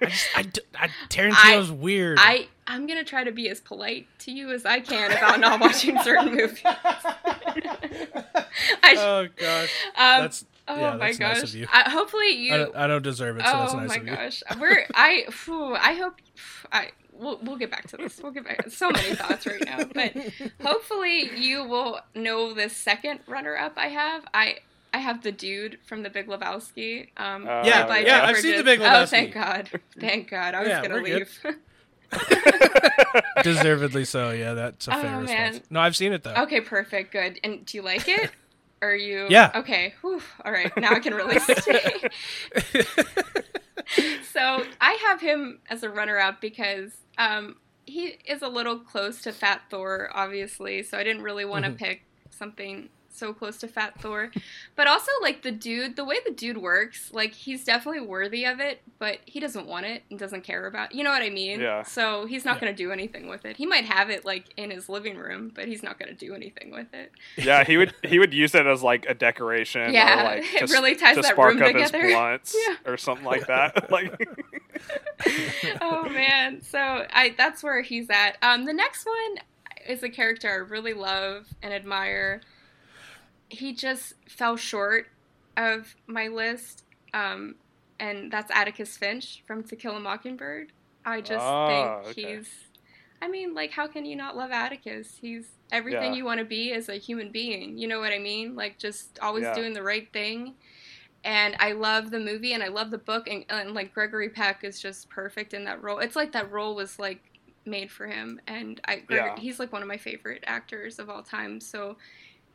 [0.00, 2.16] I just, I, d- I- Tarantino's weird.
[2.18, 5.60] I I'm gonna try to be as polite to you as I can about not
[5.60, 6.62] watching certain movies.
[7.64, 11.50] I sh- oh gosh, um, that's oh yeah, my that's nice gosh.
[11.50, 11.66] of you.
[11.72, 12.54] I, hopefully you.
[12.54, 14.14] I don't, I don't deserve it, so that's oh nice my of you.
[14.16, 15.24] gosh, we're I.
[15.30, 16.14] Phew, I hope
[16.72, 16.90] I.
[17.18, 18.20] We'll, we'll get back to this.
[18.22, 18.68] We'll get back.
[18.70, 20.12] So many thoughts right now, but
[20.62, 24.24] hopefully you will know the second runner-up I have.
[24.34, 24.58] I
[24.92, 27.08] I have the dude from The Big Lebowski.
[27.16, 28.64] Um, Uh, Yeah, yeah, I've seen The Bridges.
[28.64, 30.54] Big Oh, thank God, thank God.
[30.54, 31.28] I was Yeah, gonna we're good.
[31.44, 31.56] leave.
[33.42, 34.30] Deservedly so.
[34.30, 35.22] Yeah, that's a Oh, fair man.
[35.52, 35.66] response.
[35.70, 36.34] No, I've seen it though.
[36.34, 37.38] okay, perfect, good.
[37.44, 38.30] And do you like it?
[38.82, 39.26] Are you?
[39.30, 39.50] Yeah.
[39.54, 39.94] Okay.
[40.02, 40.20] Whew.
[40.44, 40.70] All right.
[40.76, 42.08] Now I can really stay.
[44.32, 47.56] so I have him as a runner-up because um,
[47.86, 50.82] he is a little close to Fat Thor, obviously.
[50.82, 51.78] So I didn't really want to Mhm.
[51.78, 54.30] pick something so close to Fat Thor,
[54.76, 58.60] but also like the dude, the way the dude works, like he's definitely worthy of
[58.60, 60.94] it, but he doesn't want it and doesn't care about.
[60.94, 61.60] You know what I mean?
[61.60, 61.82] Yeah.
[61.82, 62.60] So he's not Yeah.
[62.62, 63.56] going to do anything with it.
[63.56, 66.34] He might have it like in his living room, but he's not going to do
[66.34, 67.12] anything with it.
[67.36, 69.92] yeah, he would he would use it as like a decoration.
[69.92, 72.02] Yeah, or like it to, really ties to that spark room up together.
[72.02, 72.74] his blunts Yeah.
[72.92, 73.90] or something like that.
[73.90, 74.12] like
[75.80, 76.78] oh man so
[77.12, 79.36] i that's where he's at um the next one
[79.88, 82.40] is a character i really love and admire
[83.48, 85.06] he just fell short
[85.56, 87.54] of my list um
[87.98, 90.72] and that's atticus finch from to kill a mockingbird
[91.04, 92.34] i just Ah, think okay.
[92.34, 92.48] he's
[93.22, 96.16] i mean like how can you not love atticus he's everything Yeah.
[96.16, 99.18] you want to be as a human being you know what i mean like just
[99.22, 99.54] always Yeah.
[99.54, 100.54] doing the right thing
[101.24, 104.62] and I love the movie and I love the book and, and like Gregory Peck
[104.62, 105.98] is just perfect in that role.
[105.98, 107.20] It's like that role was like
[107.64, 109.36] made for him and I Greg, Yeah.
[109.36, 111.60] he's like one of my favorite actors of all time.
[111.60, 111.96] So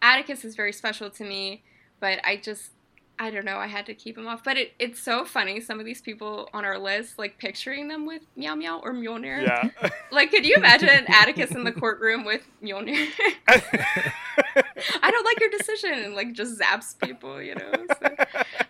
[0.02, 1.64] Atticus is very special to me,
[2.00, 2.72] but I just
[3.20, 4.44] I don't know, I had to keep him off.
[4.44, 8.08] But it, it's so funny some of these people on our list like picturing them
[8.08, 9.44] with Meow Meow or Mjolnir.
[9.44, 9.90] yeah.
[10.12, 13.08] Like could you imagine Atticus in the courtroom with Mjolnir?
[13.48, 17.72] I don't like your decision and like just zaps people, you know.
[18.02, 18.16] So.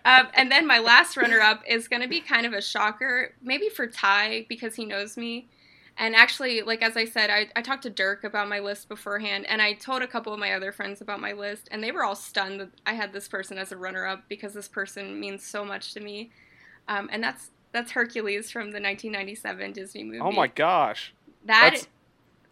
[0.04, 3.34] Um, and then my last runner up is going to be kind of a shocker,
[3.42, 5.48] maybe for Ty because he knows me.
[5.98, 9.46] And actually, like as I said, I, I talked to Dirk about my list beforehand,
[9.48, 12.02] and I told a couple of my other friends about my list, and they were
[12.02, 15.44] all stunned that I had this person as a runner up because this person means
[15.44, 16.30] so much to me.
[16.88, 20.20] Um, and that's that's Hercules from the 1997 Disney movie.
[20.20, 21.14] oh my gosh.
[21.44, 21.88] That that's-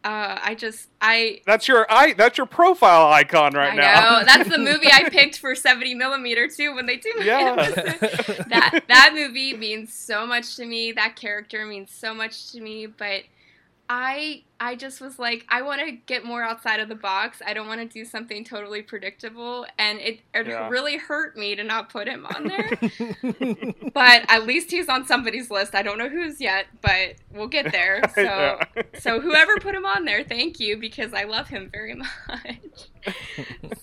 [0.02, 4.20] uh, I just I That's your I that's your profile icon right I now.
[4.20, 7.54] know that's the movie I picked for 70 millimeter too when they do Yeah.
[8.48, 10.92] that that movie means so much to me.
[10.92, 12.86] That character means so much to me.
[12.86, 13.24] But
[13.92, 17.42] I I just was like, I want to get more outside of the box.
[17.44, 20.68] I don't want to do something totally predictable, and it, it Yeah.
[20.68, 22.68] really hurt me to not put him on there.
[23.94, 25.74] but at least he's on somebody's list.
[25.74, 28.00] I don't know who's yet, but we'll get there.
[28.14, 28.22] So.
[28.22, 28.64] Yeah.
[28.98, 32.08] So whoever put him on there, thank you because I love him very much.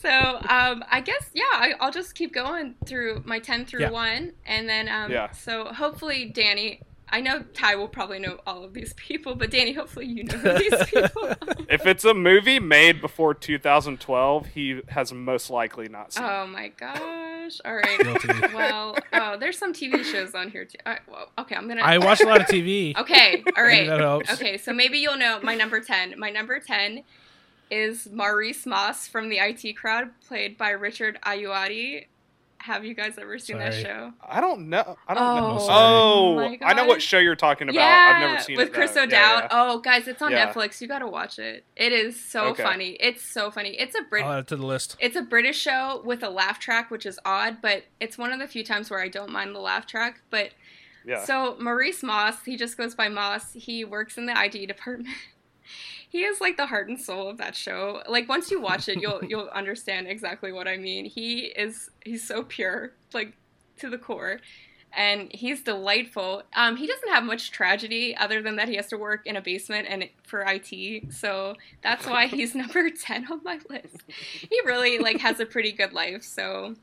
[0.02, 0.10] so
[0.48, 3.90] um, I guess yeah, I, I'll just keep going through my ten through Yeah.
[3.90, 5.32] one, and then um, Yeah.
[5.32, 6.82] so hopefully Danny.
[7.10, 10.38] I know Ty will probably know all of these people, but Danny, hopefully you know
[10.58, 11.34] these people.
[11.70, 16.24] if it's a movie made before 2012, he has most likely not seen.
[16.24, 16.44] Oh it.
[16.44, 17.28] oh my gosh!
[17.48, 17.62] gosh!
[17.66, 18.54] All right.
[18.54, 20.78] Well, oh, there's some TV shows on here too.
[20.86, 21.82] All right, well, okay, I'm gonna.
[21.82, 22.96] I watch a lot of TV.
[22.98, 23.88] Okay, All right.
[23.88, 24.32] That helps.
[24.34, 26.16] Okay, so maybe you'll know my number 10.
[26.18, 27.04] My number 10
[27.70, 32.06] is Maurice Moss from the IT crowd, played by Richard Ayoade.
[32.60, 34.12] Have you guys ever seen that show?
[34.28, 34.98] I don't know.
[35.08, 35.58] I don't know.
[35.60, 37.76] Oh, oh, oh, I know what show you're talking about.
[37.80, 38.70] yeah, I've never seen with it.
[38.72, 39.04] With Chris though.
[39.04, 39.12] O'Dowd.
[39.12, 39.48] Yeah, yeah.
[39.52, 40.52] Oh, guys, it's on Yeah.
[40.52, 40.82] Netflix.
[40.82, 41.64] You gotta watch it.
[41.76, 42.64] It is so Okay.
[42.64, 42.90] funny.
[43.00, 43.70] It's so funny.
[43.80, 44.26] It's a Brit.
[44.26, 44.98] I'll add it to the list.
[45.00, 48.40] It's a British show with a laugh track, which is odd, but it's one of
[48.40, 50.22] the few times where I don't mind the laugh track.
[50.30, 50.50] But
[51.06, 51.24] Yeah.
[51.24, 53.54] so Maurice Moss, he just goes by Moss.
[53.54, 55.16] He works in the ID department.
[56.10, 58.02] he is like the heart and soul of that show.
[58.08, 61.06] Like once you watch it, you'll you'll understand exactly what I mean.
[61.06, 63.34] He is he's so pure, like
[63.80, 64.40] to the core.
[64.94, 66.44] And he's delightful.
[66.56, 69.42] Um, he doesn't have much tragedy other than that he has to work in a
[69.42, 71.14] basement and for IT.
[71.14, 74.04] So that's why he's number ten on my list.
[74.08, 76.24] He really like has a pretty good life.
[76.24, 76.76] So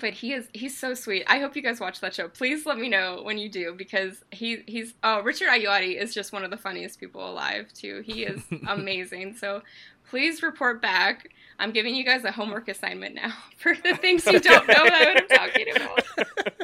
[0.00, 1.24] but he is he's so sweet.
[1.26, 2.28] I hope you guys watch that show.
[2.28, 6.32] Please let me know when you do because he he's oh Richard Ayoade is just
[6.32, 8.02] one of the funniest people alive too.
[8.04, 9.36] He is amazing.
[9.36, 9.62] So
[10.08, 11.28] please report back.
[11.58, 15.16] I'm giving you guys a homework assignment now for the things you don't know that
[15.30, 16.04] I'm talking about.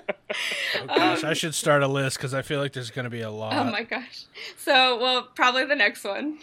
[0.82, 3.10] Oh, gosh, Um, I should start a list because I feel like there's going to
[3.10, 3.52] be a lot.
[3.52, 4.26] Oh my gosh.
[4.56, 6.38] So, well, probably the next one.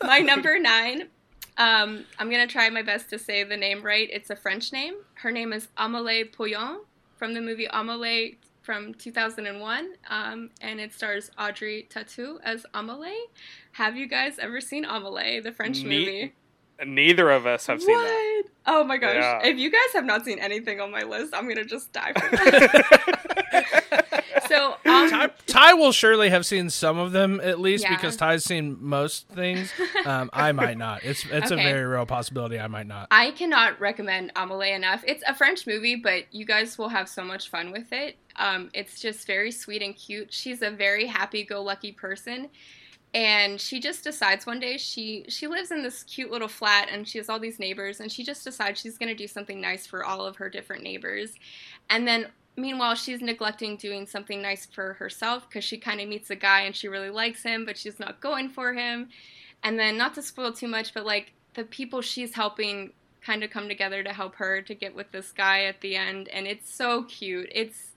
[0.00, 1.08] my number nine.
[1.56, 4.08] Um, I'm gonna try my best to say the name right.
[4.12, 4.94] It's a French name.
[5.14, 6.80] Her name is Amélie Poulain
[7.16, 13.14] from the movie Amélie from 2001, um, and it stars Audrey Tautou as Amélie.
[13.72, 16.34] Have you guys ever seen Amélie, the French Ne- movie?
[16.84, 18.42] Neither of us have seen that.
[18.42, 18.50] What?
[18.66, 19.14] Oh my gosh!
[19.14, 19.40] Yeah.
[19.44, 22.12] If you guys have not seen anything on my list, I'm gonna just die.
[24.48, 27.94] so, um, Ty, Ty will surely have seen some of them at least Yeah.
[27.94, 29.72] because Ty's seen most things.
[30.04, 31.04] Um, I might not.
[31.04, 31.60] It's it's Okay.
[31.60, 33.08] a very real possibility I might not.
[33.10, 35.02] I cannot recommend Amelie enough.
[35.06, 38.16] It's a French movie, but you guys will have so much fun with it.
[38.36, 40.32] Um, it's just very sweet and cute.
[40.32, 42.50] She's a very happy-go-lucky person,
[43.14, 47.06] and she just decides one day she she lives in this cute little flat, and
[47.06, 49.86] she has all these neighbors, and she just decides she's going to do something nice
[49.86, 51.32] for all of her different neighbors,
[51.90, 52.26] and then.
[52.56, 56.60] Meanwhile, she's neglecting doing something nice for herself because she kind of meets a guy
[56.62, 59.08] and she really likes him, but she's not going for him.
[59.62, 63.50] And then, not to spoil too much, but like the people she's helping kind of
[63.50, 66.72] come together to help her to get with this guy at the end, and it's
[66.72, 67.48] so cute.
[67.52, 67.90] It's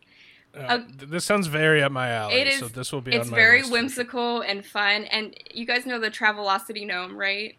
[0.56, 2.34] Uh, th- this sounds very up my alley.
[2.36, 3.12] It is- So this will be.
[3.12, 7.56] it's on my very whimsical and fun, and you guys know the Travelocity gnome, right?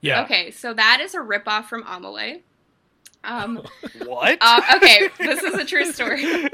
[0.00, 0.24] Yeah.
[0.24, 2.42] Okay, so that is a ripoff from Amelie.
[3.24, 3.62] Um,
[4.04, 4.38] What?
[4.40, 6.48] uh, okay, this is a true story.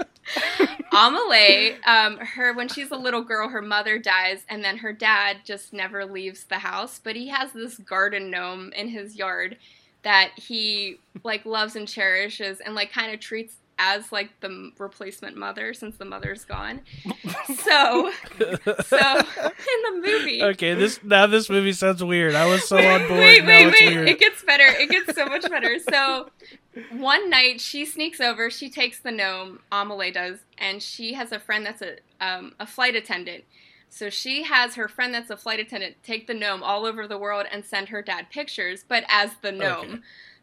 [0.92, 5.38] Amelie, um, her when she's a little girl, her mother dies, and then her dad
[5.44, 7.00] just never leaves the house.
[7.02, 9.56] But he has this garden gnome in his yard
[10.02, 15.36] that he like loves and cherishes, and like kind of treats as like the replacement
[15.36, 16.80] mother since the mother's gone.
[17.46, 22.34] So, so in the movie, okay, this now this movie sounds weird.
[22.34, 23.20] I was so on board.
[23.20, 23.90] Wait, wait, wait.
[23.90, 24.08] weird.
[24.08, 24.64] It gets better.
[24.64, 25.78] It gets so much better.
[25.78, 26.30] So
[26.90, 31.38] one night she sneaks over, she takes the gnome, Amelie does, and she has a
[31.38, 33.44] friend that's a um, a flight attendant.
[33.90, 37.18] So she has her friend that's a flight attendant take the gnome all over the
[37.18, 39.86] world and send her dad pictures, but as the gnome.
[39.86, 40.00] Okay.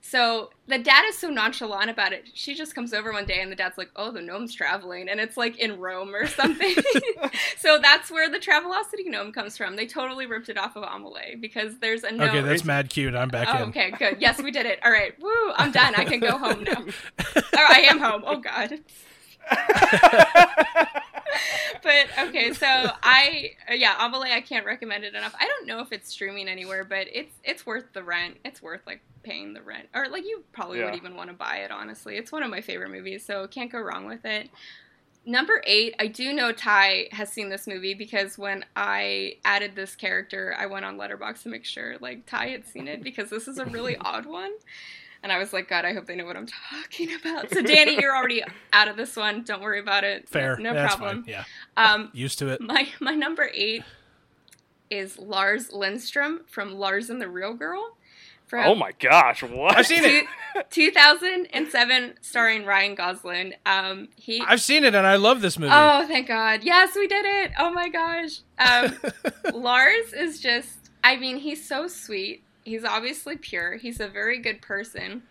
[0.07, 2.26] So the dad is so nonchalant about it.
[2.36, 5.19] She just comes over one day and the dad's like, "Oh, the gnome's traveling," and
[5.19, 6.76] it's like in Rome or something.
[7.57, 9.76] so that's where the Travelocity gnome comes from.
[9.76, 12.30] They totally ripped it off of Amelie because there's a gnome.
[12.30, 13.15] okay, that's mad cute.
[13.15, 13.69] I'm back Oh, in.
[13.69, 14.18] okay, good.
[14.19, 14.80] Yes, we did it.
[14.86, 15.19] All right.
[15.19, 15.95] Woo, I'm done.
[15.95, 16.86] I can go home now.
[17.36, 18.23] oh, I am home.
[18.27, 18.80] Oh, God.
[21.83, 22.67] but okay, so
[23.03, 25.35] I yeah, Amelie, I can't recommend it enough.
[25.39, 28.37] I don't know if it's streaming anywhere, but it's it's worth the rent.
[28.45, 31.57] It's worth like paying the rent, or like you probably would even want to buy
[31.57, 31.71] it.
[31.71, 34.49] Honestly, it's one of my favorite movies, so can't go wrong with it.
[35.27, 39.95] Number eight, I do know Ty has seen this movie because when I added this
[39.95, 43.47] character, I went on Letterboxd to make sure like Ty had seen it because this
[43.47, 44.51] is a really odd one.
[45.26, 47.52] And I was like, God, I hope they know what I'm talking about.
[47.52, 49.41] So Danny, you're already out of this one.
[49.41, 50.30] Don't worry about it.
[50.30, 50.56] Fair.
[50.57, 51.23] No, no that's problem.
[51.23, 51.31] Fine.
[51.31, 51.43] Yeah.
[51.76, 52.61] Um, Used to it.
[52.61, 53.81] my my number eight
[54.91, 57.97] is Lars Lindstrom from Lars and the Real Girl.
[58.45, 59.41] From oh my gosh!
[59.41, 59.76] What?
[59.76, 60.27] I've seen it.
[60.69, 63.53] 2007, starring Ryan Gosling.
[63.65, 65.73] Um, he I've seen it and I love this movie.
[65.73, 66.64] Oh, thank God.
[66.64, 67.52] Yes, we did it.
[67.57, 68.41] Oh my gosh.
[68.60, 68.95] Um,
[69.60, 72.44] Lars is just, I mean, he's so sweet.
[72.65, 73.77] He's obviously pure.
[73.77, 75.23] He's a very good person.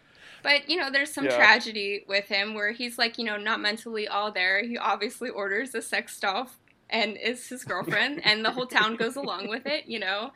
[0.42, 1.36] But, you know, there's some Yeah.
[1.36, 4.62] tragedy with him where he's like, you know, not mentally all there.
[4.64, 6.50] He obviously orders a sex doll
[6.90, 10.32] and is his girlfriend, and the whole town goes along with it, you know.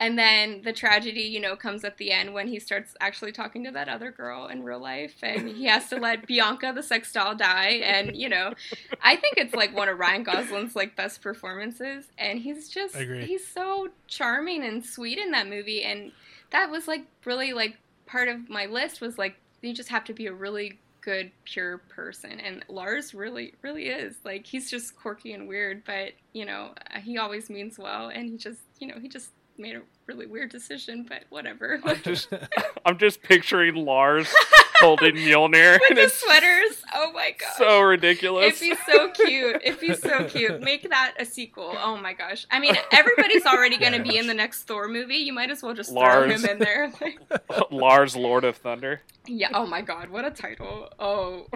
[0.00, 3.62] and then the tragedy, you know, comes at the end when he starts actually talking
[3.64, 7.12] to that other girl in real life, and he has to let Bianca, the sex
[7.12, 7.80] doll, die.
[7.84, 8.54] And you know,
[9.00, 13.46] I think it's like one of Ryan Gosling's like best performances, and he's just he's
[13.46, 16.10] so charming and sweet in that movie, and
[16.54, 17.76] that was like really like
[18.06, 21.78] part of my list was like you just have to be a really good pure
[21.88, 22.38] person.
[22.40, 24.14] And lars really really is.
[24.24, 28.08] Like he's just quirky and weird but you know uh, he always means well.
[28.08, 31.80] And he just you know he just made a really weird decision, but whatever.
[31.84, 32.28] I'm just,
[32.86, 34.32] I'm just picturing Lars
[34.80, 36.82] holding Mjolnir with the sweaters.
[36.94, 38.60] Oh my god, so ridiculous!
[38.60, 39.62] It'd be so cute.
[39.64, 40.60] It'd be so cute.
[40.62, 41.74] Make that a sequel.
[41.82, 42.46] Oh my gosh.
[42.50, 45.16] I mean, everybody's already going to be in the next Thor movie.
[45.16, 46.24] You might as well just Lars.
[46.26, 46.92] throw him in there.
[47.70, 49.00] Lars, Lord of Thunder.
[49.26, 49.48] Yeah.
[49.54, 50.88] Oh my god, what a title.
[50.98, 51.46] Oh,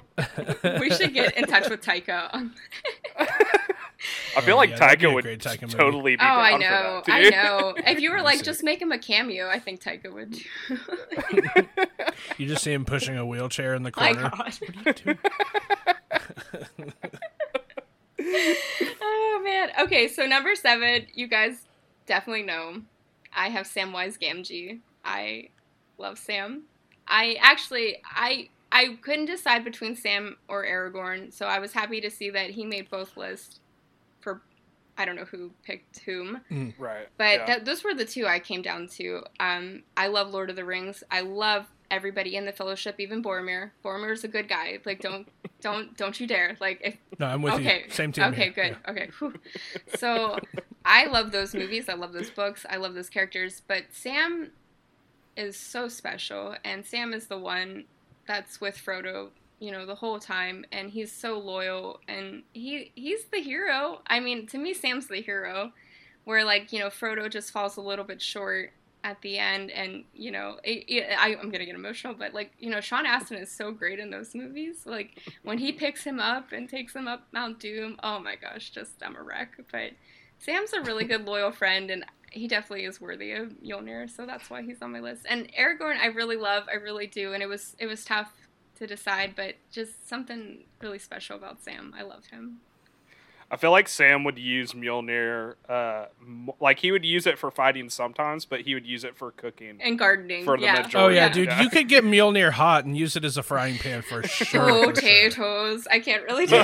[0.81, 2.51] we should get in touch with Taika.
[4.37, 6.23] I feel oh, like yeah, Taika would Taika totally be.
[6.23, 7.75] Oh, I know, I know.
[7.77, 10.39] If you were like, just make him a cameo, I think Taika would.
[12.39, 14.31] you just see him pushing a wheelchair in the corner.
[19.01, 19.71] oh man.
[19.81, 21.65] Okay, so number seven, you guys
[22.07, 22.83] definitely know.
[23.35, 24.79] I have Samwise Gamgee.
[25.05, 25.49] I
[25.99, 26.63] love Sam.
[27.09, 32.11] I actually I I couldn't decide between Sam or Aragorn, so I was happy to
[32.11, 33.59] see that he made both lists.
[34.99, 36.41] I don't know who picked whom.
[36.51, 36.75] Mm.
[36.77, 37.07] Right.
[37.17, 37.59] But yeah.
[37.61, 39.23] those were the two I came down to.
[39.39, 41.05] Um, I love Lord of the Rings.
[41.11, 43.71] I love everybody in the Fellowship, even Boromir.
[43.85, 44.79] Boromir's a good guy.
[44.85, 45.29] Like, don't,
[45.61, 46.57] don't, don't you dare.
[46.61, 47.85] Like, if no, I'm with okay.
[47.87, 47.91] you.
[47.91, 48.25] Same team.
[48.25, 48.53] Okay, here.
[48.53, 48.77] good.
[48.85, 48.91] Yeah.
[48.91, 49.11] Okay.
[49.21, 49.35] Whew.
[49.97, 50.39] So,
[50.85, 51.89] I love those movies.
[51.89, 52.67] I love those books.
[52.69, 53.63] I love those characters.
[53.67, 54.51] But Sam
[55.37, 57.85] is so special, and Sam is the one
[58.27, 59.31] that's with Frodo
[59.61, 64.01] you know the whole time and he's so loyal and he he's the hero.
[64.07, 65.73] I mean to me sam's the hero
[66.25, 68.73] where like you know frodo just falls a little bit short
[69.05, 72.51] at the end and you know it, it, I, i'm gonna get emotional but like
[72.59, 74.83] you know sean astin is so great in those movies.
[74.85, 78.71] Like when he picks him up and takes him up mount doom oh my gosh
[78.71, 79.55] just i'm a wreck.
[79.71, 79.93] But
[80.39, 84.51] sam's a really good loyal friend and he definitely is worthy of Mjolnir, so that's
[84.51, 85.25] why he's on my list.
[85.27, 88.31] And Aragorn, I really love, I really do, and it was it was tough
[88.79, 91.95] to decide, but just something really special about Sam.
[91.97, 92.61] I love him.
[93.51, 96.07] I feel like Sam would use Mjolnir, uh,
[96.61, 99.79] like he would use it for fighting sometimes, but he would use it for cooking
[99.81, 100.45] and gardening.
[100.45, 100.83] For the yeah.
[100.83, 100.97] majority.
[100.97, 101.63] Oh yeah, dude, yeah.
[101.63, 104.93] you could get Mjolnir hot and use it as a frying pan for sure.
[104.93, 105.89] Potatoes.
[105.91, 106.57] I can't really do.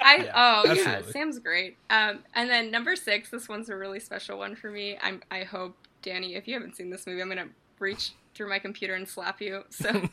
[0.00, 0.84] I yeah, oh absolutely.
[0.84, 1.76] yeah, Sam's great.
[1.90, 4.96] Um, and then number six, this one's a really special one for me.
[5.02, 8.58] I'm I hope Danny, if you haven't seen this movie, I'm gonna reach through my
[8.58, 9.64] computer and slap you.
[9.70, 10.08] So,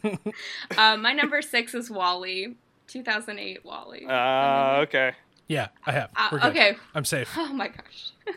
[0.77, 2.56] uh, my number six is WALL-E,
[2.88, 4.06] 2008 WALL-E.
[4.06, 5.14] Uh, okay.
[5.47, 6.10] Yeah, I have.
[6.15, 6.76] Uh, okay.
[6.93, 7.31] I'm safe.
[7.38, 8.11] Oh my gosh.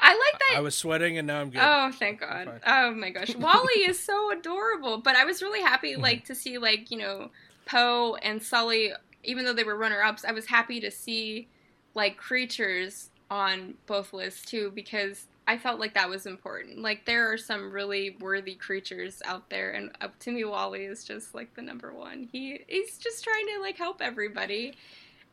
[0.00, 0.54] I like that.
[0.56, 1.60] I was sweating and now I'm good.
[1.62, 2.60] Oh, thank God.
[2.66, 3.34] Oh my gosh.
[3.34, 6.02] WALL-E is so adorable, but I was really happy mm-hmm.
[6.02, 7.30] like to see like, you know,
[7.66, 8.92] Po and Sully
[9.24, 11.48] even though they were runner-ups, I was happy to see
[11.94, 16.82] like creatures on both lists too because I felt like that was important.
[16.82, 21.04] Like there are some really worthy creatures out there, and uh, to me, WALL-E is
[21.04, 22.28] just like the number one.
[22.30, 24.74] He he's just trying to like help everybody,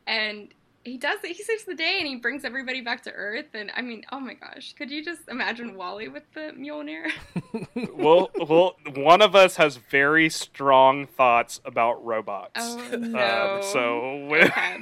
[0.06, 0.48] and
[0.84, 1.36] he does it.
[1.36, 3.48] He saves the day, and he brings everybody back to Earth.
[3.52, 7.10] And I mean, oh my gosh, could you just imagine WALL-E with the Mjolnir?
[7.94, 12.52] well, well, one of us has very strong thoughts about robots.
[12.56, 13.56] Oh um, no!
[13.56, 14.78] Um, so we okay.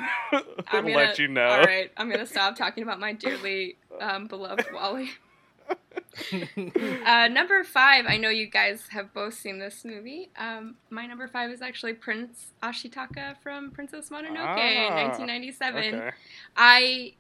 [0.68, 1.44] I'm gonna, let you know.
[1.44, 5.10] All right, I'm gonna stop talking about my dearly um, beloved WALL-E.
[7.06, 10.30] uh, number five, I know you guys have both seen this movie.
[10.36, 15.94] Um, my number five is actually Prince Ashitaka from Princess Mononoke ah, in 1997.
[15.94, 16.10] Okay.
[16.56, 17.14] I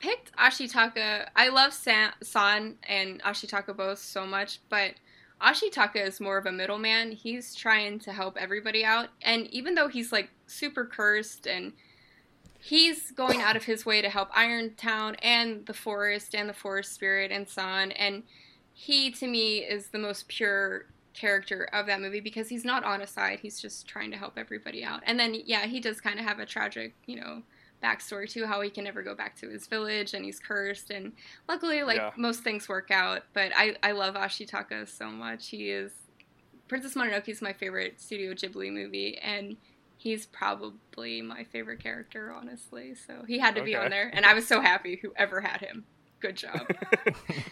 [0.00, 1.28] picked Ashitaka.
[1.36, 4.94] I love San, San and Ashitaka both so much, but
[5.40, 7.12] Ashitaka is more of a middleman.
[7.12, 11.72] He's trying to help everybody out, and even though he's like super cursed and
[12.62, 16.92] he's going out of his way to help Irontown and the forest and the forest
[16.92, 17.90] spirit and San.
[17.92, 18.22] And
[18.72, 23.02] he, to me, is the most pure character of that movie because he's not on
[23.02, 23.40] a side.
[23.40, 25.00] He's just trying to help everybody out.
[25.04, 27.42] And then, yeah, he does kind of have a tragic, you know,
[27.82, 30.90] backstory too, how he can never go back to his village and he's cursed.
[30.90, 31.12] And
[31.48, 32.12] luckily, like, yeah.
[32.16, 33.24] most things work out.
[33.32, 35.48] But I, I love Ashitaka so much.
[35.48, 35.90] He is.
[36.68, 39.18] Princess Mononoke is my favorite Studio Ghibli movie.
[39.18, 39.56] And
[40.02, 42.94] he's probably my favorite character, honestly.
[42.94, 43.70] So he had to okay.
[43.70, 45.84] be on there, and I was so happy whoever had him.
[46.18, 46.68] Good job.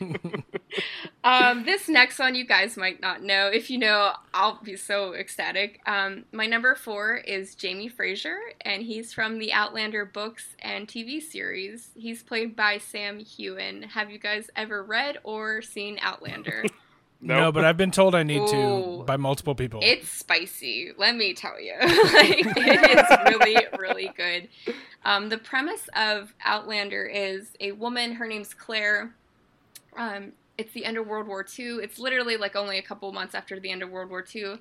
[1.25, 3.49] um, this next one you guys might not know.
[3.49, 5.81] If you know, I'll be so ecstatic.
[5.87, 11.21] Um, my number four is Jamie Fraser, and he's from the Outlander books and TV
[11.21, 11.91] series.
[11.97, 13.83] He's played by Sam Heughan.
[13.91, 16.65] Have you guys ever read or seen Outlander?
[17.21, 19.81] No, but I've been told I need to by multiple people.
[19.83, 21.75] It's spicy, let me tell you.
[21.81, 24.49] like, it is really, really good.
[25.05, 29.15] Um, the premise of Outlander is a woman, her name's Claire.
[29.97, 31.77] Um, it's the end of World War II.
[31.83, 34.59] It's literally like only a couple months after the end of World War II.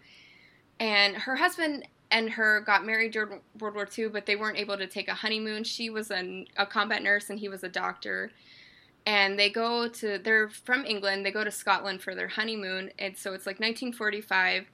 [0.80, 4.78] And her husband and her got married during World War II, but they weren't able
[4.78, 5.64] to take a honeymoon.
[5.64, 8.32] She was an, a combat nurse and he was a doctor
[9.06, 11.26] and they go to they're from England.
[11.26, 14.66] They go to Scotland for their honeymoon, and so it's like 1945.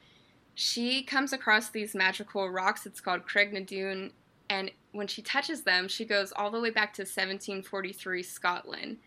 [0.54, 2.86] She comes across these magical rocks.
[2.86, 4.12] It's called Craigh na Dun,
[4.50, 8.98] and when she touches them, she goes all the way back to 1743 Scotland,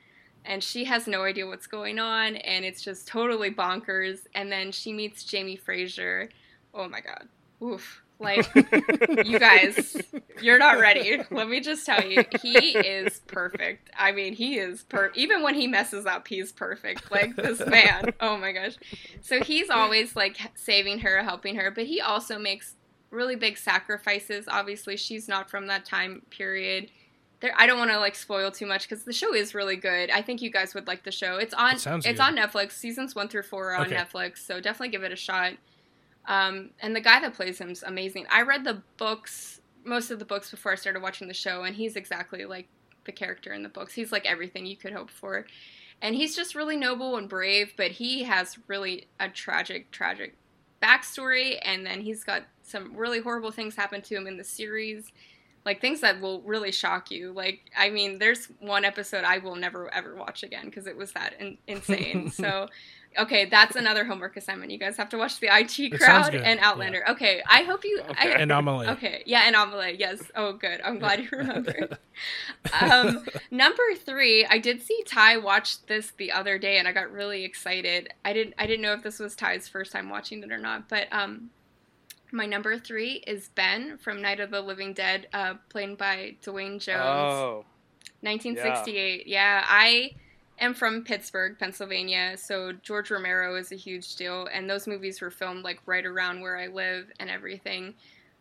[0.44, 4.20] and she has no idea what's going on, and it's just totally bonkers.
[4.34, 6.28] And then she meets Jamie Fraser.
[6.74, 7.28] Oh my god,
[7.62, 8.02] oof!
[8.20, 8.48] Like
[9.24, 9.96] you guys,
[10.42, 11.20] you're not ready.
[11.30, 13.90] Let me just tell you, he is perfect.
[13.96, 15.12] I mean, he is per.
[15.14, 17.10] Even when he messes up, he's perfect.
[17.12, 18.12] Like this man.
[18.20, 18.74] Oh my gosh.
[19.22, 22.74] So he's always like saving her, helping her, but he also makes
[23.10, 24.46] really big sacrifices.
[24.48, 26.90] Obviously, she's not from that time period.
[27.40, 30.10] There, I don't want to like spoil too much because the show is really good.
[30.10, 31.36] I think you guys would like the show.
[31.36, 31.74] It's on.
[31.76, 32.20] It it's good.
[32.20, 32.72] on Netflix.
[32.72, 33.94] Seasons one through four are on Okay.
[33.94, 35.52] Netflix, so definitely give it a shot.
[36.28, 38.26] Um, and the guy that plays him's amazing.
[38.30, 41.74] I read the books, most of the books before I started watching the show, and
[41.74, 42.68] he's exactly like
[43.06, 43.94] the character in the books.
[43.94, 45.46] He's like everything you could hope for.
[46.00, 50.36] And he's just really noble and brave, but he has really a tragic, tragic
[50.80, 51.58] backstory.
[51.62, 55.10] And then he's got some really horrible things happen to him in the series.
[55.64, 57.32] Like things that will really shock you.
[57.32, 61.12] Like, I mean, there's one episode I will never ever watch again because it was
[61.12, 62.30] that in- insane.
[62.30, 62.68] so,
[63.18, 64.70] okay, that's another homework assignment.
[64.70, 67.04] You guys have to watch the IT crowd good, and Outlander.
[67.10, 68.00] Okay, I hope you.
[68.10, 68.32] Okay.
[68.32, 68.88] I, Anomaly.
[68.88, 69.96] Okay, yeah, Anomaly.
[69.98, 70.22] Yes.
[70.34, 70.80] Oh, good.
[70.82, 71.98] I'm glad you remembered.
[72.80, 77.10] um, number three, I did see Ty watch this the other day, and I got
[77.10, 78.12] really excited.
[78.24, 78.54] I didn't.
[78.58, 81.50] I didn't know if this was Ty's first time watching it or not, but um,
[82.32, 86.78] my number three is Ben from Night of the Living Dead, uh, played by Duane
[86.78, 87.00] Jones.
[87.02, 87.64] Oh,
[88.20, 89.26] 1968.
[89.26, 89.64] Yeah.
[89.66, 90.12] I
[90.60, 95.30] am from Pittsburgh, Pennsylvania, so George Romero is a huge deal, and those movies were
[95.30, 97.94] filmed like right around where I live and everything.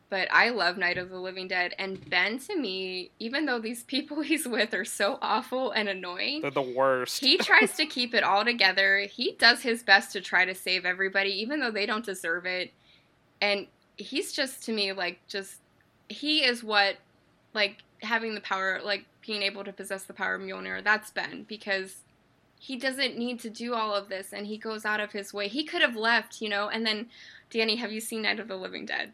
[0.10, 3.84] But I love Night of the Living Dead, and Ben to me, even though these
[3.84, 7.20] people he's with are so awful and annoying, they're the worst.
[7.20, 9.00] he tries to keep it all together.
[9.00, 12.72] He does his best to try to save everybody, even though they don't deserve it.
[13.42, 13.68] And
[13.98, 15.56] he's just to me like just
[16.08, 16.98] he is what
[17.54, 20.84] like having the power, like being able to possess the power of Mjolnir.
[20.84, 21.98] That's Ben because
[22.60, 25.48] he doesn't need to do all of this, and he goes out of his way.
[25.48, 26.70] He could have left, you know.
[26.70, 27.08] And then,
[27.50, 29.14] Danny, have you seen Night of the Living Dead?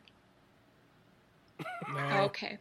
[1.93, 2.21] No.
[2.23, 2.57] Okay.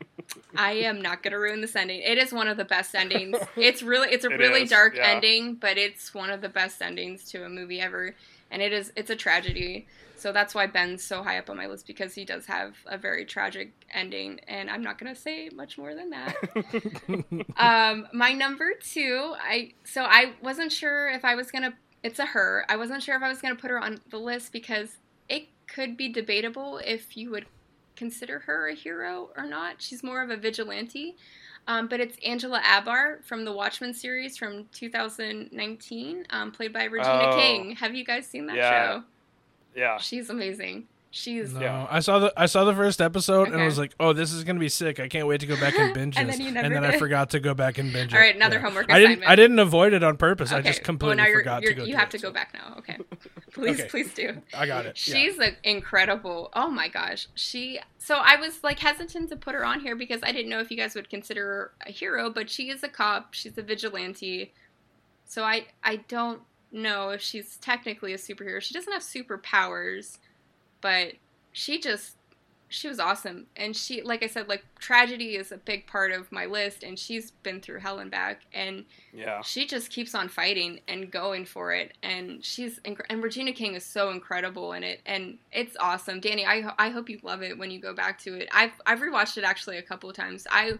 [0.56, 2.00] I am not going to ruin this ending.
[2.02, 3.38] It is one of the best endings.
[3.56, 5.08] It's really it's a It really is, dark yeah.
[5.08, 8.14] ending, but it's one of the best endings to a movie ever.
[8.50, 9.86] And it is it's a tragedy.
[10.22, 12.96] So that's why Ben's so high up on my list because he does have a
[12.96, 16.36] very tragic ending and I'm not going to say much more than that.
[17.56, 21.74] um my number 2, I so I wasn't sure if I was going to
[22.04, 22.64] it's a her.
[22.68, 24.96] I wasn't sure if I was going to put her on the list because
[25.28, 27.46] it could be debatable if you would
[27.96, 29.80] consider her a hero or not.
[29.82, 31.16] She's more of a vigilante.
[31.68, 37.28] Um, but it's Angela Abar from the Watchmen series from 2019, um, played by Regina
[37.30, 37.36] Oh.
[37.36, 37.76] King.
[37.76, 38.70] Have you guys seen that Yeah.
[38.70, 39.04] show?
[39.74, 39.98] Yeah.
[39.98, 40.88] She's amazing.
[41.14, 41.86] She's No, Yeah.
[41.90, 44.44] I saw the I saw the first episode and I was like, "Oh, this is
[44.44, 44.98] gonna be sick!
[44.98, 46.84] I can't wait to go back and binge And this." then you never and then
[46.86, 48.16] I forgot to go back and binge it.
[48.16, 48.34] all right.
[48.34, 48.62] Another Yeah.
[48.62, 49.10] homework I didn't.
[49.10, 49.30] assignment.
[49.30, 50.52] I didn't avoid it on purpose.
[50.52, 51.84] I just completely well, now you're, forgot you're, to go.
[51.84, 52.76] You have it, to go so- back now.
[52.78, 52.96] Okay.
[53.52, 53.88] Please, Okay.
[53.90, 54.40] please do.
[54.56, 55.06] I got it.
[55.06, 55.14] yeah.
[55.14, 56.48] She's like incredible.
[56.54, 57.28] Oh my gosh.
[57.34, 60.60] She so I was like hesitant to put her on here because I didn't know
[60.60, 63.34] if you guys would consider her a hero, but she is a cop.
[63.34, 64.54] She's a vigilante.
[65.26, 66.40] So I I don't
[66.72, 68.60] know if she's technically a superhero.
[68.60, 70.18] She doesn't have superpowers,
[70.80, 71.12] but
[71.52, 72.16] she just
[72.68, 73.46] she was awesome.
[73.54, 76.98] And she like I said like tragedy is a big part of my list and
[76.98, 79.42] she's been through hell and back and Yeah.
[79.42, 83.74] she just keeps on fighting and going for it and she's inc- and regina king
[83.74, 87.58] is so incredible in it and it's awesome danny i, I hope you love it
[87.58, 90.46] when you go back to it i've, I've rewatched it actually a couple of times
[90.50, 90.72] i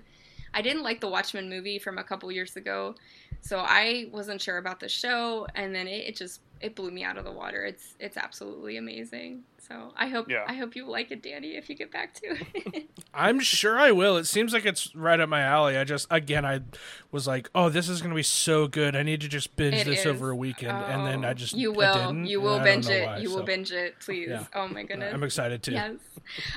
[0.55, 2.95] i didn't like the watchmen movie from a couple years ago
[3.41, 7.03] so i wasn't sure about the show and then it, it just it blew me
[7.03, 7.65] out of the water.
[7.65, 9.43] It's it's absolutely amazing.
[9.59, 10.45] So I hope Yeah.
[10.47, 12.89] I hope you like it, Danny, if you get back to it.
[13.13, 14.17] I'm sure I will.
[14.17, 15.77] It seems like it's right up my alley.
[15.77, 16.61] I just again I
[17.11, 18.95] was like, oh, this is gonna be so good.
[18.95, 20.07] I need to just binge It this is.
[20.07, 23.07] over a weekend, and then I Oh, just you will didn't, you will binge it.
[23.07, 24.29] why, you will binge it, please.
[24.29, 24.45] Yeah.
[24.55, 25.13] Oh my goodness.
[25.13, 25.73] I'm excited too.
[25.73, 25.95] Yes.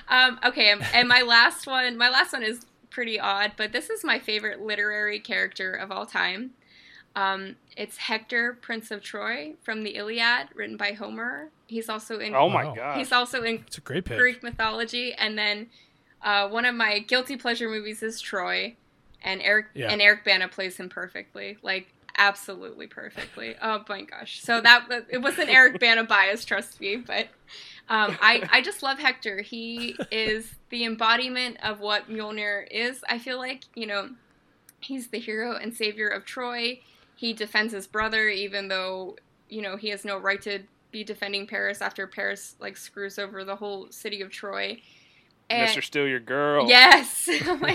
[0.08, 2.64] Um, okay, and- and my last one, my last one is
[2.96, 6.52] pretty odd, but this is my favorite literary character of all time.
[7.14, 11.50] Um, it's Hector, Prince of Troy, from the Iliad, written by Homer.
[11.68, 12.34] He's also in.
[12.34, 12.98] Oh my god.
[12.98, 14.18] He's also in It's a great pick.
[14.18, 15.68] Greek mythology, and then
[16.24, 18.76] uh, one of my guilty pleasure movies is Troy,
[19.22, 19.92] and Eric Yeah.
[19.92, 23.56] and Eric Bana plays him perfectly, like absolutely perfectly.
[23.62, 24.42] Oh my gosh!
[24.42, 27.28] So that it wasn't Eric Bana bias, trust me, but
[27.88, 29.42] um, I I just love Hector.
[29.42, 33.04] He is the embodiment of what Mjolnir is.
[33.08, 34.10] I feel like you know,
[34.80, 36.80] he's the hero and savior of Troy.
[37.16, 39.18] He defends his brother, even though
[39.50, 40.60] you know he has no right to
[40.92, 44.82] be defending Paris after Paris like screws over the whole city of Troy.
[45.50, 45.84] And Mr.
[45.84, 46.68] Steal Your Girl.
[46.68, 47.60] yes, oh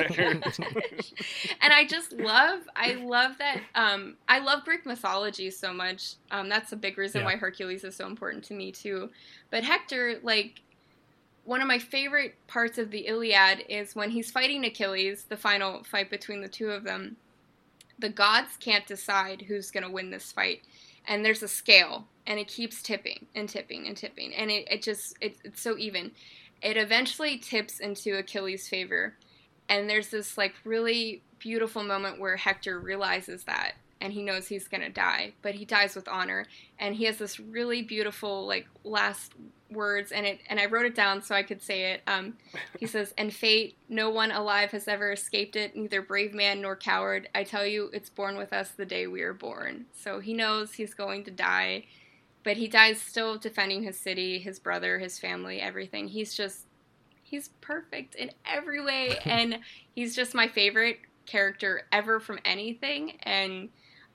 [1.61, 3.61] and I just love, I love that.
[3.75, 6.15] Um, I love Greek mythology so much.
[6.31, 7.27] Um, that's a big reason Yeah.
[7.27, 9.11] why Hercules is so important to me too.
[9.51, 10.61] But Hector, like.
[11.45, 15.83] One of my favorite parts of the Iliad is when he's fighting Achilles, the final
[15.83, 17.17] fight between the two of them.
[17.99, 20.61] The gods can't decide who's going to win this fight
[21.09, 24.83] and there's a scale and it keeps tipping and tipping and tipping and it, it
[24.83, 26.13] just it, it's so even
[26.63, 29.15] it eventually tips into achilles favor.
[29.69, 34.69] And there's this like really beautiful moment where hector realizes that and he knows he's
[34.69, 36.47] going to die but he dies with honor.
[36.79, 39.33] And he has this really beautiful like last
[39.71, 42.03] words and it and i wrote it down so i could say it.
[42.07, 42.37] Um,
[42.79, 46.77] he says and fate no one alive has ever escaped it neither brave man nor
[46.77, 47.29] coward.
[47.35, 49.87] I tell you it's born with us the day we are born.
[49.93, 51.85] So he knows he's going to die
[52.43, 56.67] but he dies still defending his city his brother his family everything he's just
[57.23, 59.59] he's perfect in every way and
[59.95, 63.69] he's just my favorite character ever from anything and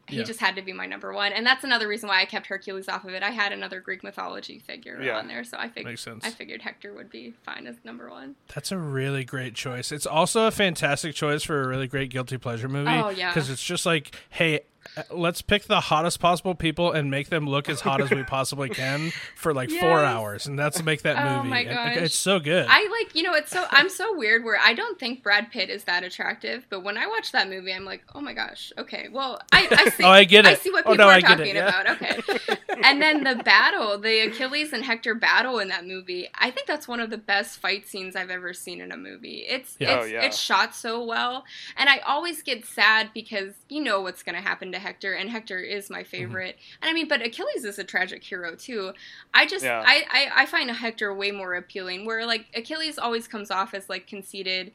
[0.07, 0.23] he Yeah.
[0.23, 2.87] just had to be my number one and that's another reason why i kept hercules
[2.89, 5.17] off of it i had another greek mythology figure Yeah.
[5.17, 8.71] on there so i figured i figured hector would be fine as number one That's
[8.71, 9.91] a really great choice.
[9.91, 12.91] It's also a fantastic choice for a really great guilty pleasure movie.
[12.91, 13.33] Oh, yeah.
[13.33, 14.61] because it's just like, hey,
[14.97, 18.23] Uh, let's pick the hottest possible people and make them look as hot as we
[18.23, 21.49] possibly can for like four hours, and that's make that Oh movie.
[21.49, 21.97] my And, gosh.
[21.97, 22.65] it's so good.
[22.69, 25.69] I like, you know, it's so I'm so weird where I don't think Brad Pitt
[25.69, 29.07] is that attractive, but when I watch that movie, I'm like, oh my gosh, okay,
[29.11, 31.21] well, I, I see, Oh, I get I see what Oh, people no, are I
[31.21, 31.81] get it, talking yeah.
[31.81, 32.01] about.
[32.01, 36.67] Okay, and then the battle, the Achilles and Hector battle in that movie, I think
[36.67, 39.45] that's one of the best fight scenes I've ever seen in a movie.
[39.47, 39.97] It's Yeah.
[39.99, 40.21] Oh, it's yeah.
[40.21, 41.43] it's shot so well,
[41.77, 45.29] and I always get sad because you know what's going to happen to Hector, and
[45.29, 46.09] Hector is my mm-hmm.
[46.09, 46.57] favorite.
[46.81, 48.93] And I mean, but Achilles is a tragic hero too.
[49.33, 49.83] I just Yeah.
[49.85, 52.05] I, I I find Hector way more appealing.
[52.05, 54.71] Where like Achilles always comes off as like conceited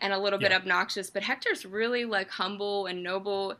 [0.00, 3.54] and a little bit obnoxious, but Hector's really like humble and noble,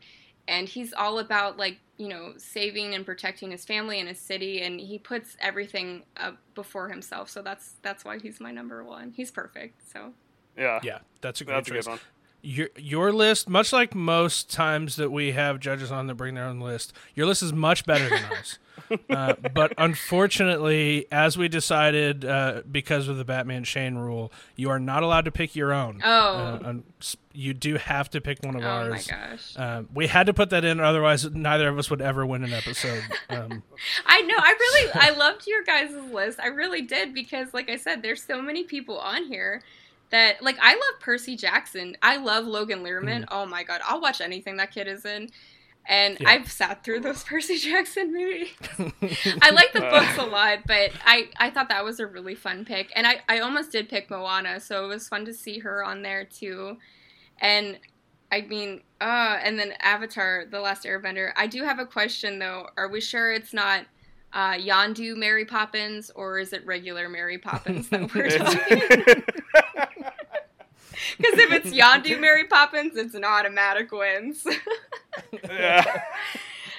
[0.47, 4.61] and he's all about like you know saving and protecting his family and his city,
[4.61, 7.29] and he puts everything up before himself.
[7.29, 9.13] So that's that's why he's my number one.
[9.15, 9.81] He's perfect.
[9.91, 10.13] So
[10.57, 10.79] Yeah.
[10.83, 11.85] yeah, that's a great That's a choice.
[11.85, 11.99] good one.
[12.43, 16.43] Your your list, much like most times that we have judges on that bring their
[16.43, 18.59] own list, your list is much better than ours.
[19.09, 24.79] uh, but unfortunately, as we decided uh, because of the Batman Shane rule, you are
[24.79, 26.01] not allowed to pick your own.
[26.03, 26.09] Oh.
[26.09, 26.83] Uh, un-
[27.31, 29.07] you do have to pick one of oh my ours.
[29.07, 29.53] gosh.
[29.57, 32.53] Um, we had to put that in, otherwise neither of us would ever win an
[32.53, 33.03] episode.
[33.29, 33.63] Um,
[34.05, 34.35] I know.
[34.37, 36.39] I really, I loved your guys' list.
[36.39, 39.63] I really did because, like I said, there's so many people on here
[40.13, 41.97] that, like, I love Percy Jackson.
[42.01, 43.25] I love Logan Lerman.
[43.29, 45.29] Oh my god, I'll watch anything that kid is in.
[45.85, 46.29] And Yeah.
[46.29, 48.47] I've sat through those Percy Jackson movies.
[49.41, 49.89] I like the Uh.
[49.99, 52.89] books a lot, but I, I thought that was a really fun pick.
[52.95, 56.01] And I, I almost did pick Moana, so it was fun to see her on
[56.01, 56.77] there too.
[57.41, 57.79] And
[58.31, 61.31] I mean, uh, and then Avatar, The Last Airbender.
[61.35, 62.69] I do have a question though.
[62.77, 63.85] Are we sure it's not
[64.31, 69.23] uh, Yondu Mary Poppins, or is it regular Mary Poppins that we're talking?
[71.17, 74.45] Because if it's Yondu Mary Poppins, it's an automatic wins.
[75.43, 76.01] yeah.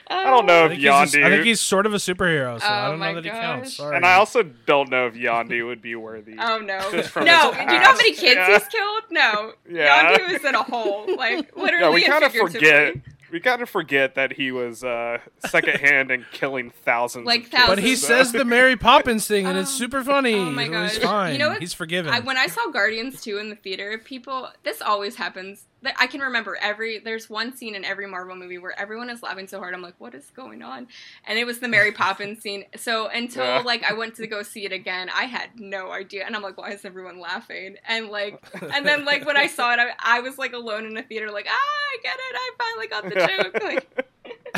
[0.07, 1.24] I don't know um, I if think, he's Yondu.
[1.24, 3.31] I think he's sort of a superhero, so I Oh don't know my that he
[3.31, 3.77] counts.
[3.77, 3.97] Sorry.
[3.97, 6.35] and I also don't know if Yondu would be worthy.
[6.39, 6.78] Oh no!
[6.91, 8.59] No, do you know how many kids Yeah.
[8.59, 9.03] he's killed?
[9.11, 10.15] No, Yeah.
[10.19, 11.81] Yondu is in a hole, like literally.
[11.81, 12.61] yeah, we kind of figuratively.
[12.61, 12.97] forget.
[13.35, 17.27] We kind of forget that he was uh, secondhand and killing thousands.
[17.27, 19.78] Like of kids, but he says the Mary Poppins thing, and it's Oh.
[19.78, 20.35] super funny.
[20.35, 21.32] Oh my so He's fine.
[21.32, 21.59] You know what?
[21.59, 22.15] He's forgiven.
[22.15, 25.66] I, when I saw Guardians 2 in the theater, people, this always happens.
[25.98, 26.98] I can remember every.
[26.98, 29.74] There's one scene in every Marvel movie where everyone is laughing so hard.
[29.74, 30.86] I'm like, what is going on?
[31.27, 32.65] And it was the Mary Poppins scene.
[32.77, 33.62] So until Yeah.
[33.65, 36.24] like I went to go see it again, I had no idea.
[36.27, 37.77] And I'm like, why is everyone laughing?
[37.86, 40.97] And like, and then like when I saw it, I, I was like alone in
[40.97, 42.35] a theater, like, ah, I get it.
[42.36, 43.62] I finally got the joke.
[43.62, 43.89] Like,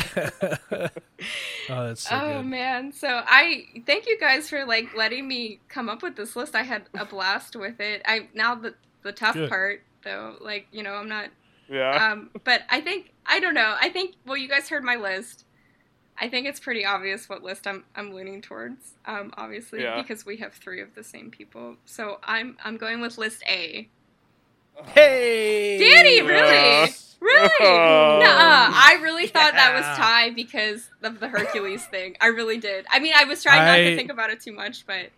[1.69, 2.45] oh, that's so oh good.
[2.45, 6.55] man so i thank you guys for like letting me come up with this list
[6.55, 8.73] i had a blast with it i now the
[9.03, 9.49] the tough Good.
[9.49, 11.29] part though like you know i'm not
[11.69, 12.11] Yeah.
[12.13, 15.45] um but i think i don't know i think well you guys heard my list
[16.19, 20.01] i think it's pretty obvious what list i'm i'm leaning towards um obviously Yeah.
[20.01, 23.89] because we have three of the same people so i'm i'm going with list a
[24.85, 26.51] Hey, Danny, really?
[26.53, 26.87] Yeah.
[27.19, 27.49] Really?
[27.61, 28.19] Oh.
[28.21, 28.71] Nuh-uh.
[28.71, 29.95] I really thought that was Yeah.
[29.97, 32.15] Ty because of the Hercules thing.
[32.21, 32.85] I really did.
[32.91, 35.09] I mean, I was trying not to think about it too much, but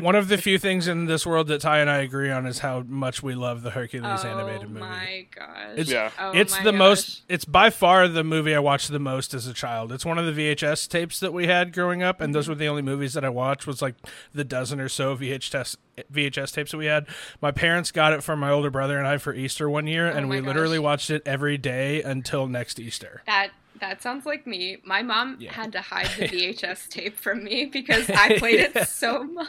[0.00, 2.60] One of the few things in this world that Ty and I agree on is
[2.60, 4.80] how much we love the Hercules oh animated movie.
[4.80, 5.68] my gosh.
[5.76, 6.10] It's Yeah.
[6.18, 6.78] Oh it's my the gosh.
[6.78, 7.22] most.
[7.28, 9.90] It's by far the movie I watched the most as a child.
[9.92, 12.50] It's one of the VHS tapes that we had growing up, and those Mm-hmm.
[12.52, 13.66] were the only movies that I watched.
[13.66, 13.96] Was like
[14.32, 15.76] the dozen or so VHS
[16.10, 17.06] VHS tapes that we had.
[17.42, 20.16] My parents got it for my older brother and I for Easter one year, Oh
[20.16, 23.22] and my we literally watched it every day until next Easter.
[23.26, 23.50] That
[23.80, 24.78] that sounds like me.
[24.84, 25.52] My mom Yeah.
[25.52, 28.82] had to hide the VHS tape from me because I played Yeah.
[28.82, 29.48] it so much.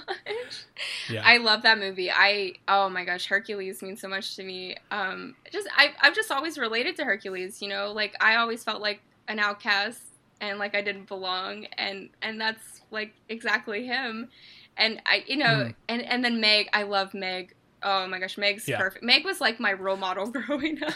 [1.10, 2.10] Yeah, I love that movie.
[2.12, 4.76] I oh my gosh, Hercules means so much to me.
[4.92, 7.62] Um, just I I've just always related to Hercules.
[7.62, 10.02] You know, like I always felt like an outcast
[10.40, 14.30] and like I didn't belong, and and that's like exactly him.
[14.78, 15.76] And I you know Mhm.
[15.90, 17.54] and and then Meg, I love Meg.
[17.84, 18.78] Oh my gosh, Meg's Yeah.
[18.80, 19.04] perfect.
[19.04, 20.94] Meg was like my role model growing up.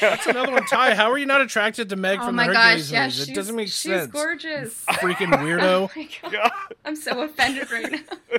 [0.00, 0.64] that's another one.
[0.66, 3.00] Ty, how are you not attracted to Meg oh from my the gosh, Hercules yeah,
[3.04, 3.16] movies?
[3.16, 4.02] she's, It doesn't make she's sense.
[4.04, 4.84] She's gorgeous.
[4.86, 5.96] Freaking Oh weirdo.
[5.96, 6.32] my God.
[6.32, 6.52] God.
[6.84, 8.38] I'm so offended right now.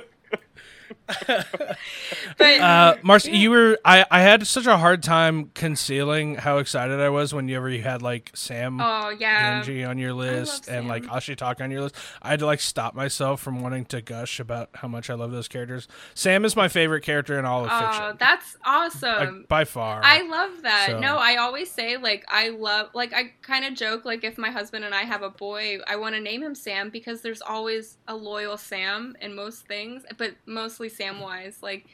[1.26, 3.36] but Uh, Marcie, Yeah.
[3.38, 3.78] you were.
[3.84, 7.68] I, I had such a hard time concealing how excited I was whenever you ever
[7.70, 11.12] you had like Sam oh yeah, Angie on your list and like Sam.
[11.14, 11.94] Ashitaka on your list.
[12.22, 15.32] I had to like stop myself from wanting to gush about how much I love
[15.32, 15.88] those characters.
[16.14, 19.38] Sam is my favorite character in all of oh fiction, that's awesome.
[19.38, 20.00] like, by far.
[20.04, 20.86] I love that.
[20.88, 24.38] So- No, I always say like I love like I kind of joke like if
[24.38, 27.42] my husband and I have a boy, I want to name him Sam because there's
[27.42, 30.34] always a loyal Sam in most things, but
[30.78, 31.62] mostly Samwise.
[31.62, 31.86] Like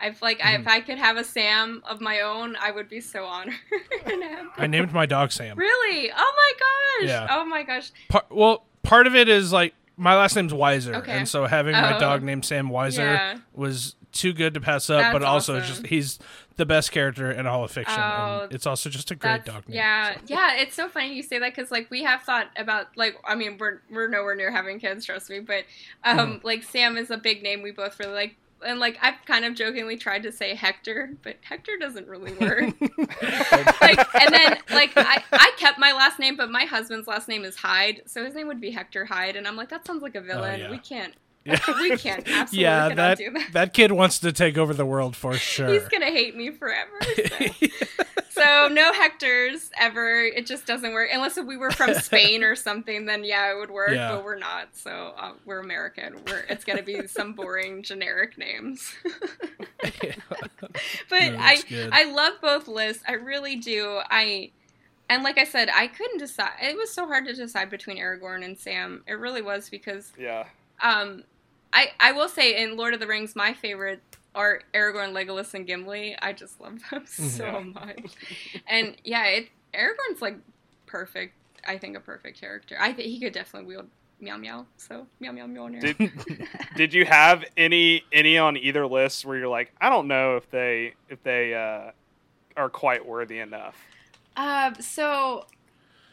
[0.00, 0.68] I've like I, if mm-hmm.
[0.68, 3.54] I could have a Sam of my own, I would be so honored.
[4.56, 5.56] I named my dog Sam.
[5.56, 6.10] really?
[6.16, 7.08] Oh my gosh!
[7.08, 7.26] Yeah.
[7.30, 7.90] Oh my gosh!
[8.08, 11.12] Par- well, part of it is like my last name's Weiser, Okay.
[11.12, 12.00] and so having my Oh.
[12.00, 13.38] dog named Sam Weiser Yeah.
[13.52, 15.00] was too good to pass up.
[15.00, 15.68] That's but also, awesome.
[15.68, 16.18] just he's
[16.56, 19.68] the best character in all of fiction, Oh, and it's also just a great dog
[19.68, 19.76] name.
[19.76, 20.20] yeah, so.
[20.26, 20.54] yeah.
[20.56, 23.56] It's so funny you say that because like we have thought about like I mean
[23.58, 25.40] we're we're nowhere near having kids, trust me.
[25.40, 25.64] But
[26.04, 26.46] um, Mm-hmm.
[26.46, 29.54] like Sam is a big name we both really like, and like I've kind of
[29.54, 32.60] jokingly tried to say Hector, but Hector doesn't really work.
[33.80, 37.44] like and then like I I kept my last name, but my husband's last name
[37.44, 40.14] is Hyde, so his name would be Hector Hyde, and I'm like that sounds like
[40.14, 40.60] a villain.
[40.60, 40.70] Oh, yeah.
[40.70, 41.14] We can't.
[41.44, 41.58] Yeah.
[41.80, 43.52] we can't absolutely yeah, that, do that.
[43.52, 45.68] that kid wants to take over the world for sure.
[45.68, 47.00] He's gonna hate me forever.
[48.30, 48.40] So.
[48.40, 50.24] So no Hectors ever.
[50.24, 53.04] It just doesn't work unless if we were from Spain or something.
[53.04, 53.90] Then yeah, it would work.
[53.90, 54.14] Yeah.
[54.14, 54.68] But we're not.
[54.74, 56.16] So uh, we're American.
[56.26, 58.90] We're it's gonna be some boring generic names.
[59.82, 61.90] but No, I good.
[61.92, 63.04] I love both lists.
[63.06, 64.00] I really do.
[64.10, 64.50] I
[65.10, 66.52] and like I said, I couldn't decide.
[66.62, 69.04] It was so hard to decide between Aragorn and Sam.
[69.06, 70.46] It really was because Yeah.
[70.80, 71.24] um,
[71.72, 74.02] I I will say in Lord of the Rings, my favorite
[74.34, 76.16] are Aragorn, Legolas, and Gimli.
[76.20, 77.60] I just love them so Yeah.
[77.60, 78.14] much.
[78.66, 80.36] And yeah, it Aragorn's like
[80.86, 81.34] perfect.
[81.66, 82.76] I think a perfect character.
[82.80, 83.88] I think he could definitely wield
[84.20, 84.66] meow meow.
[84.76, 85.68] So meow meow meow.
[85.68, 85.80] meow.
[85.80, 85.96] Did
[86.76, 90.50] Did you have any any on either list where you're like, I don't know if
[90.50, 91.92] they if they uh,
[92.56, 93.76] are quite worthy enough?
[94.36, 95.44] Uh, so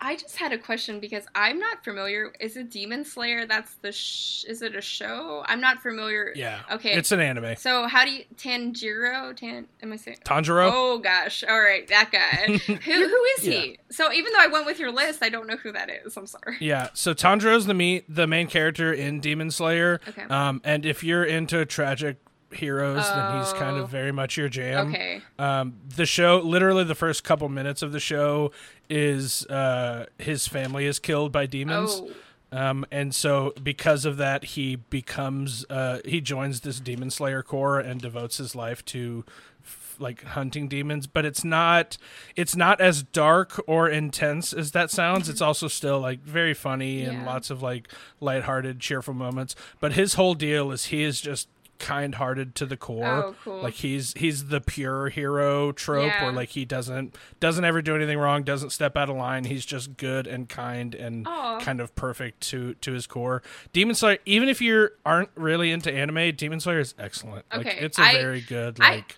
[0.01, 2.31] I just had a question because I'm not familiar.
[2.39, 3.45] Is it Demon Slayer?
[3.45, 3.91] That's the.
[3.91, 5.43] Sh- is it a show?
[5.45, 6.31] I'm not familiar.
[6.35, 6.61] yeah.
[6.71, 6.93] Okay.
[6.93, 7.55] It's an anime.
[7.57, 9.35] So how do you Tanjiro?
[9.35, 9.67] Tan?
[9.83, 10.17] Am I saying?
[10.23, 10.71] Tanjiro?
[10.73, 11.43] Oh gosh!
[11.47, 12.57] All right, that guy.
[12.57, 12.73] who
[13.07, 13.77] who is he?
[13.91, 16.15] So even though I went with your list, I don't know who that is.
[16.17, 16.57] I'm sorry.
[16.59, 19.99] Yeah, so Tanjiro's the me- the main character in Demon Slayer.
[20.07, 20.23] Okay.
[20.23, 22.17] Um, and if you're into tragic
[22.51, 23.83] heroes, then he's kind Oh.
[23.83, 24.89] of very much your jam.
[24.89, 25.21] Okay.
[25.37, 28.51] Um, the show, literally the first couple minutes of the show,
[28.89, 32.01] is uh, his family is killed by demons.
[32.03, 32.11] Oh.
[32.51, 37.79] Um, and so because of that, he becomes uh, he joins this demon slayer corps
[37.79, 39.23] and devotes his life to
[39.63, 41.05] f- like hunting demons.
[41.05, 41.97] But it's not
[42.35, 45.29] it's not as dark or intense as that sounds.
[45.29, 47.25] It's also still like very funny and Yeah.
[47.27, 47.87] lots of like
[48.19, 49.55] lighthearted, cheerful moments.
[49.79, 51.47] But his whole deal is he is just
[51.79, 53.05] kind-hearted to the core.
[53.07, 53.61] Oh, cool.
[53.61, 56.23] Like he's he's the pure hero trope Yeah.
[56.25, 59.45] where like he doesn't doesn't ever do anything wrong, doesn't step out of line.
[59.45, 61.59] He's just good and kind and Aw.
[61.59, 63.41] kind of perfect to to his core.
[63.73, 67.45] Demon Slayer, even if you aren't really into anime, Demon Slayer is excellent.
[67.51, 69.17] Like Okay, it's a I- very good I- like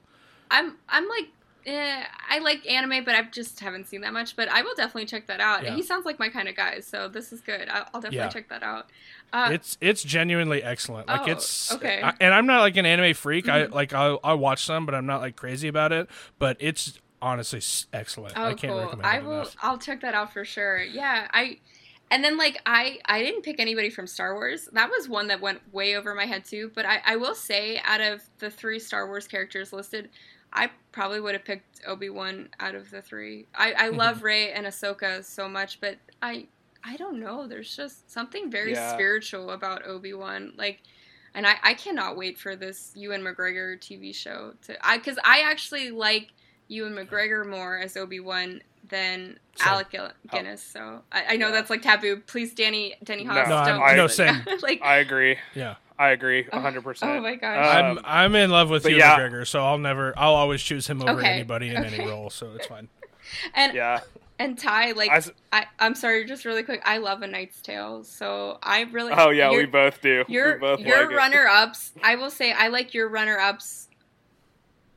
[0.50, 1.28] I'm I'm like
[1.66, 4.36] eh, I like anime, but I just haven't seen that much.
[4.36, 5.64] But I will definitely check that out.
[5.64, 5.76] Yeah.
[5.76, 7.70] He sounds like my kind of guy, so this is good.
[7.70, 8.28] I'll, I'll definitely Yeah.
[8.30, 8.90] check that out.
[9.34, 11.08] Uh, it's it's genuinely excellent.
[11.08, 12.02] Like Oh, it's okay.
[12.04, 13.48] I, and I'm not like an anime freak.
[13.48, 13.72] I Mhm.
[13.74, 16.10] like I I watch some, but I'm not like crazy about it.
[16.40, 17.62] But it's honestly
[17.94, 18.34] excellent.
[18.36, 18.82] oh, I can't cool.
[18.82, 19.32] recommend I will.
[19.34, 19.56] enough.
[19.62, 20.82] I'll check that out for sure.
[20.82, 21.60] Yeah, I.
[22.12, 24.68] And then like I I didn't pick anybody from Star Wars.
[24.74, 26.72] That was one that went way over my head too.
[26.76, 30.10] But I I will say out of the three Star Wars characters listed.
[30.54, 33.48] I probably would have picked Obi Wan out of the three.
[33.56, 36.48] I, I love Rey and Ahsoka so much, but I
[36.84, 37.48] I don't know.
[37.48, 38.92] There's just something very Yeah.
[38.94, 40.52] spiritual about Obi Wan.
[40.58, 40.82] Like,
[41.34, 45.42] and I, I cannot wait for this Ewan McGregor TV show to I because I
[45.50, 46.34] actually like
[46.68, 48.62] Ewan McGregor more as Obi Wan
[48.92, 49.68] than Same.
[49.74, 50.62] Alec Gil- Guinness.
[50.62, 51.54] So I, I know Yeah.
[51.54, 52.18] that's like taboo.
[52.28, 53.98] Please, Danny Danny No, Haas, No, I'm- don't.
[53.98, 54.44] no, same.
[54.62, 55.38] like, I agree.
[55.56, 55.76] Yeah.
[55.98, 56.48] I agree.
[56.52, 57.12] Oh, hundred percent.
[57.12, 57.76] oh my gosh.
[57.76, 59.20] Um, I'm I'm in love with but Ewan yeah.
[59.20, 61.96] McGregor, so I'll never I'll always choose him over Okay, anybody in okay.
[61.96, 62.88] any role, so it's fine.
[63.54, 64.00] and yeah.
[64.40, 65.32] and Ty like I I, s-
[65.78, 66.82] I'm sorry, just really quick.
[66.86, 69.14] I love A Knight's Tale, so I really.
[69.16, 70.26] oh yeah, we both do.
[70.28, 71.16] Your we both your like it.
[71.16, 73.88] runner ups, I will say I like your runner ups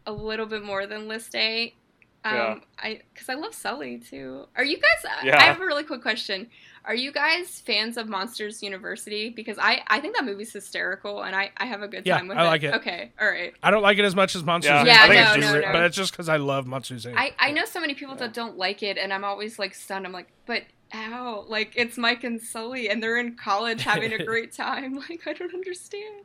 [0.06, 1.74] a little bit more than List A.
[2.24, 2.54] Um, Yeah.
[2.78, 4.46] I because I love Sully too.
[4.56, 5.12] Are you guys?
[5.22, 5.38] Yeah.
[5.38, 6.48] I have a really quick question.
[6.86, 9.28] Are you guys fans of Monsters University?
[9.30, 12.28] Because I I think that movie's hysterical and I I have a good Yeah, time
[12.28, 12.46] with I it.
[12.48, 12.74] like it.
[12.76, 13.52] Okay, all right.
[13.62, 14.84] I don't like it as much as Monsters Yeah.
[14.84, 15.72] Yeah, I think no, it's no, just- no.
[15.72, 17.14] but it's just because I love Monsters Inc.
[17.16, 20.06] I I know so many people that don't like it, and I'm always like stunned.
[20.06, 20.62] I'm like, but
[20.94, 24.94] ow, like it's Mike and Sully, and they're in college having a great time.
[25.10, 26.24] Like I don't understand.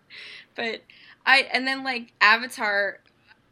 [0.56, 0.82] But
[1.26, 3.00] I and then like Avatar.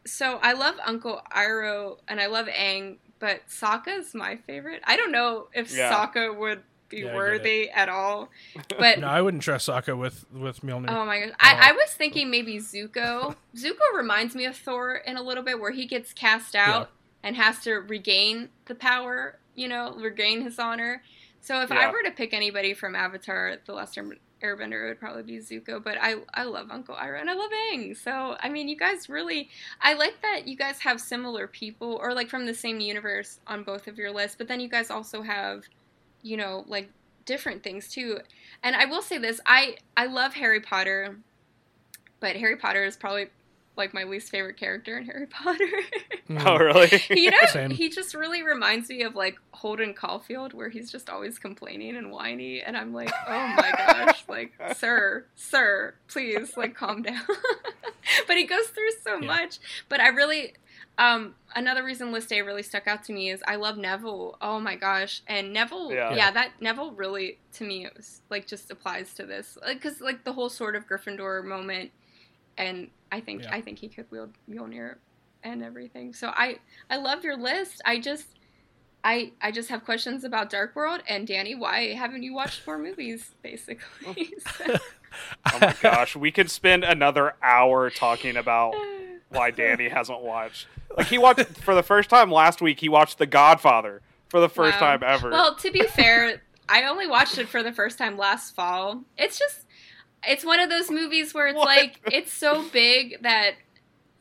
[0.08, 4.82] So I love Uncle Iroh and I love Aang, but Sokka's my favorite.
[4.86, 5.92] I don't know if Yeah.
[5.94, 8.30] Sokka would be Yeah, worthy at all,
[8.80, 10.90] but No, I wouldn't trust Sokka with with Mjolnir.
[10.90, 11.32] Oh my gosh.
[11.40, 13.36] I, I was thinking maybe Zuko.
[13.56, 16.90] Zuko reminds me of Thor in a little bit where he gets cast out
[17.24, 21.04] and has to regain the power, you know, regain his honor.
[21.42, 25.00] So if I were to pick anybody from Avatar, The Last Air- Airbender, it would
[25.00, 25.84] probably be Zuko.
[25.84, 27.96] But I, I love Uncle Iroh and I love Aang.
[27.96, 29.50] So, I mean, you guys really,
[29.82, 33.64] I like that you guys have similar people or like from the same universe on
[33.64, 34.36] both of your lists.
[34.38, 35.64] But then you guys also have,
[36.22, 36.90] you know, like
[37.26, 38.20] different things too.
[38.64, 41.18] And I will say this, I I love Harry Potter,
[42.20, 43.28] but Harry Potter is probably
[43.78, 45.66] like my least favorite character in Harry Potter.
[46.30, 46.44] Mhm.
[46.46, 47.02] Oh really?
[47.22, 47.70] you know, Same.
[47.72, 52.12] he just really reminds me of like Holden Caulfield, where he's just always complaining and
[52.12, 57.22] whiny, and I'm like, oh my gosh, like sir, sir, please, like calm down.
[58.28, 59.28] but he goes through so Yeah.
[59.28, 59.60] much.
[59.90, 60.54] But I really,
[60.98, 64.38] um, another reason List A really stuck out to me is I love Neville.
[64.42, 66.14] Oh my gosh, and Neville, Yeah.
[66.16, 70.24] yeah, that Neville really to me it was like just applies to this because like
[70.24, 71.92] the whole sort of Gryffindor moment,
[72.58, 73.54] and I think Yeah.
[73.56, 74.96] I think he could wield Mjolnir
[75.44, 76.14] and everything.
[76.14, 76.58] So I
[76.90, 77.82] I love your list.
[77.86, 78.26] I just
[79.04, 81.56] I I just have questions about Dark World and Danny.
[81.56, 83.34] Why haven't you watched more movies?
[83.42, 84.34] Basically.
[84.58, 84.78] So-
[85.52, 88.76] Oh my gosh, we could spend another hour talking about
[89.30, 90.68] why Danny hasn't watched.
[90.96, 92.82] Like he watched for the first time last week.
[92.82, 94.98] He watched The Godfather for the first Wow.
[94.98, 95.30] time ever.
[95.32, 99.04] Well, to be fair, I only watched it for the first time last fall.
[99.18, 99.66] It's just
[100.26, 101.66] it's one of those movies where it's What?
[101.68, 103.56] like it's so big that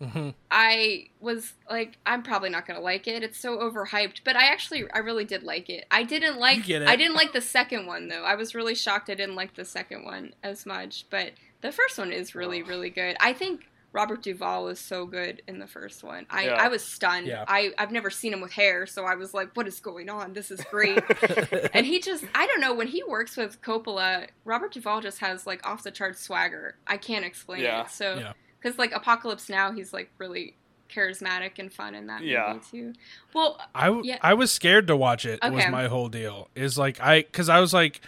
[0.01, 0.35] Mhm.
[0.51, 3.23] I was like, I'm probably not gonna like it.
[3.23, 5.86] It's so overhyped, but I actually, I really did like it.
[5.90, 6.89] I didn't like, get it.
[6.89, 8.23] I didn't like the second one though.
[8.24, 11.32] I was really shocked I didn't like the second one as much, but
[11.62, 12.68] the first one is really, Ugh.
[12.68, 13.16] really good.
[13.20, 13.66] I think
[13.97, 16.27] Robert Duvall was so good in the first one.
[16.31, 16.55] I, Yeah.
[16.55, 17.27] I was stunned.
[17.27, 17.44] Yeah.
[17.48, 20.35] I, I've never seen him with hair, so I was like, what is going on?
[20.35, 21.02] This is great.
[21.74, 25.47] and he just, I don't know, when he works with Coppola, Robert Duvall just has
[25.47, 26.77] like off the charts swagger.
[26.86, 27.85] I can't explain Yeah.
[27.86, 27.90] it.
[27.90, 28.32] So, Yeah.
[28.60, 30.55] because like Apocalypse Now, he's like really
[30.90, 32.52] charismatic and fun in that Yeah.
[32.52, 32.93] movie too.
[33.35, 34.18] Well, I, w- Yeah.
[34.23, 35.40] I was scared to watch it.
[35.43, 35.55] okay.
[35.55, 38.01] Was my whole deal is like I because I was like,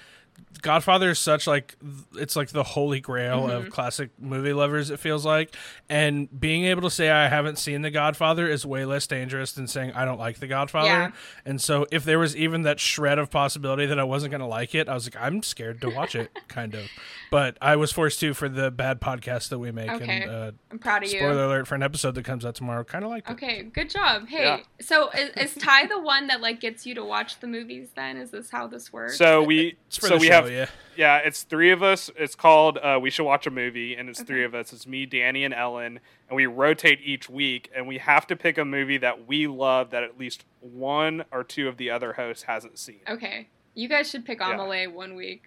[0.61, 1.77] Godfather is such like
[2.17, 3.51] it's like the holy grail Mm-hmm.
[3.67, 4.91] of classic movie lovers.
[4.91, 5.55] It feels like,
[5.89, 9.69] and being able to say I haven't seen The Godfather is way less dangerous than
[9.69, 10.89] saying I don't like The Godfather.
[10.89, 11.11] Yeah.
[11.45, 14.47] And so if there was even that shred of possibility that I wasn't going to
[14.47, 16.89] like it, I was like I'm scared to watch it, kind of.
[17.31, 19.91] But I was forced to for the bad podcast that we make.
[19.91, 20.23] Okay.
[20.23, 21.33] And uh, I'm proud of spoiler you.
[21.35, 22.83] Spoiler alert for an episode that comes out tomorrow.
[22.83, 23.33] Kind of liked it.
[23.35, 24.27] Okay, good job.
[24.27, 24.61] Hey, Yeah.
[24.81, 27.91] so is, is Ty the one that like gets you to watch the movies?
[27.95, 29.17] Then is this how this works?
[29.19, 30.67] so we so the we show, have yeah.
[30.97, 32.11] yeah, it's three of us.
[32.17, 34.27] It's called uh, We Should Watch a Movie, and it's Okay.
[34.27, 34.73] three of us.
[34.73, 38.59] It's me, Danny, and Ellen, and we rotate each week, and we have to pick
[38.59, 42.45] a movie that we love that at least one or two of the other hosts
[42.45, 43.01] hasn't seen.
[43.09, 44.53] Okay, you guys should pick Yeah.
[44.55, 45.43] Amelie one week,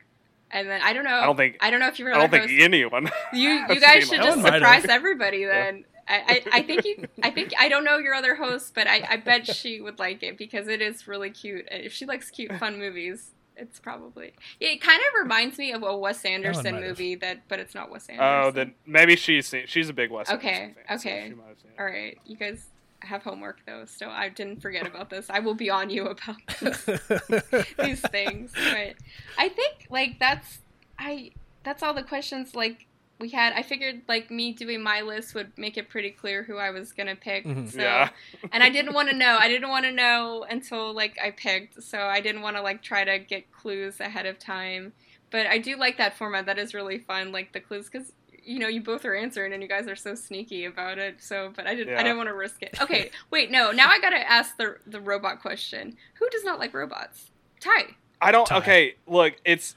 [0.51, 1.15] and then I don't know.
[1.15, 2.13] I don't think I don't know if you're.
[2.13, 3.09] I don't think anyone.
[3.33, 4.61] you you guys should just might have.
[4.61, 5.85] surprise everybody then.
[6.07, 9.05] I, I, I think you I think I don't know your other hosts, but I,
[9.11, 11.67] I bet she would like it because it is really cute.
[11.71, 13.31] If she likes cute, fun movies,
[13.61, 16.89] it's probably it kind of reminds me of a Wes Anderson might have.
[16.89, 18.47] movie that, but it's not Wes oh, Anderson.
[18.47, 19.63] Oh, then maybe she's seen.
[19.67, 20.29] She's a big Wes.
[20.29, 21.27] Okay, Anderson fan, so okay.
[21.29, 21.79] she might have seen it.
[21.79, 22.67] All right, you guys
[23.01, 25.29] have homework though, so I didn't forget about this.
[25.29, 26.85] I will be on you about this.
[27.79, 28.51] these things.
[28.53, 28.95] But
[29.37, 30.59] I think like that's
[30.99, 31.31] I
[31.63, 32.87] that's all the questions like
[33.21, 33.53] we had.
[33.53, 36.91] I figured like me doing my list would make it pretty clear who I was
[36.91, 37.45] gonna pick.
[37.45, 37.71] Mhm.
[37.71, 38.09] So Yeah.
[38.51, 39.37] and I didn't want to know.
[39.39, 41.81] I didn't want to know until like I picked.
[41.83, 44.93] So I didn't want to like try to get clues ahead of time.
[45.29, 46.45] But I do like that format.
[46.47, 47.31] That is really fun.
[47.31, 48.11] Like the clues because.
[48.43, 51.21] You know, you both are answering, and you guys are so sneaky about it.
[51.21, 51.95] So, but I didn't.
[51.95, 52.75] I didn't want to risk it.
[52.81, 53.69] Okay, wait, no.
[53.69, 55.95] Now I gotta ask the the robot question.
[56.15, 57.29] Who does not like robots?
[57.59, 57.95] Ty.
[58.19, 58.47] I don't.
[58.47, 58.57] Tie.
[58.57, 59.75] Okay, look, it's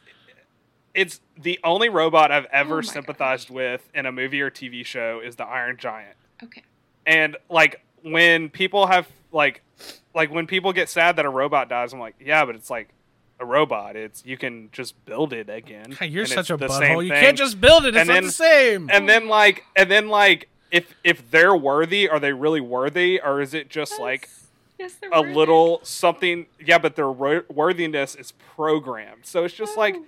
[0.95, 4.85] it's the only robot I've Oh ever my sympathized with in a movie or TV
[4.87, 6.17] show is the Iron Giant.
[6.43, 6.63] Okay.
[7.07, 9.63] And like when people have like
[10.15, 12.89] like when people get sad that a robot dies, I'm like, yeah, but it's like
[13.41, 13.97] a robot.
[13.97, 15.97] It's you can just build it again.
[16.03, 17.05] You're such a butthole.
[17.05, 17.97] You can't just build it.
[17.97, 18.91] It's And not then- the same.
[18.93, 23.41] and then like and then like if if they're worthy, are they really worthy, or
[23.41, 24.29] is it just like
[24.79, 24.97] Yes.
[25.03, 25.35] yes, a worthy.
[25.35, 26.47] little something?
[26.65, 30.05] Yeah, but their ro- worthiness is programmed, so it's just like Oh.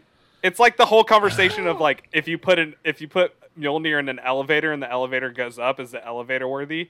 [0.46, 3.98] It's like the whole conversation of like if you put an if you put Mjolnir
[3.98, 6.88] in an elevator and the elevator goes up, is the elevator worthy?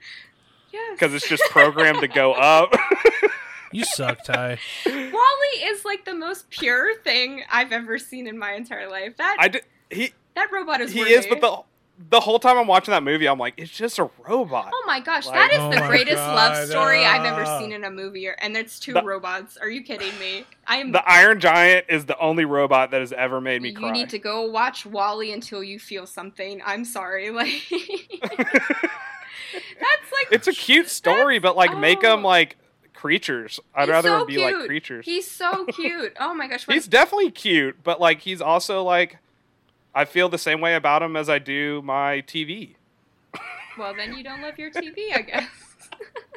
[0.73, 0.91] yes.
[0.99, 2.75] Because it's just programmed to go up.
[3.73, 4.59] you suck, Ty.
[4.87, 9.17] WALL-E is like the most pure thing I've ever seen in my entire life.
[9.17, 9.61] That I d-
[9.91, 11.13] he that robot is he worthy.
[11.15, 11.63] is, but the
[11.99, 14.71] the whole time I'm watching that movie, I'm like, it's just a robot.
[14.73, 17.47] Oh my gosh, Like- that is Oh the my greatest love God, story I've ever
[17.59, 19.57] seen in a movie, and it's two The- robots.
[19.57, 20.45] Are you kidding me?
[20.67, 20.93] I am.
[20.93, 23.87] The Iron Giant is the only robot that has ever made me you cry.
[23.87, 26.61] You need to go watch WALL-E until you feel something.
[26.65, 27.93] I'm sorry, like that's
[30.13, 32.11] like it's a cute story, but like make oh.
[32.11, 32.57] them like
[32.93, 33.61] creatures.
[33.75, 35.05] I'd He's rather so them be like creatures.
[35.05, 36.15] He's so cute.
[36.19, 39.19] Oh my gosh, He's definitely cute, but like he's also like
[39.97, 42.75] I feel the same way about them as I do my TV.
[43.79, 45.49] well then you don't love your TV, I guess.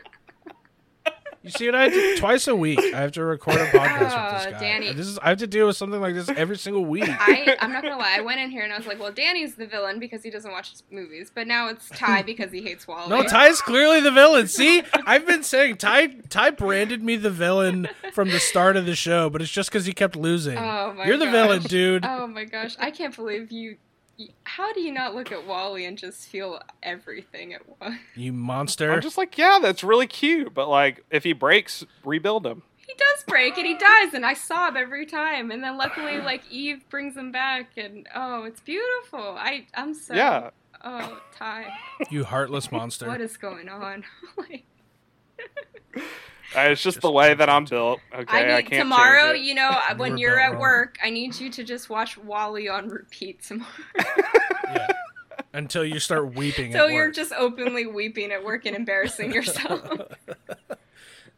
[1.42, 2.18] You see what I do?
[2.18, 4.60] Twice a week, I have to record a podcast with Oh, this guy.
[4.60, 4.92] Danny.
[4.94, 7.06] This is I have to deal with something like this every single week.
[7.08, 8.16] I, I'm not gonna lie.
[8.18, 10.52] I went in here and I was like, well, Danny's the villain because he doesn't
[10.52, 13.10] watch movies, but now it's Ty because he hates WALL-E.
[13.10, 14.48] No, Ty's clearly the villain.
[14.48, 18.96] See, I've been saying Ty Ty branded me the villain from the start of the
[18.96, 20.58] show, but it's just because he kept losing.
[20.58, 21.32] Oh my You're the gosh.
[21.34, 22.06] villain, dude.
[22.06, 23.78] Oh my gosh, I can't believe you.
[24.20, 27.96] You- How do you not look at WALL-E and just feel everything at once?
[28.16, 28.92] You monster.
[28.92, 32.64] I'm just like, yeah, that's really cute, but like if he breaks, rebuild him.
[32.76, 35.52] He does break and he dies, and I sob every time.
[35.52, 39.36] And then luckily, like Eve brings him back, and oh, it's beautiful.
[39.40, 40.50] I I'm so Yeah.
[40.84, 41.68] Oh, Ty,
[42.10, 43.08] you heartless monster.
[43.08, 44.04] what is going on?
[44.38, 44.64] like,
[46.56, 48.00] Uh, it's just, Just the way that I'm built.
[48.14, 49.34] Okay, I I, need can't tomorrow.
[49.34, 49.48] change it.
[49.50, 50.62] You know, uh, when were you're at wrong.
[50.62, 53.70] work, I need you to just watch WALL-E on repeat tomorrow.
[54.72, 54.88] Yeah.
[55.54, 56.72] Until you start weeping.
[56.72, 57.16] so at you're work.
[57.16, 59.82] just openly weeping at work and embarrassing yourself.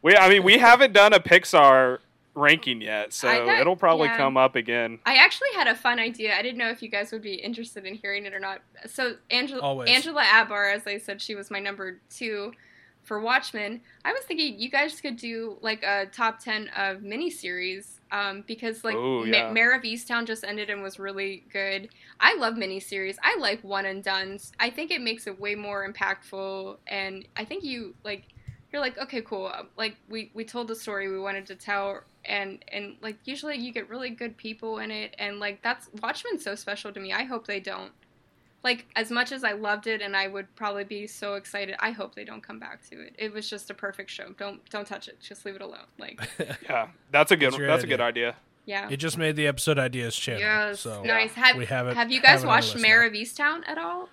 [0.02, 1.98] We, I mean, we haven't done a Pixar
[2.34, 4.16] ranking yet, so got- it'll probably yeah.
[4.16, 4.98] come up again.
[5.06, 6.36] I actually had a fun idea.
[6.36, 8.62] I didn't know if you guys would be interested in hearing it or not.
[8.86, 9.88] So Angela Always.
[9.88, 12.52] Angela Abar, as I said, she was my number two
[13.02, 13.80] for Watchmen.
[14.04, 17.98] I was thinking you guys could do like a top ten of miniseries.
[18.10, 19.52] Um, because like Ooh, Ma- yeah.
[19.52, 21.88] Mare of Easttown just ended and was really good.
[22.20, 23.16] I love miniseries.
[23.22, 24.52] I like one and dones.
[24.60, 28.28] I think it makes it way more impactful, and I think you like
[28.72, 32.00] you're like okay cool um, like we we told the story we wanted to tell
[32.24, 36.42] and and like usually you get really good people in it and like that's watchmen's
[36.42, 37.92] so special to me i hope they don't
[38.64, 41.90] like as much as i loved it and i would probably be so excited i
[41.90, 44.86] hope they don't come back to it it was just a perfect show don't don't
[44.86, 46.20] touch it just leave it alone like
[46.68, 47.52] Yeah, that's a good.
[47.52, 48.36] That's your That's a good idea.
[48.66, 50.40] yeah It just made the episode ideas channel.
[50.40, 51.96] yes so nice have, we have it.
[51.96, 53.06] have you guys have it watched list Mare now.
[53.08, 54.08] of easttown at all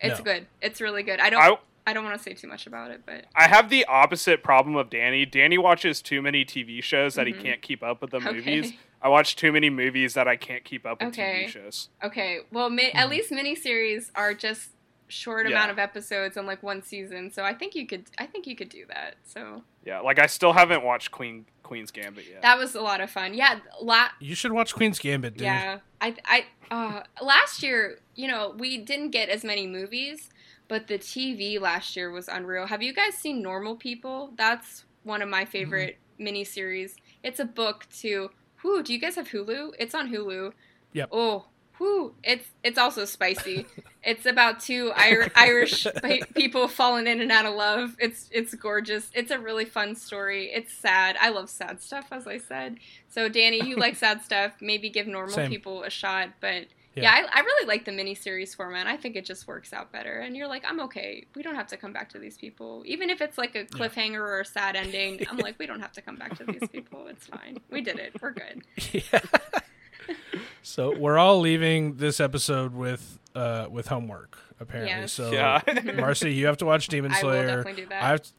[0.00, 0.24] it's No.
[0.24, 2.90] good it's really good i don't I I don't want to say too much about
[2.90, 5.26] it but I have the opposite problem of Danny.
[5.26, 7.36] Danny watches too many TV shows that Mhm.
[7.36, 8.32] he can't keep up with the Okay.
[8.32, 8.72] movies.
[9.04, 11.44] I watch too many movies that I can't keep up with Okay.
[11.46, 11.90] TV shows.
[12.02, 14.70] Okay, well, mi- at least miniseries are just
[15.08, 15.52] short Yeah.
[15.56, 18.06] amount of episodes and like one season, so I think you could.
[18.18, 19.16] I think you could do that.
[19.22, 22.40] So Yeah, like I still haven't watched Queen Queen's Gambit yet.
[22.42, 23.34] That was a lot of fun.
[23.34, 25.42] Yeah, la- You should watch Queen's Gambit, dude.
[25.44, 25.80] yeah.
[26.00, 30.30] I I uh, last year, you know, we didn't get as many movies,
[30.66, 32.66] but the TV last year was unreal.
[32.68, 34.32] Have you guys seen Normal People?
[34.36, 36.94] That's one of my favorite miniseries.
[37.22, 38.30] It's a book too.
[38.64, 39.74] Whoo, do you guys have Hulu?
[39.78, 40.52] It's on Hulu.
[40.94, 41.10] Yep.
[41.12, 41.44] Oh,
[41.78, 43.66] whoo, it's it's also spicy.
[44.02, 45.86] it's about two Ir- Irish
[46.34, 47.94] people falling in and out of love.
[47.98, 49.10] It's it's gorgeous.
[49.14, 50.50] It's a really fun story.
[50.52, 51.16] It's sad.
[51.20, 52.78] I love sad stuff, as I said.
[53.08, 54.52] So Danny, you like sad stuff.
[54.60, 55.50] Maybe give normal Same.
[55.50, 56.30] people a shot.
[56.40, 56.66] But
[56.96, 57.02] Yeah.
[57.02, 58.86] yeah, I, I really like the miniseries format.
[58.86, 60.20] I think it just works out better.
[60.20, 61.26] And you're like, I'm okay.
[61.34, 64.20] We don't have to come back to these people, even if it's like a cliffhanger
[64.20, 65.26] or a sad ending.
[65.28, 67.06] I'm like, we don't have to come back to these people.
[67.08, 67.58] It's fine.
[67.70, 68.20] We did it.
[68.20, 68.62] We're good.
[68.92, 69.20] Yeah.
[70.62, 74.90] so we're all leaving this episode with uh with homework apparently.
[74.94, 75.12] Yes.
[75.12, 75.60] So yeah.
[75.66, 77.22] Marcie, you have to watch Demon Slayer.
[77.22, 77.56] I will Slayer.
[77.56, 78.02] definitely do that.
[78.02, 78.30] I have to,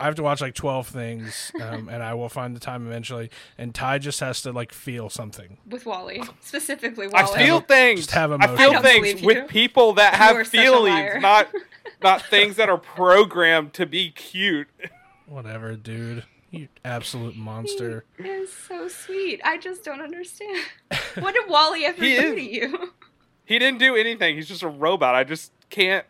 [0.00, 3.30] I have to watch like twelve things, um, and I will find the time eventually.
[3.58, 5.58] And Ty just has to like feel something.
[5.68, 7.38] With WALL-E, specifically I WALL-E.
[7.44, 8.00] feel things.
[8.00, 8.58] just have I emotions.
[8.58, 11.08] I feel don't things with people that You have are such a liar.
[11.12, 11.48] feelings, not
[12.02, 14.68] not things that are programmed to be cute.
[15.26, 16.24] Whatever, dude.
[16.50, 18.04] You absolute monster.
[18.16, 19.40] He is so sweet.
[19.44, 20.64] I just don't understand.
[21.18, 22.34] What did WALL-E ever do is.
[22.34, 22.92] to you?
[23.44, 24.36] He didn't do anything.
[24.36, 25.14] He's just a robot.
[25.14, 26.04] I just can't.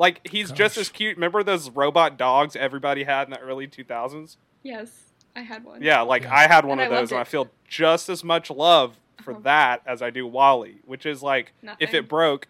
[0.00, 1.16] Like he's just as cute.
[1.16, 4.36] Remember those robot dogs everybody had in the early 2000s?
[4.62, 4.90] yes,
[5.36, 5.82] I had one.
[5.82, 6.34] Yeah, like Yeah.
[6.34, 9.32] I had one And of I those, and I feel just as much love for
[9.32, 9.40] Uh-huh.
[9.44, 10.78] that as I do WALL-E.
[10.86, 12.48] Which is like, if it broke,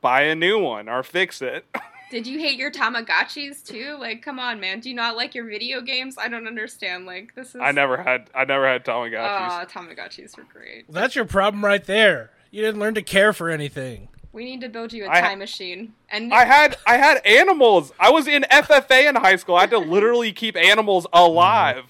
[0.00, 1.66] buy a new one or fix it.
[2.12, 3.96] Did you hate your Tamagotchis too?
[3.98, 4.78] Like, come on, man.
[4.78, 6.14] Do you not like your video games?
[6.16, 7.04] I don't understand.
[7.04, 7.60] Like, this is.
[7.60, 8.30] I never had.
[8.32, 9.18] I never had Tamagotchis.
[9.50, 10.84] Aw, Tamagotchis were great.
[10.88, 12.30] That's your problem right there.
[12.52, 14.06] You didn't learn to care for anything.
[14.36, 15.94] We need to build you a I- time machine.
[16.10, 17.90] And I had I had animals.
[17.98, 19.56] I was in FFA in high school.
[19.56, 21.84] I had to literally keep animals alive.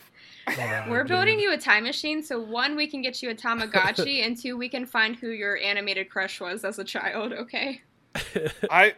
[0.88, 4.40] We're building you a time machine, so one, we can get you a Tamagotchi, and
[4.40, 7.32] two, we can find who your animated crush was as a child.
[7.32, 7.82] Okay.
[8.70, 8.94] I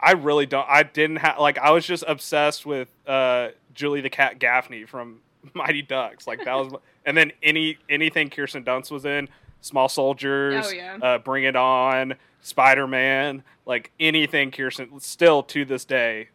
[0.00, 0.66] I really don't.
[0.68, 5.20] I didn't have like I was just obsessed with uh, Julie the Cat Gaffney from
[5.54, 6.26] Mighty Ducks.
[6.26, 6.72] Like that was,
[7.06, 9.28] and then any anything Kirsten Dunst was in,
[9.60, 10.98] Small Soldiers, Oh, yeah.
[11.00, 15.00] uh, Bring It On, Spider Man, like anything Kirsten.
[15.00, 16.28] Still to this day,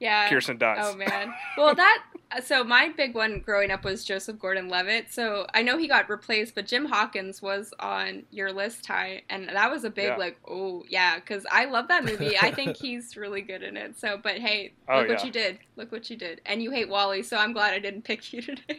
[0.00, 0.28] Yeah.
[0.28, 0.78] Kirsten Dunst.
[0.80, 1.32] Oh man.
[1.56, 2.02] Well, that
[2.44, 5.12] so my big one growing up was Joseph Gordon-Levitt.
[5.12, 9.48] So I know he got replaced, but Jim Hawkins was on your list, Ty, and
[9.50, 10.16] that was a big Yeah.
[10.16, 12.36] like, oh yeah, because I love that movie.
[12.36, 13.96] I think he's really good in it.
[13.98, 15.58] So, but hey, Oh, look what you did.
[15.76, 17.22] Look what you did, and you hate WALL-E.
[17.22, 18.78] So I'm glad I didn't pick you today.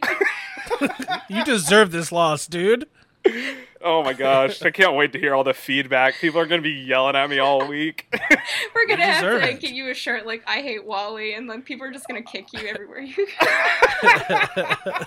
[1.30, 2.86] You deserve this loss, dude.
[3.82, 6.14] Oh my gosh, I can't wait to hear all the feedback.
[6.20, 8.06] People are gonna be yelling at me all week.
[8.74, 9.60] We're gonna have to it.
[9.60, 12.52] get you a shirt like I hate WALL-E, and then people are just gonna kick
[12.52, 13.46] you everywhere you go.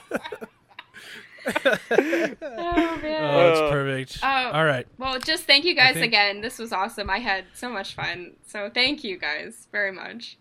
[1.52, 3.24] oh man.
[3.24, 4.20] Oh, that's Uh, perfect.
[4.22, 4.28] Oh.
[4.54, 4.86] All right.
[4.98, 6.42] Well, just thank you guys think- again.
[6.42, 7.10] This was awesome.
[7.10, 8.34] I had so much fun.
[8.46, 10.38] So thank you guys very much.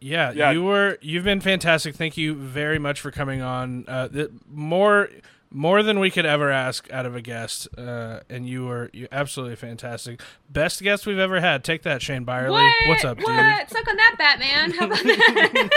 [0.00, 0.50] Yeah, Yeah.
[0.50, 1.94] you were you've been fantastic.
[1.94, 3.84] Thank you very much for coming on.
[3.88, 5.08] Uh, th- more
[5.54, 9.06] more than we could ever ask out of a guest, uh, and you were you
[9.12, 10.20] absolutely fantastic.
[10.50, 11.62] Best guest we've ever had.
[11.62, 12.50] Take that, Shane Byerly.
[12.60, 12.88] What?
[12.88, 13.26] What's up, dude?
[13.26, 13.70] what?
[13.70, 14.72] Suck on that, Batman.
[14.72, 15.70] How about that?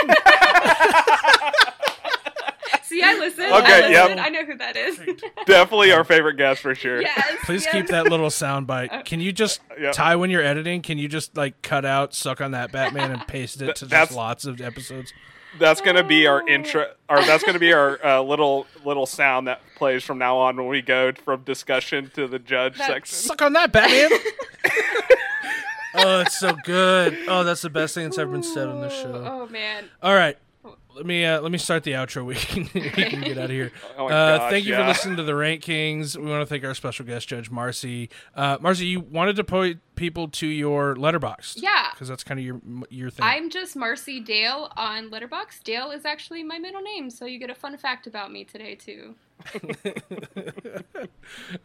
[2.82, 3.44] See, I listen.
[3.44, 4.18] Okay, I yep.
[4.18, 4.98] I know who that is.
[5.46, 7.00] Definitely our favorite guest for sure.
[7.02, 7.36] yes.
[7.44, 7.74] Please yes.
[7.74, 9.04] keep that little sound bite.
[9.04, 9.92] Can you just Yeah.
[9.92, 10.82] Ty when you're editing?
[10.82, 14.12] Can you just like cut out "suck on that Batman" and paste it to just
[14.12, 15.12] lots of episodes?
[15.58, 19.60] That's gonna be our intro, or that's gonna be our uh, little little sound that
[19.76, 23.14] plays from now on when we go from discussion to the judge That- section.
[23.16, 24.10] Suck on that, Batman.
[25.94, 27.18] oh, it's so good.
[27.28, 29.24] Oh, that's the best thing that's ever been said on this show.
[29.26, 29.84] Oh man.
[30.02, 30.38] All right.
[30.94, 32.24] Let me uh, let me start the outro.
[32.28, 33.72] We can, we can get out of here.
[33.96, 34.82] Oh my uh, gosh, thank you yeah.
[34.82, 36.16] for listening to the Rank Kings.
[36.16, 38.08] We want to thank our special guest, Judge Marcie.
[38.34, 41.56] Uh, Marcie, you wanted to point people to your Letterboxd.
[41.56, 41.88] Yeah.
[41.92, 42.60] because that's kind of your
[42.90, 43.24] your thing.
[43.24, 45.64] I'm just Marcie Dale on Letterboxd.
[45.64, 48.74] Dale is actually my middle name, so you get a fun fact about me today
[48.74, 49.14] too.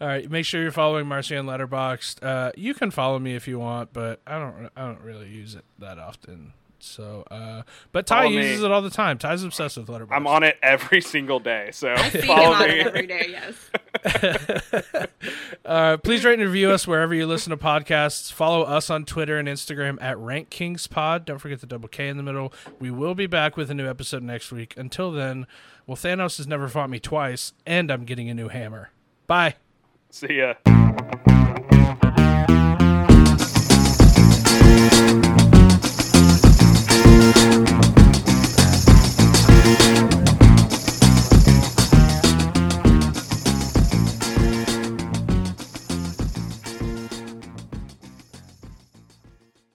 [0.01, 2.23] All right, make sure you're following Marcie on Letterboxd.
[2.23, 5.55] Uh, you can follow me if you want, but I don't I don't really use
[5.55, 6.53] it that often.
[6.83, 8.35] So, uh, but Ty Follow me.
[8.49, 9.17] uses it all the time.
[9.17, 10.11] Ty's obsessed with Letterboxd.
[10.11, 12.79] I'm on it every single day, so I see him follow on me.
[12.79, 13.27] it every day.
[13.29, 15.07] Yes.
[15.65, 18.31] Uh, please rate and review us wherever you listen to podcasts.
[18.33, 21.23] Follow us on Twitter and Instagram at Rank Kings Pod.
[21.23, 22.53] Don't forget the double K in the middle.
[22.79, 24.73] We will be back with a new episode next week.
[24.75, 25.47] Until then,
[25.87, 28.89] well, Thanos has never fought me twice, and I'm getting a new hammer.
[29.25, 29.55] Bye.
[30.09, 30.55] See ya.